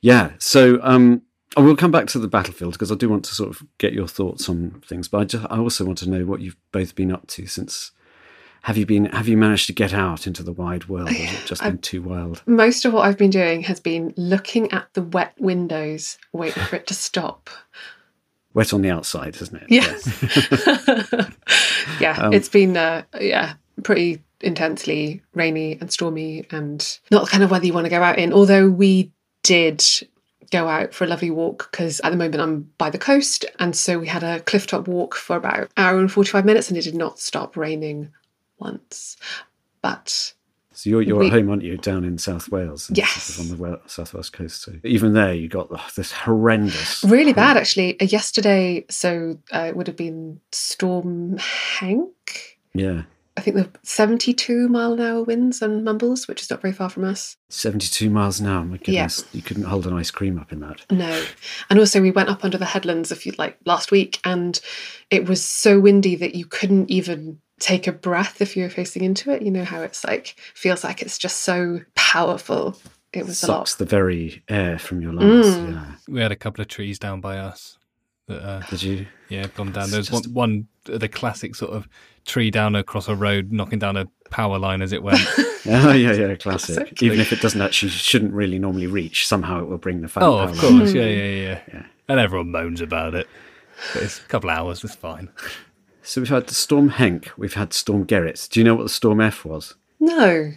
yeah. 0.00 0.32
So 0.38 0.78
um, 0.82 1.22
I 1.56 1.60
will 1.60 1.76
come 1.76 1.90
back 1.90 2.06
to 2.08 2.18
the 2.18 2.28
battlefield 2.28 2.74
because 2.74 2.92
I 2.92 2.94
do 2.94 3.08
want 3.08 3.24
to 3.26 3.34
sort 3.34 3.50
of 3.50 3.62
get 3.78 3.92
your 3.92 4.08
thoughts 4.08 4.48
on 4.48 4.82
things, 4.86 5.08
but 5.08 5.18
I 5.18 5.24
just 5.24 5.46
I 5.50 5.58
also 5.58 5.84
want 5.84 5.98
to 5.98 6.08
know 6.10 6.24
what 6.24 6.40
you've 6.40 6.56
both 6.72 6.94
been 6.94 7.12
up 7.12 7.26
to 7.28 7.46
since. 7.46 7.92
Have 8.64 8.76
you 8.76 8.84
been? 8.84 9.06
Have 9.06 9.26
you 9.26 9.38
managed 9.38 9.66
to 9.68 9.72
get 9.72 9.94
out 9.94 10.26
into 10.26 10.42
the 10.42 10.52
wide 10.52 10.86
world? 10.86 11.08
Or 11.08 11.14
has 11.14 11.42
it 11.42 11.46
just 11.46 11.62
been 11.64 11.78
too 11.78 12.02
wild? 12.02 12.42
Most 12.46 12.84
of 12.84 12.92
what 12.92 13.06
I've 13.06 13.16
been 13.16 13.30
doing 13.30 13.62
has 13.62 13.80
been 13.80 14.12
looking 14.18 14.70
at 14.70 14.92
the 14.92 15.02
wet 15.02 15.34
windows, 15.38 16.18
waiting 16.32 16.62
for 16.64 16.76
it 16.76 16.86
to 16.88 16.94
stop. 16.94 17.48
Wet 18.52 18.74
on 18.74 18.82
the 18.82 18.90
outside, 18.90 19.40
isn't 19.40 19.62
it? 19.62 19.66
Yes. 19.70 20.06
yeah, 22.00 22.18
Um, 22.20 22.34
it's 22.34 22.48
been 22.50 22.76
uh, 22.76 23.02
yeah 23.18 23.54
pretty 23.82 24.22
intensely 24.40 25.22
rainy 25.34 25.78
and 25.80 25.92
stormy, 25.92 26.44
and 26.50 26.98
not 27.10 27.24
the 27.24 27.30
kind 27.30 27.42
of 27.42 27.50
weather 27.50 27.66
you 27.66 27.72
want 27.72 27.86
to 27.86 27.90
go 27.90 28.02
out 28.02 28.18
in. 28.18 28.32
Although 28.32 28.68
we 28.70 29.12
did 29.42 29.84
go 30.50 30.66
out 30.66 30.92
for 30.92 31.04
a 31.04 31.06
lovely 31.06 31.30
walk 31.30 31.68
because 31.70 32.00
at 32.00 32.10
the 32.10 32.16
moment 32.16 32.40
I'm 32.42 32.70
by 32.78 32.90
the 32.90 32.98
coast, 32.98 33.44
and 33.58 33.74
so 33.76 33.98
we 33.98 34.06
had 34.08 34.22
a 34.24 34.40
cliff 34.40 34.66
top 34.66 34.88
walk 34.88 35.14
for 35.14 35.36
about 35.36 35.60
an 35.60 35.68
hour 35.76 35.98
and 35.98 36.10
forty 36.10 36.30
five 36.30 36.44
minutes, 36.44 36.68
and 36.68 36.76
it 36.78 36.82
did 36.84 36.94
not 36.96 37.18
stop 37.18 37.56
raining 37.56 38.10
once. 38.58 39.16
But 39.82 40.34
So 40.72 40.88
you're 40.90 41.02
you're 41.02 41.18
We- 41.18 41.26
at 41.26 41.32
home, 41.32 41.50
aren't 41.50 41.62
you? 41.62 41.76
Down 41.76 42.04
in 42.04 42.16
South 42.18 42.48
Wales, 42.50 42.90
Yes. 42.94 43.38
on 43.38 43.48
the 43.58 43.80
South 43.86 44.12
West 44.14 44.32
coast. 44.32 44.62
So 44.62 44.72
even 44.84 45.12
there, 45.12 45.34
you 45.34 45.48
got 45.48 45.68
the, 45.70 45.80
this 45.96 46.10
horrendous, 46.12 47.04
really 47.04 47.32
bad 47.32 47.56
actually. 47.56 48.00
Uh, 48.00 48.04
yesterday, 48.04 48.84
so 48.90 49.38
uh, 49.54 49.66
it 49.68 49.76
would 49.76 49.86
have 49.86 49.96
been 49.96 50.40
Storm 50.52 51.36
Henk. 51.36 52.08
Yeah, 52.74 53.02
I 53.40 53.42
think 53.42 53.56
the 53.56 53.70
72 53.84 54.68
mile 54.68 54.92
an 54.92 55.00
hour 55.00 55.22
winds 55.22 55.62
on 55.62 55.82
mumbles, 55.82 56.28
which 56.28 56.42
is 56.42 56.50
not 56.50 56.60
very 56.60 56.74
far 56.74 56.90
from 56.90 57.04
us. 57.04 57.38
seventy-two 57.48 58.10
miles 58.10 58.38
an 58.38 58.46
hour. 58.48 58.62
My 58.66 58.74
Yeah. 58.74 58.78
goodness, 59.06 59.24
you 59.32 59.40
couldn't 59.40 59.62
hold 59.64 59.86
an 59.86 59.94
ice 59.94 60.10
cream 60.10 60.38
up 60.38 60.52
in 60.52 60.60
that. 60.60 60.84
No. 60.90 61.24
And 61.70 61.78
also 61.78 62.02
we 62.02 62.10
went 62.10 62.28
up 62.28 62.44
under 62.44 62.58
the 62.58 62.66
headlands 62.66 63.10
a 63.10 63.16
few 63.16 63.32
like 63.38 63.56
last 63.64 63.90
week 63.90 64.20
and 64.24 64.60
it 65.08 65.24
was 65.26 65.42
so 65.42 65.80
windy 65.80 66.16
that 66.16 66.34
you 66.34 66.44
couldn't 66.44 66.90
even 66.90 67.40
take 67.58 67.86
a 67.86 67.92
breath 67.92 68.42
if 68.42 68.58
you 68.58 68.62
were 68.64 68.68
facing 68.68 69.02
into 69.04 69.30
it. 69.30 69.40
You 69.40 69.50
know 69.50 69.64
how 69.64 69.80
it's 69.80 70.04
like 70.04 70.36
feels 70.54 70.84
like 70.84 71.00
it's 71.00 71.16
just 71.16 71.38
so 71.38 71.80
powerful. 71.94 72.76
It 73.14 73.24
was 73.24 73.42
a 73.42 73.46
lot. 73.50 73.68
Sucks 73.68 73.76
the 73.76 73.86
very 73.86 74.42
air 74.50 74.78
from 74.78 75.00
your 75.00 75.14
lungs. 75.14 75.46
Mm. 75.46 75.72
Yeah. 75.72 75.92
we 76.08 76.20
had 76.20 76.30
a 76.30 76.36
couple 76.36 76.60
of 76.60 76.68
trees 76.68 76.98
down 76.98 77.22
by 77.22 77.38
us. 77.38 77.78
That, 78.28 78.42
uh, 78.46 78.60
Did 78.68 78.82
you? 78.82 79.06
yeah, 79.30 79.46
gone 79.56 79.72
down. 79.72 79.90
There's 79.90 80.08
just- 80.08 80.26
one, 80.28 80.34
one 80.34 80.68
the 80.84 81.08
classic 81.08 81.54
sort 81.54 81.72
of 81.72 81.88
tree 82.26 82.50
down 82.50 82.74
across 82.74 83.08
a 83.08 83.14
road, 83.14 83.52
knocking 83.52 83.78
down 83.78 83.96
a 83.96 84.06
power 84.30 84.58
line 84.58 84.82
as 84.82 84.92
it 84.92 85.02
went. 85.02 85.20
Oh 85.66 85.92
yeah, 85.92 86.12
yeah, 86.12 86.34
classic. 86.36 86.76
Classic. 86.76 87.02
Even 87.02 87.20
if 87.20 87.34
it 87.34 87.42
doesn't 87.42 87.60
actually, 87.60 87.90
shouldn't 87.90 88.32
really 88.32 88.58
normally 88.58 88.86
reach, 88.86 89.26
somehow 89.26 89.60
it 89.60 89.68
will 89.68 89.76
bring 89.76 90.00
the 90.00 90.08
fan. 90.08 90.22
oh, 90.24 90.38
of 90.38 90.56
power. 90.56 90.70
course, 90.70 90.94
yeah, 90.94 91.04
yeah, 91.04 91.24
yeah, 91.24 91.60
Yeah. 91.74 91.82
And 92.08 92.18
everyone 92.18 92.50
moans 92.50 92.80
about 92.80 93.14
it. 93.14 93.28
But 93.92 94.04
it's 94.04 94.20
a 94.20 94.22
couple 94.22 94.48
of 94.48 94.56
hours. 94.56 94.82
It's 94.82 94.94
fine. 94.94 95.28
So 96.02 96.22
we've 96.22 96.30
had 96.30 96.46
the 96.46 96.54
storm 96.54 96.92
Henk. 96.92 97.28
We've 97.36 97.52
had 97.52 97.74
storm 97.74 98.06
Gerrit. 98.06 98.48
Do 98.48 98.58
you 98.58 98.64
know 98.64 98.74
what 98.74 98.84
the 98.84 98.88
storm 98.88 99.20
F 99.20 99.44
was? 99.44 99.74
No. 100.00 100.52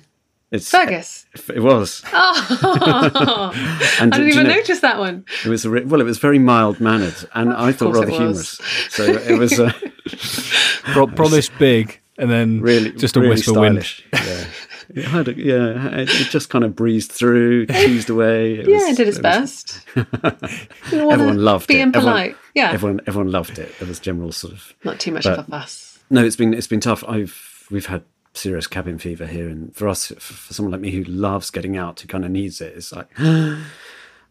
It's 0.53 0.69
Fergus. 0.69 1.25
It 1.53 1.59
was. 1.61 2.01
Oh, 2.15 3.51
And 3.99 4.13
I 4.13 4.17
didn't 4.17 4.19
do 4.19 4.23
you 4.23 4.29
even 4.33 4.47
know- 4.47 4.55
notice 4.55 4.79
that 4.81 4.99
one. 4.99 5.25
It 5.43 5.49
was 5.49 5.65
a 5.65 5.69
re- 5.69 5.83
well. 5.83 5.99
It 5.99 6.05
was 6.05 6.19
very 6.19 6.39
mild 6.39 6.79
mannered, 6.79 7.15
and 7.33 7.51
I 7.53 7.71
thought 7.71 7.93
rather 7.95 8.09
humorous. 8.11 8.59
So 8.89 9.03
it 9.03 9.37
was 9.37 9.59
uh, 9.59 9.71
Pro- 10.93 11.07
promised 11.07 11.51
big, 11.57 11.99
and 12.17 12.29
then 12.29 12.61
really 12.61 12.91
just 12.91 13.15
a 13.15 13.19
really 13.19 13.31
whisper 13.31 13.59
wind. 13.59 13.85
Yeah, 14.13 14.45
it 14.89 15.05
had 15.05 15.27
a, 15.27 15.33
yeah. 15.33 15.87
It, 15.97 16.09
it 16.09 16.29
just 16.29 16.49
kind 16.49 16.63
of 16.63 16.75
breezed 16.75 17.11
through, 17.11 17.65
cheesed 17.67 18.09
away. 18.09 18.55
It 18.59 18.67
Yeah, 18.67 18.75
was- 18.75 18.83
it 18.89 18.97
did 18.97 19.07
its 19.07 19.17
it 19.17 19.23
was- 19.23 19.39
best. 19.39 19.85
You 20.91 20.97
know, 20.99 21.09
Everyone 21.11 21.37
loved 21.43 21.67
being 21.67 21.89
it. 21.89 21.95
Everyone- 21.95 22.13
polite. 22.13 22.37
yeah. 22.53 22.71
Everyone, 22.71 23.01
everyone 23.07 23.31
loved 23.31 23.57
it. 23.57 23.73
There 23.79 23.87
was 23.87 23.99
general 23.99 24.31
sort 24.31 24.53
of 24.53 24.73
Not 24.83 24.99
too 24.99 25.11
much 25.11 25.23
but- 25.23 25.39
of 25.39 25.47
a 25.47 25.51
fuss. 25.51 25.99
No, 26.09 26.23
it's 26.23 26.35
been 26.35 26.53
it's 26.53 26.67
been 26.67 26.79
tough. 26.81 27.03
I've 27.07 27.65
we've 27.71 27.87
had 27.87 28.03
serious 28.33 28.67
cabin 28.67 28.97
fever 28.97 29.25
here, 29.25 29.47
and 29.47 29.75
for 29.75 29.87
us, 29.87 30.07
for 30.07 30.53
someone 30.53 30.71
like 30.71 30.81
me 30.81 30.91
who 30.91 31.03
loves 31.03 31.49
getting 31.49 31.77
out, 31.77 31.99
who 31.99 32.07
kind 32.07 32.25
of 32.25 32.31
needs 32.31 32.61
it, 32.61 32.75
it's 32.75 32.91
like. 32.91 33.07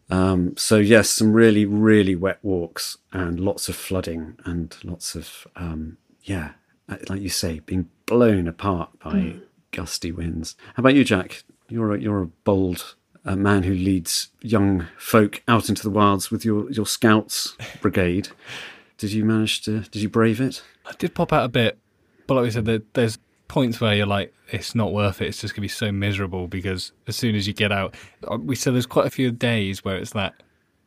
um, 0.09 0.55
so 0.57 0.77
yes, 0.77 1.09
some 1.09 1.33
really 1.33 1.65
really 1.65 2.15
wet 2.15 2.39
walks 2.41 2.97
and 3.11 3.39
lots 3.39 3.69
of 3.69 3.75
flooding 3.75 4.37
and 4.45 4.75
lots 4.83 5.15
of 5.15 5.47
um, 5.55 5.97
yeah, 6.23 6.51
like 7.09 7.21
you 7.21 7.29
say, 7.29 7.59
being 7.59 7.89
blown 8.05 8.47
apart 8.47 8.89
by 8.99 9.35
gusty 9.71 10.11
winds. 10.11 10.55
How 10.75 10.81
about 10.81 10.95
you, 10.95 11.03
Jack? 11.03 11.43
You're 11.69 11.93
a, 11.93 11.99
you're 11.99 12.21
a 12.21 12.27
bold. 12.27 12.95
uh 13.25 13.35
man 13.35 13.63
who 13.63 13.73
leads 13.73 14.29
young 14.41 14.87
folk 14.97 15.41
out 15.47 15.69
into 15.69 15.83
the 15.83 15.89
wilds 15.89 16.29
with 16.29 16.43
your, 16.45 16.69
your 16.71 16.85
scouts 16.85 17.55
brigade. 17.81 18.29
Did 18.97 19.11
you 19.11 19.25
manage 19.25 19.63
to? 19.63 19.81
Did 19.81 20.01
you 20.01 20.09
brave 20.09 20.39
it? 20.39 20.63
I 20.85 20.91
did 20.97 21.15
pop 21.15 21.33
out 21.33 21.45
a 21.45 21.49
bit, 21.49 21.77
but 22.27 22.35
like 22.35 22.43
we 22.43 22.51
said, 22.51 22.65
there, 22.65 22.81
there's 22.93 23.17
points 23.47 23.79
where 23.79 23.93
you're 23.93 24.05
like, 24.05 24.33
it's 24.51 24.75
not 24.75 24.93
worth 24.93 25.21
it. 25.21 25.27
It's 25.27 25.41
just 25.41 25.53
gonna 25.53 25.63
be 25.63 25.67
so 25.67 25.91
miserable 25.91 26.47
because 26.47 26.91
as 27.07 27.15
soon 27.15 27.35
as 27.35 27.47
you 27.47 27.53
get 27.53 27.71
out, 27.71 27.95
uh, 28.29 28.37
we 28.37 28.55
said 28.55 28.73
there's 28.73 28.85
quite 28.85 29.05
a 29.05 29.11
few 29.11 29.31
days 29.31 29.83
where 29.83 29.97
it's 29.97 30.11
that 30.11 30.33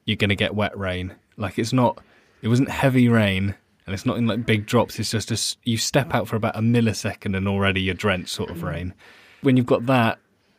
you're 0.04 0.16
gonna 0.16 0.34
get 0.34 0.54
wet 0.54 0.76
rain. 0.78 1.14
Like 1.36 1.58
it's 1.58 1.72
not, 1.72 2.02
it 2.42 2.48
wasn't 2.48 2.70
heavy 2.70 3.08
rain, 3.08 3.54
and 3.86 3.94
it's 3.94 4.06
not 4.06 4.18
in 4.18 4.26
like 4.26 4.46
big 4.46 4.66
drops. 4.66 4.98
It's 4.98 5.10
just 5.10 5.30
a 5.30 5.56
you 5.64 5.78
step 5.78 6.14
out 6.14 6.28
for 6.28 6.36
about 6.36 6.56
a 6.56 6.60
millisecond 6.60 7.36
and 7.36 7.46
already 7.46 7.80
you're 7.80 7.94
drenched, 7.94 8.30
sort 8.30 8.50
of 8.50 8.62
rain. 8.62 8.94
When 9.42 9.56
you've 9.56 9.66
got 9.66 9.86
that. 9.86 10.18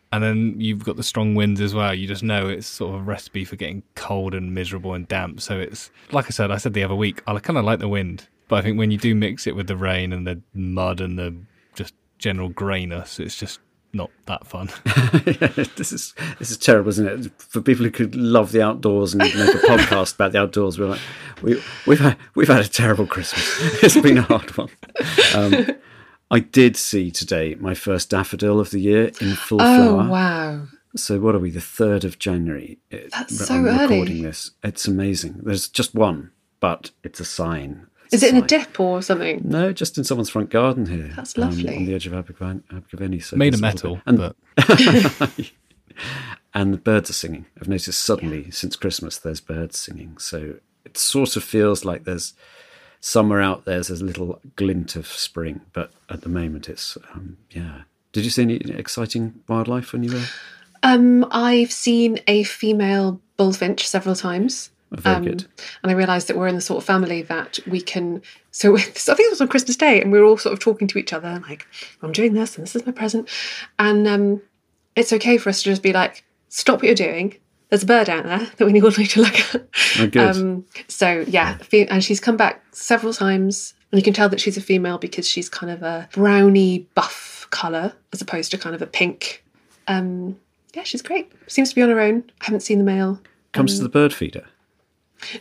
And 0.10 0.24
then 0.24 0.56
you've 0.58 0.86
got 0.86 0.96
the 0.96 1.04
strong 1.04 1.36
winds 1.36 1.60
as 1.60 1.76
well. 1.76 1.94
You 1.94 2.08
just 2.08 2.24
know 2.24 2.48
it's 2.48 2.66
sort 2.66 2.96
of 2.96 3.02
a 3.02 3.04
recipe 3.04 3.44
for 3.44 3.58
getting 3.58 3.84
cold 3.96 4.34
and 4.34 4.54
miserable 4.56 4.94
and 4.94 5.06
damp. 5.06 5.42
So 5.42 5.60
it's 5.60 5.92
like 6.14 6.28
I 6.28 6.30
said, 6.30 6.50
I 6.50 6.56
said 6.56 6.74
the 6.74 6.84
other 6.86 6.96
week, 6.96 7.22
I 7.28 7.38
kind 7.40 7.60
of 7.60 7.66
like 7.66 7.80
the 7.80 7.90
wind, 7.90 8.26
but 8.48 8.56
I 8.56 8.62
think 8.62 8.78
when 8.78 8.90
you 8.90 8.98
do 8.98 9.14
mix 9.14 9.48
it 9.48 9.56
with 9.58 9.68
the 9.68 9.76
rain 9.76 10.14
and 10.14 10.26
the 10.26 10.42
mud 10.54 11.02
and 11.02 11.20
the 11.20 11.36
general 12.18 12.50
greyness, 12.50 13.20
it's 13.20 13.36
just 13.38 13.60
not 13.94 14.12
that 14.26 14.46
fun. 14.46 14.70
this 15.76 15.92
is 15.92 16.14
this 16.40 16.52
is 16.52 16.58
terrible, 16.58 16.90
isn't 16.90 17.08
it? 17.26 17.32
For 17.42 17.62
people 17.62 17.86
who 17.86 17.92
could 17.92 18.16
love 18.16 18.52
the 18.52 18.62
outdoors 18.62 19.14
and 19.14 19.24
make 19.24 19.34
a 19.34 19.58
podcast 19.60 20.16
about 20.16 20.32
the 20.34 20.40
outdoors, 20.40 20.78
we're 20.78 20.88
like, 20.90 21.00
we 21.42 21.62
we've 21.86 22.00
had 22.00 22.18
we've 22.36 22.48
had 22.48 22.62
a 22.66 22.68
terrible 22.68 23.08
Christmas. 23.08 23.44
It's 23.84 24.00
been 24.00 24.18
a 24.18 24.22
hard 24.24 24.56
one. 24.58 24.70
Um, 25.36 25.68
I 26.30 26.40
did 26.40 26.76
see 26.76 27.10
today 27.12 27.56
my 27.56 27.74
first 27.74 28.10
daffodil 28.10 28.60
of 28.60 28.72
the 28.72 28.80
year 28.82 29.12
in 29.22 29.36
full 29.36 29.62
Oh, 29.62 29.76
flower. 29.96 30.10
wow. 30.10 30.68
So 30.96 31.20
what 31.20 31.36
are 31.36 31.40
we? 31.40 31.52
The 31.52 31.62
third 31.62 32.04
of 32.04 32.20
January. 32.20 32.80
It- 32.90 33.12
That's 33.12 33.40
I'm 33.40 33.48
so 33.48 33.56
early. 33.70 33.82
recording 33.82 34.24
this. 34.24 34.52
It's 34.64 34.88
amazing. 34.88 35.42
There's 35.44 35.70
just 35.70 35.96
one, 35.96 36.32
but 36.60 36.92
it's 37.04 37.20
a 37.20 37.26
sign. 37.26 37.88
It's 38.08 38.16
Is 38.16 38.24
it 38.24 38.36
in 38.36 38.44
a 38.44 38.48
dip 38.48 38.80
or 38.80 39.02
something? 39.02 39.42
No, 39.44 39.74
just 39.74 39.98
in 39.98 40.04
someone's 40.04 40.30
front 40.30 40.50
garden 40.50 40.86
here. 40.86 41.12
That's 41.16 41.38
um, 41.38 41.44
lovely. 41.46 41.76
on 41.76 41.86
the 41.86 41.94
edge 41.94 42.08
of 42.08 42.14
Abergavenny. 42.14 42.62
Abergavenny 42.72 43.20
so 43.20 43.36
Made 43.36 43.54
of 43.54 43.62
there's 43.62 43.74
a 43.84 43.88
little 43.88 44.02
metal, 44.06 44.36
bit- 44.58 45.28
but 45.28 45.52
and 46.54 46.74
the 46.74 46.78
birds 46.78 47.10
are 47.10 47.14
singing. 47.14 47.46
I've 47.60 47.68
noticed 47.68 48.00
suddenly 48.00 48.50
since 48.52 48.76
Christmas 48.76 49.18
there's 49.18 49.42
birds 49.42 49.78
singing. 49.78 50.18
So 50.18 50.56
it 50.86 50.98
sort 50.98 51.36
of 51.36 51.44
feels 51.44 51.84
like 51.84 52.06
there's 52.06 52.34
somewhere 53.00 53.42
out 53.42 53.66
there 53.66 53.76
there's 53.76 54.02
a 54.02 54.06
little 54.06 54.40
glint 54.56 54.96
of 54.96 55.08
spring, 55.08 55.62
but 55.74 55.92
at 56.10 56.22
the 56.22 56.30
moment 56.30 56.70
it's 56.70 56.98
um, 57.14 57.38
yeah. 57.52 57.82
Did 58.14 58.24
you 58.24 58.32
see 58.32 58.44
any 58.44 58.56
exciting 58.56 59.42
wildlife 59.48 59.94
when 59.94 60.04
you 60.04 60.14
were? 60.14 60.26
Um, 60.84 61.28
I've 61.32 61.72
seen 61.72 62.20
a 62.28 62.44
female 62.44 63.20
bullfinch 63.38 63.88
several 63.88 64.16
times. 64.16 64.72
Very 64.92 65.26
good. 65.26 65.46
And 65.84 65.92
I 65.92 65.96
realised 65.96 66.28
that 66.28 66.38
we're 66.38 66.48
in 66.48 66.56
the 66.56 66.62
sort 66.62 66.82
of 66.82 66.86
family 66.86 67.22
that 67.24 67.60
we 67.68 67.82
can. 67.82 68.22
So, 68.52 68.76
I 68.78 68.82
think 68.82 69.20
it 69.20 69.30
was 69.30 69.42
on 69.42 69.48
Christmas 69.48 69.76
Day, 69.76 70.02
and 70.02 70.12
we 70.12 70.20
were 70.20 70.26
all 70.26 70.38
sort 70.38 70.54
of 70.54 70.60
talking 70.60 70.88
to 70.88 70.98
each 70.98 71.14
other, 71.14 71.42
like, 71.48 71.68
I'm 72.02 72.12
doing 72.12 72.34
this, 72.34 72.56
and 72.56 72.64
this 72.64 72.76
is 72.76 72.86
my 72.86 72.92
present. 72.92 73.30
And 73.80 74.08
um, 74.08 74.42
it's 74.96 75.12
okay 75.14 75.38
for 75.38 75.50
us 75.50 75.64
to 75.64 75.70
just 75.70 75.84
be 75.84 75.94
like, 75.94 76.24
stop 76.50 76.78
what 76.78 76.86
you're 76.86 76.96
doing. 76.96 77.38
There's 77.70 77.84
a 77.84 77.88
bird 77.88 78.10
out 78.10 78.24
there 78.24 78.40
that 78.40 78.66
we 78.66 78.72
need 78.72 78.84
all 78.84 78.92
need 78.98 79.10
to 79.10 79.22
look 79.22 79.56
at. 79.56 79.68
Oh, 80.00 80.08
good. 80.08 80.38
Um, 80.38 80.66
so 80.88 81.26
yeah, 81.28 81.58
and 81.74 82.04
she's 82.04 82.20
come 82.20 82.38
back 82.38 82.64
several 82.72 83.14
times, 83.14 83.74
and 83.92 84.00
you 84.00 84.04
can 84.04 84.14
tell 84.14 84.30
that 84.30 84.40
she's 84.40 84.58
a 84.58 84.62
female 84.62 84.98
because 84.98 85.28
she's 85.28 85.50
kind 85.50 85.72
of 85.72 85.84
a 85.84 86.08
browny 86.14 86.88
buff 86.96 87.48
colour 87.50 87.94
as 88.14 88.22
opposed 88.22 88.52
to 88.52 88.58
kind 88.58 88.74
of 88.74 88.82
a 88.82 88.88
pink. 88.88 89.44
Um, 89.88 90.40
yeah, 90.74 90.84
she's 90.84 91.02
great. 91.02 91.32
Seems 91.48 91.70
to 91.70 91.76
be 91.76 91.82
on 91.82 91.90
her 91.90 92.00
own. 92.00 92.24
I 92.42 92.46
haven't 92.46 92.62
seen 92.62 92.78
the 92.78 92.84
male. 92.84 93.20
Comes 93.52 93.78
to 93.78 93.84
the 93.84 93.90
bird 93.90 94.14
feeder. 94.14 94.46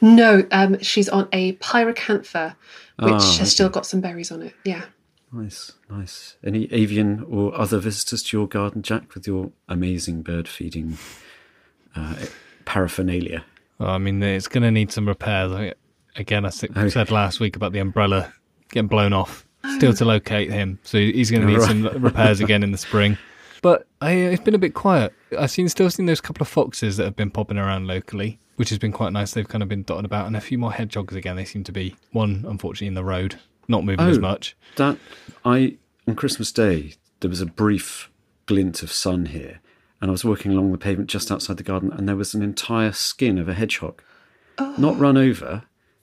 No, 0.00 0.46
um, 0.52 0.78
she's 0.80 1.08
on 1.08 1.28
a 1.32 1.54
pyracantha, 1.56 2.54
which 2.98 3.12
Ah, 3.12 3.18
has 3.18 3.34
okay. 3.40 3.44
still 3.44 3.68
got 3.68 3.86
some 3.86 4.00
berries 4.00 4.30
on 4.32 4.42
it. 4.42 4.54
Yeah. 4.64 4.82
Nice, 5.32 5.72
nice. 5.90 6.36
Any 6.44 6.72
avian 6.72 7.24
or 7.28 7.54
other 7.58 7.78
visitors 7.78 8.22
to 8.24 8.36
your 8.36 8.46
garden, 8.48 8.82
Jack, 8.82 9.14
with 9.14 9.26
your 9.26 9.50
amazing 9.68 10.22
bird 10.22 10.48
feeding 10.48 10.96
uh, 11.94 12.14
paraphernalia? 12.64 13.44
Well, 13.78 13.90
I 13.90 13.98
mean, 13.98 14.22
it's 14.22 14.48
going 14.48 14.62
to 14.62 14.70
need 14.70 14.92
some 14.92 15.06
repairs. 15.06 15.52
I, 15.52 15.74
again, 16.16 16.44
I 16.46 16.50
thi- 16.50 16.68
Oh. 16.74 16.88
said 16.88 17.10
last 17.10 17.40
week 17.40 17.56
about 17.56 17.72
the 17.72 17.78
umbrella 17.80 18.32
getting 18.70 18.88
blown 18.88 19.12
off. 19.12 19.44
Still 19.76 19.92
to 19.94 20.04
locate 20.04 20.50
him, 20.50 20.78
so 20.84 20.96
he's 20.96 21.28
going 21.30 21.42
to 21.46 21.52
need 21.52 21.60
some 21.60 21.82
repairs 22.02 22.40
again 22.40 22.62
in 22.62 22.72
the 22.72 22.78
spring. 22.78 23.18
But 23.62 23.86
I, 24.00 24.12
it's 24.12 24.42
been 24.44 24.54
a 24.54 24.58
bit 24.58 24.74
quiet. 24.74 25.12
I've 25.36 25.50
seen 25.50 25.68
still 25.68 25.90
seen 25.90 26.06
those 26.06 26.20
couple 26.20 26.42
of 26.42 26.46
foxes 26.48 26.98
that 26.98 27.04
have 27.04 27.16
been 27.16 27.30
popping 27.32 27.56
around 27.58 27.88
locally, 27.88 28.38
which 28.56 28.70
has 28.70 28.78
been 28.78 28.92
quite 28.92 29.12
nice. 29.12 29.32
They've 29.32 29.46
kind 29.48 29.62
of 29.62 29.68
been 29.68 29.82
dotted 29.84 30.04
about, 30.04 30.26
and 30.26 30.36
a 30.36 30.40
few 30.40 30.58
more 30.58 30.72
hedgehogs 30.72 31.14
again. 31.14 31.36
They 31.36 31.44
seem 31.44 31.64
to 31.64 31.72
be 31.72 31.94
one, 32.12 32.44
unfortunately, 32.48 32.88
in 32.88 32.94
the 32.94 33.04
road, 33.04 33.36
not 33.68 33.84
moving 33.84 34.06
as 34.06 34.18
Oh. 34.18 34.22
much. 34.22 34.56
That 34.76 34.98
I 35.44 35.76
on 36.06 36.14
Christmas 36.16 36.52
Day 36.52 36.94
there 37.20 37.30
was 37.30 37.40
a 37.40 37.46
brief 37.46 38.10
glint 38.46 38.82
of 38.82 38.92
sun 38.92 39.26
here, 39.26 39.60
and 40.00 40.10
I 40.10 40.12
was 40.12 40.24
walking 40.24 40.52
along 40.52 40.72
the 40.72 40.78
pavement 40.78 41.08
just 41.10 41.30
outside 41.32 41.56
the 41.56 41.62
garden, 41.62 41.92
and 41.92 42.08
there 42.08 42.16
was 42.16 42.34
an 42.34 42.42
entire 42.42 42.92
skin 42.92 43.38
of 43.38 43.48
a 43.48 43.54
hedgehog, 43.54 44.02
not 44.58 44.94
oh. 44.94 44.96
run 44.96 45.16
over, 45.16 45.62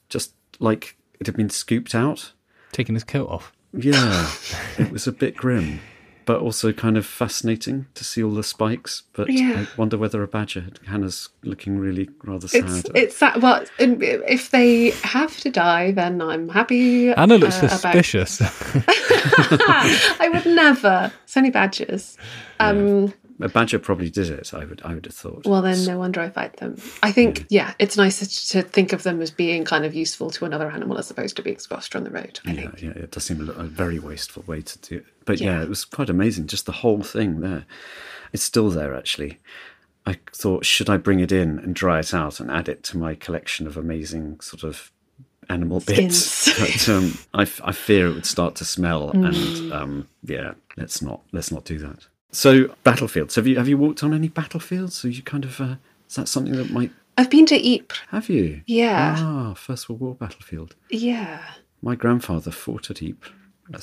just 0.09 0.33
like 0.59 0.97
it 1.19 1.27
had 1.27 1.37
been 1.37 1.49
scooped 1.49 1.93
out. 1.95 2.33
Taking 2.71 2.95
his 2.95 3.03
coat 3.03 3.29
off. 3.29 3.53
Yeah, 3.71 4.31
it 4.77 4.91
was 4.91 5.07
a 5.07 5.11
bit 5.11 5.35
grim, 5.35 5.79
but 6.25 6.39
also 6.39 6.71
kind 6.71 6.97
of 6.97 7.05
fascinating 7.05 7.85
to 7.95 8.03
see 8.03 8.23
all 8.23 8.33
the 8.33 8.43
spikes. 8.43 9.03
But 9.13 9.29
Yeah. 9.29 9.65
I 9.65 9.67
wonder 9.77 9.97
whether 9.97 10.21
a 10.23 10.27
badger. 10.27 10.65
Hannah's 10.87 11.29
looking 11.43 11.79
really 11.79 12.09
rather 12.23 12.47
sad. 12.47 12.63
It's 12.65 12.89
it's 12.95 13.19
that 13.19 13.41
well, 13.41 13.63
if 13.79 14.51
they 14.51 14.91
have 15.03 15.37
to 15.41 15.49
die, 15.49 15.91
then 15.91 16.21
I'm 16.21 16.49
happy. 16.49 17.07
Hannah 17.07 17.37
looks 17.37 17.55
uh, 17.55 17.67
about- 17.67 17.71
suspicious. 17.71 18.41
I 20.19 20.29
would 20.33 20.45
never. 20.45 21.11
It's 21.23 21.37
only 21.37 21.49
badgers. 21.49 22.17
Um, 22.59 23.13
a 23.41 23.49
badger 23.49 23.79
probably 23.79 24.09
did 24.09 24.29
it. 24.29 24.53
I 24.53 24.63
would. 24.65 24.81
I 24.83 24.93
would 24.93 25.05
have 25.05 25.15
thought. 25.15 25.45
well, 25.45 25.61
then 25.61 25.83
no 25.85 25.97
wonder 25.99 26.21
I 26.21 26.29
fight 26.29 26.57
them. 26.57 26.77
I 27.01 27.11
think, 27.11 27.45
yeah, 27.49 27.73
it's 27.79 27.97
nice 27.97 28.47
to 28.49 28.61
think 28.61 28.93
of 28.93 29.03
them 29.03 29.21
as 29.21 29.31
being 29.31 29.63
kind 29.65 29.85
of 29.85 29.93
useful 29.95 30.29
to 30.31 30.45
another 30.45 30.69
animal 30.69 30.97
as 30.97 31.09
opposed 31.11 31.35
to 31.37 31.41
being 31.41 31.55
exposed 31.55 31.95
on 31.95 32.03
the 32.03 32.11
road. 32.11 32.39
I 32.45 32.51
Yeah, 32.51 32.61
think. 32.71 32.81
yeah, 32.81 32.89
it 33.03 33.11
does 33.11 33.23
seem 33.25 33.47
a, 33.47 33.51
a 33.53 33.63
very 33.63 33.99
wasteful 33.99 34.43
way 34.47 34.61
to 34.61 34.79
do 34.79 34.95
it. 34.97 35.05
But 35.25 35.39
yeah. 35.41 35.57
Yeah. 35.57 35.63
it 35.63 35.69
was 35.69 35.83
quite 35.85 36.09
amazing. 36.09 36.47
Just 36.47 36.65
the 36.65 36.71
whole 36.71 37.01
thing 37.03 37.39
there. 37.41 37.65
It's 38.33 38.43
still 38.43 38.69
there, 38.69 38.95
actually. 38.95 39.39
I 40.05 40.17
thought, 40.33 40.65
should 40.65 40.89
I 40.89 40.97
bring 40.97 41.19
it 41.21 41.31
in 41.31 41.59
and 41.59 41.73
dry 41.73 41.99
it 41.99 42.13
out 42.13 42.39
and 42.39 42.51
add 42.51 42.67
it 42.67 42.83
to 42.83 42.97
my 42.97 43.15
collection 43.15 43.67
of 43.67 43.77
amazing 43.77 44.39
sort 44.41 44.63
of 44.63 44.91
animal 45.49 45.79
bits? 45.79 46.43
But 46.59 46.89
um, 46.89 47.17
I, 47.33 47.43
f- 47.43 47.61
I 47.63 47.71
fear 47.71 48.07
it 48.07 48.13
would 48.13 48.25
start 48.25 48.55
to 48.55 48.65
smell, 48.65 49.11
Mm. 49.13 49.27
and 49.63 49.73
um, 49.73 50.07
yeah, 50.23 50.53
let's 50.77 51.01
not 51.01 51.21
let's 51.31 51.51
not 51.51 51.63
do 51.65 51.77
that. 51.79 52.07
So 52.33 52.73
battlefields. 52.83 53.35
Have 53.35 53.47
you 53.47 53.57
have 53.57 53.67
you 53.67 53.77
walked 53.77 54.03
on 54.03 54.13
any 54.13 54.27
battlefields? 54.27 55.05
Are 55.05 55.09
you 55.09 55.21
kind 55.21 55.45
of 55.45 55.61
uh, 55.61 55.75
is 56.09 56.15
that 56.15 56.27
something 56.27 56.53
that 56.53 56.71
might 56.71 56.91
I've 57.17 57.29
been 57.29 57.45
to 57.45 57.55
Ypres. 57.55 57.99
have 58.09 58.27
you? 58.27 58.61
Yeah. 58.65 59.15
Ah, 59.19 59.53
First 59.53 59.87
World 59.87 60.01
War 60.01 60.15
battlefield. 60.15 60.75
Yeah. 60.89 61.43
My 61.83 61.95
grandfather 61.95 62.49
fought 62.51 62.89
at 62.89 63.01
Ypres. 63.03 63.31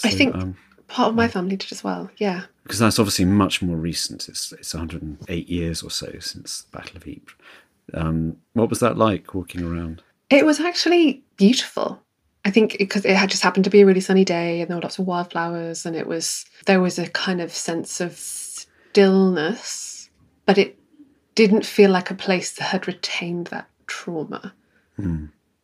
I 0.05 0.11
think 0.11 0.35
um, 0.35 0.57
part 0.89 1.11
of 1.11 1.15
my 1.15 1.29
family 1.29 1.57
did 1.57 1.71
as 1.73 1.85
well. 1.85 2.11
Yeah. 2.19 2.43
because 2.65 2.81
that's 2.81 2.99
obviously 2.99 3.25
much 3.25 3.63
more 3.63 3.77
recent. 3.77 4.29
It's 4.29 4.53
it's 4.53 4.75
108 4.75 5.49
years 5.49 5.83
or 5.83 5.91
so 5.91 6.13
since 6.19 6.63
the 6.63 6.77
Battle 6.77 6.97
of 6.97 7.07
Ypres. 7.07 7.37
Um, 7.95 8.37
what 8.55 8.69
was 8.69 8.81
that 8.81 8.99
like 8.99 9.33
walking 9.35 9.63
around? 9.65 10.03
It 10.29 10.45
was 10.45 10.61
actually 10.61 11.23
beautiful. 11.37 12.03
I 12.45 12.51
think 12.51 12.77
because 12.79 13.05
it 13.05 13.17
had 13.17 13.31
just 13.31 13.43
happened 13.43 13.65
to 13.65 13.71
be 13.71 13.83
a 13.83 13.87
really 13.87 14.01
sunny 14.01 14.25
day 14.25 14.61
and 14.61 14.71
there 14.71 14.77
were 14.77 14.83
lots 14.83 14.99
of 14.99 15.07
wildflowers 15.07 15.85
and 15.85 15.95
it 15.95 16.07
was 16.07 16.47
there 16.67 16.81
was 16.81 16.99
a 16.99 17.09
kind 17.09 17.41
of 17.41 17.53
sense 17.53 18.01
of 18.01 18.17
stillness, 18.17 20.11
but 20.47 20.59
it 20.59 20.79
didn't 21.35 21.67
feel 21.67 21.91
like 21.91 22.11
a 22.11 22.15
place 22.15 22.53
that 22.53 22.65
had 22.65 22.87
retained 22.87 23.49
that 23.49 23.69
trauma. 23.87 24.55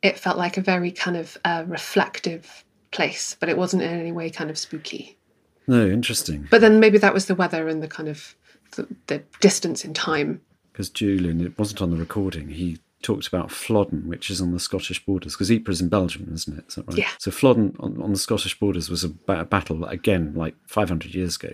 It 0.02 0.18
felt 0.18 0.38
like 0.38 0.56
a 0.56 0.62
very 0.62 0.90
kind 0.90 1.16
of 1.16 1.36
uh, 1.44 1.64
reflective 1.66 2.64
place, 2.90 3.36
but 3.40 3.48
it 3.48 3.56
wasn't 3.56 3.82
in 3.82 3.90
any 3.90 4.12
way 4.12 4.30
kind 4.30 4.50
of 4.50 4.58
spooky. 4.58 5.18
No, 5.66 5.86
interesting. 5.86 6.46
But 6.50 6.60
then 6.60 6.80
maybe 6.80 6.98
that 6.98 7.14
was 7.14 7.26
the 7.26 7.34
weather 7.34 7.68
and 7.68 7.82
the 7.82 7.88
kind 7.88 8.08
of 8.08 8.34
the, 8.76 8.86
the 9.08 9.22
distance 9.40 9.84
in 9.84 9.94
time. 9.94 10.40
Because 10.72 10.90
Julian, 10.90 11.40
it 11.40 11.58
wasn't 11.58 11.82
on 11.82 11.90
the 11.90 11.96
recording. 11.96 12.48
He 12.48 12.78
talked 13.02 13.26
about 13.26 13.50
Flodden, 13.50 14.08
which 14.08 14.30
is 14.30 14.40
on 14.40 14.52
the 14.52 14.60
Scottish 14.60 15.04
borders. 15.04 15.34
Because 15.34 15.50
Ypres 15.50 15.76
is 15.76 15.82
in 15.82 15.88
Belgium, 15.88 16.30
isn't 16.32 16.58
it? 16.58 16.64
Is 16.68 16.74
that 16.76 16.88
right? 16.88 16.98
Yeah. 16.98 17.08
So 17.18 17.30
Flodden 17.30 17.76
on, 17.78 18.00
on 18.02 18.12
the 18.12 18.18
Scottish 18.18 18.58
borders 18.58 18.88
was 18.88 19.04
a, 19.04 19.08
ba- 19.08 19.40
a 19.40 19.44
battle 19.44 19.84
again, 19.84 20.32
like 20.34 20.54
500 20.66 21.14
years 21.14 21.36
ago. 21.36 21.50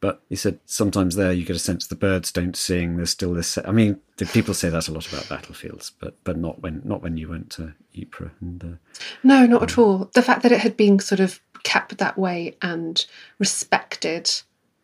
But 0.00 0.22
he 0.28 0.36
said 0.36 0.60
sometimes 0.66 1.16
there 1.16 1.32
you 1.32 1.44
get 1.44 1.56
a 1.56 1.60
sense 1.60 1.86
the 1.86 1.94
birds 1.94 2.30
don't 2.30 2.54
sing. 2.54 2.96
There's 2.96 3.10
still 3.10 3.32
this. 3.32 3.56
I 3.58 3.72
mean, 3.72 3.98
people 4.32 4.52
say 4.52 4.68
that 4.68 4.88
a 4.88 4.92
lot 4.92 5.10
about 5.10 5.28
battlefields, 5.28 5.90
but 5.98 6.22
but 6.22 6.36
not 6.36 6.60
when 6.60 6.82
not 6.84 7.02
when 7.02 7.16
you 7.16 7.30
went 7.30 7.50
to 7.52 7.72
Ypres. 7.94 8.30
And 8.40 8.62
uh, 8.62 9.00
No, 9.22 9.46
not 9.46 9.62
at 9.62 9.78
all. 9.78 10.10
The 10.12 10.22
fact 10.22 10.42
that 10.42 10.52
it 10.52 10.60
had 10.60 10.76
been 10.76 10.98
sort 10.98 11.20
of 11.20 11.40
kept 11.62 11.96
that 11.96 12.18
way 12.18 12.56
and 12.60 13.04
respected 13.38 14.30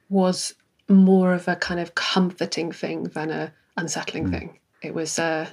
was 0.09 0.55
more 0.89 1.35
of 1.35 1.47
a 1.47 1.57
kind 1.57 1.79
of 1.79 1.95
comforting 1.95 2.73
thing 2.73 3.05
than 3.05 3.31
a 3.31 3.53
unsettling 3.77 4.31
thing. 4.31 4.59
It 4.81 4.95
was 4.95 5.19
uh 5.19 5.49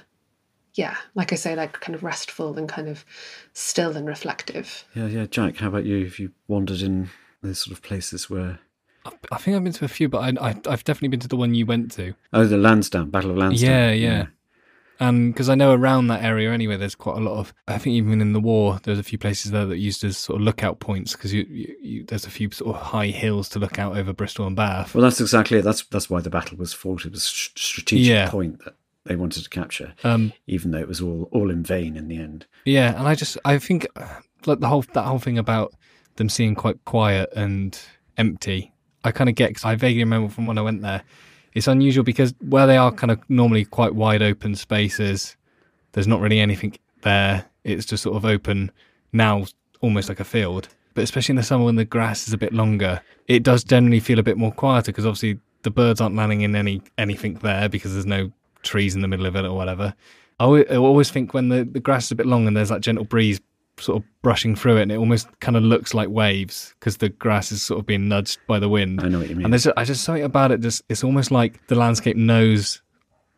yeah, 0.74 0.96
like 1.14 1.32
I 1.32 1.36
say, 1.36 1.54
like 1.56 1.72
kind 1.80 1.94
of 1.94 2.02
restful 2.02 2.56
and 2.58 2.68
kind 2.68 2.88
of 2.88 3.04
still 3.52 3.96
and 3.96 4.06
reflective. 4.06 4.84
yeah, 4.94 5.06
yeah. 5.06 5.26
Jack, 5.26 5.56
how 5.56 5.68
about 5.68 5.84
you? 5.84 6.04
Have 6.04 6.18
you 6.18 6.32
wandered 6.48 6.80
in 6.82 7.10
those 7.42 7.58
sort 7.60 7.76
of 7.76 7.82
places 7.82 8.28
where? 8.30 8.58
I 9.32 9.38
think 9.38 9.56
I've 9.56 9.64
been 9.64 9.72
to 9.72 9.84
a 9.86 9.88
few, 9.88 10.08
but 10.10 10.18
I, 10.18 10.48
I, 10.50 10.54
I've 10.68 10.84
definitely 10.84 11.08
been 11.08 11.20
to 11.20 11.28
the 11.28 11.36
one 11.36 11.54
you 11.54 11.64
went 11.64 11.90
to. 11.92 12.14
Oh, 12.34 12.44
the 12.44 12.58
Lansdown 12.58 13.10
Battle 13.10 13.30
of 13.30 13.38
Lansdown. 13.38 13.70
Yeah, 13.70 13.90
yeah. 13.92 14.26
And 15.02 15.32
because 15.32 15.48
I 15.48 15.54
know 15.54 15.72
around 15.72 16.08
that 16.08 16.22
area 16.22 16.52
anyway, 16.52 16.76
there's 16.76 16.94
quite 16.94 17.16
a 17.16 17.20
lot 17.20 17.38
of. 17.38 17.54
I 17.66 17.78
think 17.78 17.94
even 17.94 18.20
in 18.20 18.34
the 18.34 18.40
war, 18.40 18.78
there's 18.82 18.98
a 18.98 19.02
few 19.02 19.16
places 19.16 19.50
there 19.52 19.64
that 19.64 19.78
used 19.78 20.04
as 20.04 20.18
sort 20.18 20.38
of 20.38 20.44
lookout 20.44 20.78
points 20.78 21.14
because 21.14 21.32
you, 21.32 21.46
you, 21.48 21.74
you, 21.80 22.04
there's 22.04 22.26
a 22.26 22.30
few 22.30 22.50
sort 22.50 22.76
of 22.76 22.82
high 22.82 23.06
hills 23.06 23.48
to 23.50 23.58
look 23.58 23.78
out 23.78 23.96
over 23.96 24.12
Bristol 24.12 24.46
and 24.46 24.54
Bath. 24.54 24.94
Well, 24.94 25.02
that's 25.02 25.18
exactly 25.22 25.56
it. 25.58 25.62
That's 25.62 25.82
that's 25.86 26.10
why 26.10 26.20
the 26.20 26.28
battle 26.28 26.58
was 26.58 26.74
fought. 26.74 27.06
It 27.06 27.12
was 27.12 27.24
a 27.24 27.58
strategic 27.58 28.06
Yeah. 28.06 28.28
point 28.28 28.62
that 28.66 28.74
they 29.06 29.16
wanted 29.16 29.42
to 29.42 29.50
capture, 29.50 29.94
Um, 30.04 30.32
even 30.46 30.70
though 30.70 30.78
it 30.78 30.88
was 30.88 31.00
all 31.00 31.28
all 31.32 31.50
in 31.50 31.62
vain 31.62 31.96
in 31.96 32.08
the 32.08 32.16
end. 32.16 32.46
Yeah, 32.64 32.98
and 32.98 33.08
I 33.08 33.14
just 33.14 33.38
I 33.44 33.58
think 33.58 33.86
like 34.46 34.60
the 34.60 34.68
whole 34.68 34.82
that 34.92 35.04
whole 35.04 35.18
thing 35.18 35.38
about 35.38 35.74
them 36.16 36.28
seeming 36.28 36.54
quite 36.54 36.84
quiet 36.84 37.30
and 37.34 37.78
empty. 38.16 38.72
I 39.02 39.12
kind 39.12 39.30
of 39.30 39.36
get 39.36 39.48
because 39.48 39.64
I 39.64 39.74
vaguely 39.76 40.02
remember 40.02 40.28
from 40.28 40.46
when 40.46 40.58
I 40.58 40.62
went 40.62 40.82
there. 40.82 41.02
It's 41.54 41.66
unusual 41.66 42.04
because 42.04 42.34
where 42.40 42.66
they 42.66 42.76
are 42.76 42.92
kind 42.92 43.10
of 43.10 43.18
normally 43.28 43.64
quite 43.64 43.94
wide 43.94 44.22
open 44.22 44.54
spaces, 44.54 45.36
there's 45.92 46.06
not 46.06 46.20
really 46.20 46.38
anything 46.38 46.76
there. 47.02 47.46
It's 47.64 47.86
just 47.86 48.02
sort 48.02 48.16
of 48.16 48.24
open 48.24 48.70
now, 49.12 49.46
almost 49.80 50.08
like 50.08 50.20
a 50.20 50.24
field. 50.24 50.68
But 50.94 51.04
especially 51.04 51.32
in 51.32 51.36
the 51.36 51.42
summer 51.42 51.64
when 51.64 51.76
the 51.76 51.84
grass 51.84 52.28
is 52.28 52.34
a 52.34 52.38
bit 52.38 52.52
longer, 52.52 53.00
it 53.26 53.42
does 53.42 53.64
generally 53.64 54.00
feel 54.00 54.18
a 54.18 54.22
bit 54.22 54.36
more 54.36 54.52
quieter 54.52 54.92
because 54.92 55.06
obviously 55.06 55.38
the 55.62 55.70
birds 55.70 56.00
aren't 56.00 56.16
landing 56.16 56.42
in 56.42 56.54
any 56.54 56.82
anything 56.98 57.34
there 57.34 57.68
because 57.68 57.92
there's 57.92 58.06
no 58.06 58.30
trees 58.62 58.94
in 58.94 59.02
the 59.02 59.08
middle 59.08 59.26
of 59.26 59.36
it 59.36 59.44
or 59.44 59.54
whatever. 59.54 59.94
I 60.38 60.44
always, 60.76 61.10
think 61.10 61.34
when 61.34 61.50
the, 61.50 61.64
the 61.64 61.80
grass 61.80 62.06
is 62.06 62.12
a 62.12 62.14
bit 62.14 62.24
long 62.24 62.46
and 62.46 62.56
there's 62.56 62.70
that 62.70 62.80
gentle 62.80 63.04
breeze 63.04 63.40
sort 63.78 64.02
of 64.02 64.08
brushing 64.22 64.56
through 64.56 64.78
it, 64.78 64.82
and 64.82 64.92
it 64.92 64.96
almost 64.96 65.28
kind 65.40 65.56
of 65.56 65.62
looks 65.62 65.92
like 65.92 66.08
waves 66.08 66.74
because 66.78 66.96
the 66.98 67.10
grass 67.10 67.52
is 67.52 67.62
sort 67.62 67.78
of 67.80 67.86
being 67.86 68.08
nudged 68.08 68.38
by 68.46 68.58
the 68.58 68.68
wind. 68.68 69.00
I 69.02 69.08
know 69.08 69.18
what 69.18 69.28
you 69.28 69.36
mean. 69.36 69.44
And 69.44 69.52
there's 69.52 69.66
I 69.66 69.84
just 69.84 70.02
something 70.04 70.24
about 70.24 70.50
it. 70.50 70.60
Just 70.60 70.82
it's 70.88 71.04
almost 71.04 71.30
like 71.30 71.66
the 71.66 71.74
landscape 71.74 72.16
knows 72.16 72.80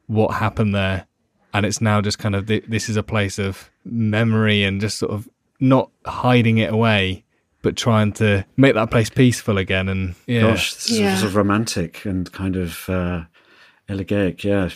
what 0.06 0.34
happened 0.34 0.74
there, 0.74 1.06
and 1.54 1.66
it's 1.66 1.80
now 1.80 2.00
just 2.00 2.18
kind 2.18 2.34
of 2.36 2.46
th- 2.46 2.64
this 2.68 2.88
is 2.88 2.96
a 2.96 3.02
place 3.02 3.38
of 3.38 3.70
memory 3.84 4.62
and 4.64 4.80
just 4.80 4.98
sort 4.98 5.12
of 5.12 5.28
not 5.60 5.90
hiding 6.06 6.58
it 6.58 6.72
away, 6.72 7.24
but 7.62 7.76
trying 7.76 8.12
to 8.12 8.44
make 8.56 8.74
that 8.74 8.90
place 8.90 9.10
peaceful 9.10 9.58
again. 9.58 9.88
And 9.88 10.14
yeah, 10.26 10.42
Gosh, 10.42 10.74
this 10.74 10.90
is 10.90 10.98
Yeah. 11.00 11.16
sort 11.16 11.28
of 11.30 11.36
romantic 11.36 12.04
and 12.04 12.30
kind 12.32 12.56
of 12.56 12.88
uh, 12.88 13.24
Elegaic, 13.88 14.44
yeah. 14.44 14.70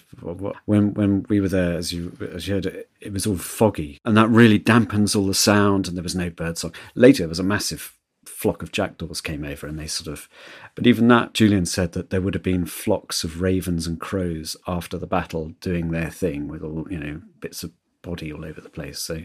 When 0.65 0.95
when 0.95 1.25
we 1.29 1.41
were 1.41 1.49
there, 1.49 1.77
as 1.77 1.93
you 1.93 2.17
as 2.35 2.49
you 2.49 2.55
heard, 2.55 2.67
it, 2.67 2.91
it 3.01 3.13
was 3.13 3.27
all 3.27 3.37
foggy, 3.37 4.01
and 4.05 4.17
that 4.17 4.29
really 4.29 4.59
dampens 4.59 5.15
all 5.15 5.27
the 5.27 5.35
sound. 5.35 5.87
And 5.87 5.97
there 5.97 6.03
was 6.03 6.17
no 6.17 6.31
birdsong. 6.31 6.75
Later, 6.95 7.23
there 7.23 7.29
was 7.29 7.39
a 7.39 7.45
massive 7.45 7.97
flock 8.25 8.63
of 8.63 8.73
jackdaws 8.73 9.21
came 9.21 9.45
over, 9.45 9.67
and 9.67 9.79
they 9.79 9.87
sort 9.87 10.09
of. 10.09 10.29
But 10.75 10.87
even 10.87 11.09
that, 11.09 11.35
Julian 11.35 11.67
said 11.67 11.93
that 11.93 12.11
there 12.11 12.21
would 12.21 12.35
have 12.35 12.43
been 12.43 12.67
flocks 12.67 13.25
of 13.25 13.41
ravens 13.41 13.87
and 13.87 14.01
crows 14.01 14.57
after 14.67 14.99
the 14.99 15.07
battle 15.07 15.55
doing 15.61 15.91
their 15.91 16.11
thing 16.11 16.49
with 16.49 16.63
all 16.63 16.87
you 16.91 16.99
know 16.99 17.23
bits 17.41 17.63
of 17.63 17.73
body 18.03 18.33
all 18.33 18.45
over 18.45 18.61
the 18.61 18.69
place. 18.69 18.99
So, 18.99 19.23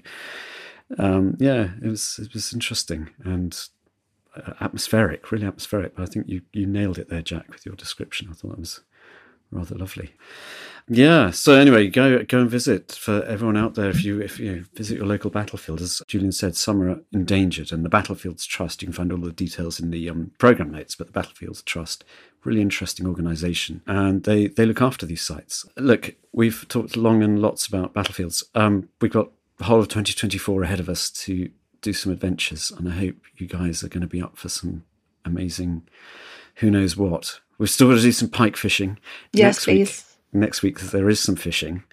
um, 0.98 1.38
yeah, 1.40 1.72
it 1.84 1.88
was 1.88 2.20
it 2.22 2.34
was 2.34 2.54
interesting 2.54 3.10
and 3.24 3.58
uh, 4.36 4.54
atmospheric, 4.62 5.32
really 5.32 5.48
atmospheric. 5.48 5.96
But 5.96 6.04
I 6.04 6.06
think 6.06 6.28
you 6.30 6.42
you 6.54 6.68
nailed 6.68 7.00
it 7.00 7.10
there, 7.10 7.22
Jack, 7.22 7.50
with 7.50 7.66
your 7.66 7.76
description. 7.76 8.28
I 8.30 8.34
thought 8.34 8.50
that 8.52 8.60
was 8.60 8.82
rather 9.52 9.76
lovely. 9.76 10.14
Yeah. 10.88 11.32
So 11.32 11.54
anyway, 11.54 11.88
go 11.88 12.24
go 12.24 12.40
and 12.40 12.50
visit 12.50 12.92
for 12.92 13.24
everyone 13.24 13.58
out 13.58 13.76
there. 13.76 13.90
If 13.90 14.04
you 14.04 14.20
if 14.20 14.40
you 14.40 14.66
visit 14.74 14.98
your 14.98 15.06
local 15.06 15.30
battlefield, 15.30 15.82
as 15.82 16.02
Julian 16.08 16.32
said, 16.32 16.56
some 16.56 16.82
are 16.82 17.00
endangered, 17.14 17.72
and 17.72 17.86
the 17.86 17.90
Battlefields 17.90 18.46
Trust. 18.46 18.82
You 18.82 18.88
can 18.88 18.94
find 18.94 19.12
all 19.12 19.20
the 19.20 19.32
details 19.32 19.80
in 19.80 19.92
the 19.92 20.10
um, 20.10 20.32
program 20.38 20.72
notes. 20.72 20.96
But 20.96 21.08
the 21.08 21.14
Battlefields 21.14 21.62
Trust, 21.62 22.04
really 22.44 22.62
interesting 22.62 23.08
organisation, 23.08 23.82
and 23.86 24.24
they 24.24 24.48
they 24.48 24.66
look 24.66 24.82
after 24.82 25.06
these 25.06 25.22
sites. 25.22 25.66
Look, 25.78 26.16
we've 26.32 26.68
talked 26.68 26.98
long 26.98 27.24
and 27.24 27.42
lots 27.42 27.68
about 27.68 27.94
battlefields. 27.94 28.44
Um, 28.56 28.90
we've 29.00 29.12
got 29.14 29.32
the 29.58 29.66
whole 29.66 29.80
of 29.80 29.88
2024 29.88 30.64
ahead 30.64 30.80
of 30.80 30.90
us 30.90 31.10
to 31.12 31.50
do 31.82 31.94
some 31.94 32.12
adventures, 32.12 32.72
and 32.72 32.90
I 32.90 32.94
hope 32.94 33.16
you 33.38 33.48
guys 33.48 33.84
are 33.84 33.90
going 33.90 34.02
to 34.02 34.08
be 34.08 34.22
up 34.22 34.38
for 34.38 34.50
some 34.50 34.84
amazing, 35.24 35.84
who 36.56 36.72
knows 36.72 36.98
what. 36.98 37.40
We've 37.62 37.70
still 37.70 37.90
got 37.90 37.98
to 37.98 38.02
do 38.02 38.12
some 38.12 38.28
pike 38.28 38.58
fishing. 38.58 38.98
Yes, 39.34 39.58
next 39.58 39.66
please. 39.66 40.06
Week, 40.34 40.42
next 40.42 40.62
week 40.64 40.80
there 40.80 41.08
is 41.12 41.20
some 41.20 41.36
fishing. 41.36 41.84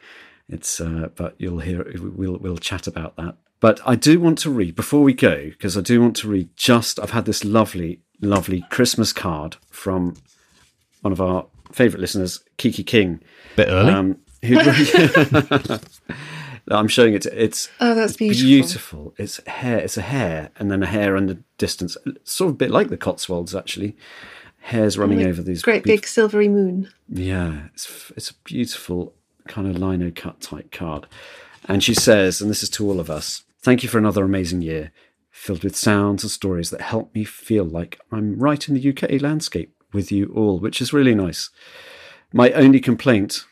It's 0.49 0.81
uh, 0.81 1.11
but 1.15 1.35
you'll 1.37 1.59
hear 1.59 1.85
we'll 2.01 2.39
we'll 2.39 2.57
chat 2.57 2.87
about 2.87 3.17
that. 3.17 3.37
But 3.61 3.79
I 3.85 3.95
do 3.95 4.19
want 4.19 4.39
to 4.39 4.51
read 4.51 4.75
before 4.75 5.03
we 5.03 5.13
go 5.13 5.51
because 5.51 5.77
I 5.77 5.83
do 5.83 6.01
want 6.01 6.17
to 6.17 6.29
read. 6.29 6.57
Just 6.57 6.99
I've 6.99 7.11
had 7.11 7.27
this 7.27 7.45
lovely 7.45 8.01
lovely 8.23 8.65
Christmas 8.71 9.13
card 9.13 9.59
from 9.71 10.15
one 11.03 11.13
of 11.13 11.21
our 11.21 11.45
favourite 11.71 12.01
listeners, 12.01 12.43
Kiki 12.57 12.83
King. 12.83 13.21
Bit 13.55 13.69
early. 13.69 13.93
Um, 13.93 14.17
who, 14.43 14.59
I'm 16.71 16.89
showing 16.89 17.13
it. 17.13 17.27
It's 17.27 17.69
Oh, 17.79 17.95
that's 17.95 18.13
it's 18.13 18.17
beautiful. 18.17 18.47
beautiful. 18.47 19.15
It's 19.19 19.47
hair. 19.47 19.81
It's 19.81 19.99
a 19.99 20.03
hair, 20.03 20.51
and 20.59 20.71
then 20.71 20.83
a 20.83 20.87
hair 20.87 21.15
in 21.15 21.27
the 21.27 21.39
distance, 21.59 21.99
sort 22.25 22.49
of 22.49 22.55
a 22.55 22.57
bit 22.57 22.71
like 22.71 22.89
the 22.89 22.97
Cotswolds 22.97 23.55
actually. 23.55 23.97
Hairs 24.61 24.99
running 24.99 25.23
over 25.23 25.41
these 25.43 25.63
Great 25.63 25.83
big 25.85 26.07
silvery 26.07 26.49
moon. 26.49 26.91
yeah, 27.09 27.69
it's 27.73 28.13
it's 28.17 28.31
a 28.31 28.35
beautiful 28.45 29.15
kind 29.47 29.67
of 29.67 29.79
lino 29.79 30.11
cut 30.15 30.41
type 30.41 30.71
card. 30.71 31.07
And 31.67 31.83
she 31.83 31.95
says, 31.95 32.41
and 32.41 32.51
this 32.51 32.63
is 32.63 32.71
to 32.71 32.87
all 32.87 33.01
of 33.01 33.11
us, 33.11 33.45
thank 33.61 33.83
you 33.83 33.89
for 33.89 33.99
another 33.99 34.25
amazing 34.25 34.63
year, 34.63 34.93
filled 35.31 35.65
with 35.65 35.77
sounds 35.77 36.23
and 36.23 36.31
stories 36.31 36.71
that 36.71 36.81
help 36.83 37.15
me 37.15 37.25
feel 37.25 37.65
like 37.65 37.99
I'm 38.13 38.39
right 38.39 38.69
in 38.69 38.75
the 38.75 38.89
UK 38.91 39.21
landscape 39.23 39.75
with 39.93 40.13
you 40.13 40.33
all, 40.35 40.59
which 40.61 40.81
is 40.83 40.93
really 40.93 41.15
nice. 41.15 41.51
My 42.33 42.53
only 42.53 42.81
complaint 42.81 43.45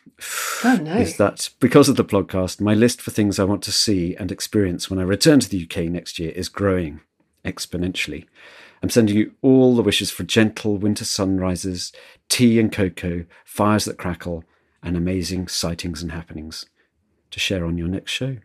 Oh 0.65 0.79
no. 0.83 0.97
is 0.97 1.17
that 1.17 1.49
because 1.61 1.89
of 1.89 1.97
the 1.97 2.05
podcast, 2.05 2.61
my 2.61 2.75
list 2.75 3.01
for 3.01 3.11
things 3.11 3.39
I 3.39 3.45
want 3.45 3.63
to 3.65 3.73
see 3.73 4.15
and 4.17 4.31
experience 4.31 4.91
when 4.91 4.99
I 4.99 5.03
return 5.03 5.41
to 5.41 5.49
the 5.49 5.63
UK 5.65 5.85
next 5.91 6.19
year 6.19 6.31
is 6.33 6.49
growing 6.51 7.01
exponentially. 7.45 8.27
I'm 8.83 8.91
sending 8.91 9.17
you 9.17 9.33
all 9.43 9.75
the 9.75 9.83
wishes 9.83 10.11
for 10.11 10.23
gentle 10.23 10.77
winter 10.77 11.05
sunrises, 11.05 11.93
tea 12.29 12.61
and 12.61 12.71
cocoa, 12.71 13.25
fires 13.45 13.85
that 13.87 13.99
crackle, 13.99 14.45
and 14.83 14.97
amazing 14.97 15.49
sightings 15.49 16.03
and 16.03 16.13
happenings 16.13 16.67
to 17.31 17.41
share 17.41 17.65
on 17.65 17.79
your 17.79 17.89
next 17.89 18.13
show. 18.13 18.37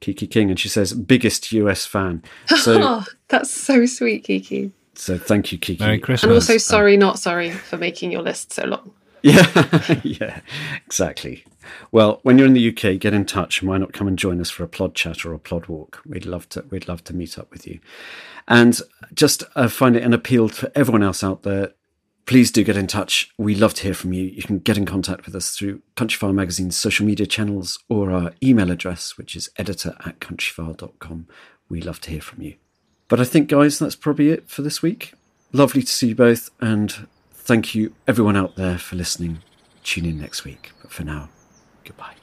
Kiki 0.00 0.26
King, 0.26 0.50
and 0.50 0.58
she 0.58 0.68
says, 0.68 0.92
biggest 0.92 1.52
US 1.52 1.84
fan. 1.84 2.22
So, 2.56 2.80
oh, 2.82 3.04
that's 3.28 3.50
so 3.52 3.86
sweet, 3.86 4.24
Kiki. 4.24 4.72
so 4.94 5.18
thank 5.18 5.52
you, 5.52 5.58
Kiki. 5.58 5.82
Merry 5.82 5.98
Christmas. 5.98 6.24
And 6.24 6.32
also, 6.32 6.56
sorry, 6.58 6.96
not 6.96 7.18
sorry 7.18 7.50
for 7.50 7.76
making 7.76 8.12
your 8.12 8.22
list 8.22 8.52
so 8.52 8.64
long. 8.64 8.92
Yeah, 9.28 10.00
yeah, 10.04 10.40
exactly. 10.86 11.44
Well, 11.92 12.20
when 12.22 12.38
you're 12.38 12.46
in 12.46 12.54
the 12.54 12.68
UK, 12.68 12.98
get 12.98 13.14
in 13.14 13.24
touch. 13.24 13.60
and 13.60 13.68
Why 13.68 13.78
not 13.78 13.92
come 13.92 14.08
and 14.08 14.18
join 14.18 14.40
us 14.40 14.50
for 14.50 14.64
a 14.64 14.68
plod 14.68 14.94
chat 14.94 15.24
or 15.24 15.32
a 15.32 15.38
plod 15.38 15.66
walk? 15.66 16.00
We'd 16.06 16.26
love 16.26 16.48
to. 16.50 16.64
We'd 16.70 16.88
love 16.88 17.04
to 17.04 17.14
meet 17.14 17.38
up 17.38 17.50
with 17.50 17.66
you. 17.66 17.80
And 18.46 18.80
just 19.14 19.44
uh, 19.54 19.68
find 19.68 19.96
it 19.96 20.02
an 20.02 20.14
appeal 20.14 20.48
to 20.48 20.72
everyone 20.76 21.02
else 21.02 21.22
out 21.22 21.42
there. 21.42 21.72
Please 22.24 22.50
do 22.50 22.62
get 22.62 22.76
in 22.76 22.86
touch. 22.86 23.30
We 23.38 23.54
love 23.54 23.74
to 23.74 23.82
hear 23.84 23.94
from 23.94 24.12
you. 24.12 24.24
You 24.24 24.42
can 24.42 24.58
get 24.58 24.76
in 24.76 24.84
contact 24.84 25.24
with 25.24 25.34
us 25.34 25.56
through 25.56 25.80
Countryfile 25.96 26.34
Magazine's 26.34 26.76
social 26.76 27.06
media 27.06 27.26
channels 27.26 27.78
or 27.88 28.10
our 28.10 28.32
email 28.42 28.70
address, 28.70 29.16
which 29.16 29.34
is 29.34 29.48
editor 29.56 29.94
at 30.04 30.20
countryfile.com. 30.20 31.26
We 31.70 31.80
love 31.80 32.00
to 32.02 32.10
hear 32.10 32.20
from 32.20 32.42
you. 32.42 32.56
But 33.08 33.20
I 33.20 33.24
think, 33.24 33.48
guys, 33.48 33.78
that's 33.78 33.96
probably 33.96 34.30
it 34.30 34.48
for 34.48 34.60
this 34.60 34.82
week. 34.82 35.14
Lovely 35.52 35.80
to 35.80 35.90
see 35.92 36.08
you 36.08 36.14
both, 36.14 36.50
and 36.60 37.06
thank 37.48 37.74
you, 37.74 37.94
everyone 38.06 38.36
out 38.36 38.56
there, 38.56 38.76
for 38.76 38.94
listening. 38.96 39.38
Tune 39.82 40.04
in 40.04 40.20
next 40.20 40.44
week. 40.44 40.72
But 40.82 40.92
for 40.92 41.02
now, 41.02 41.30
goodbye. 41.82 42.17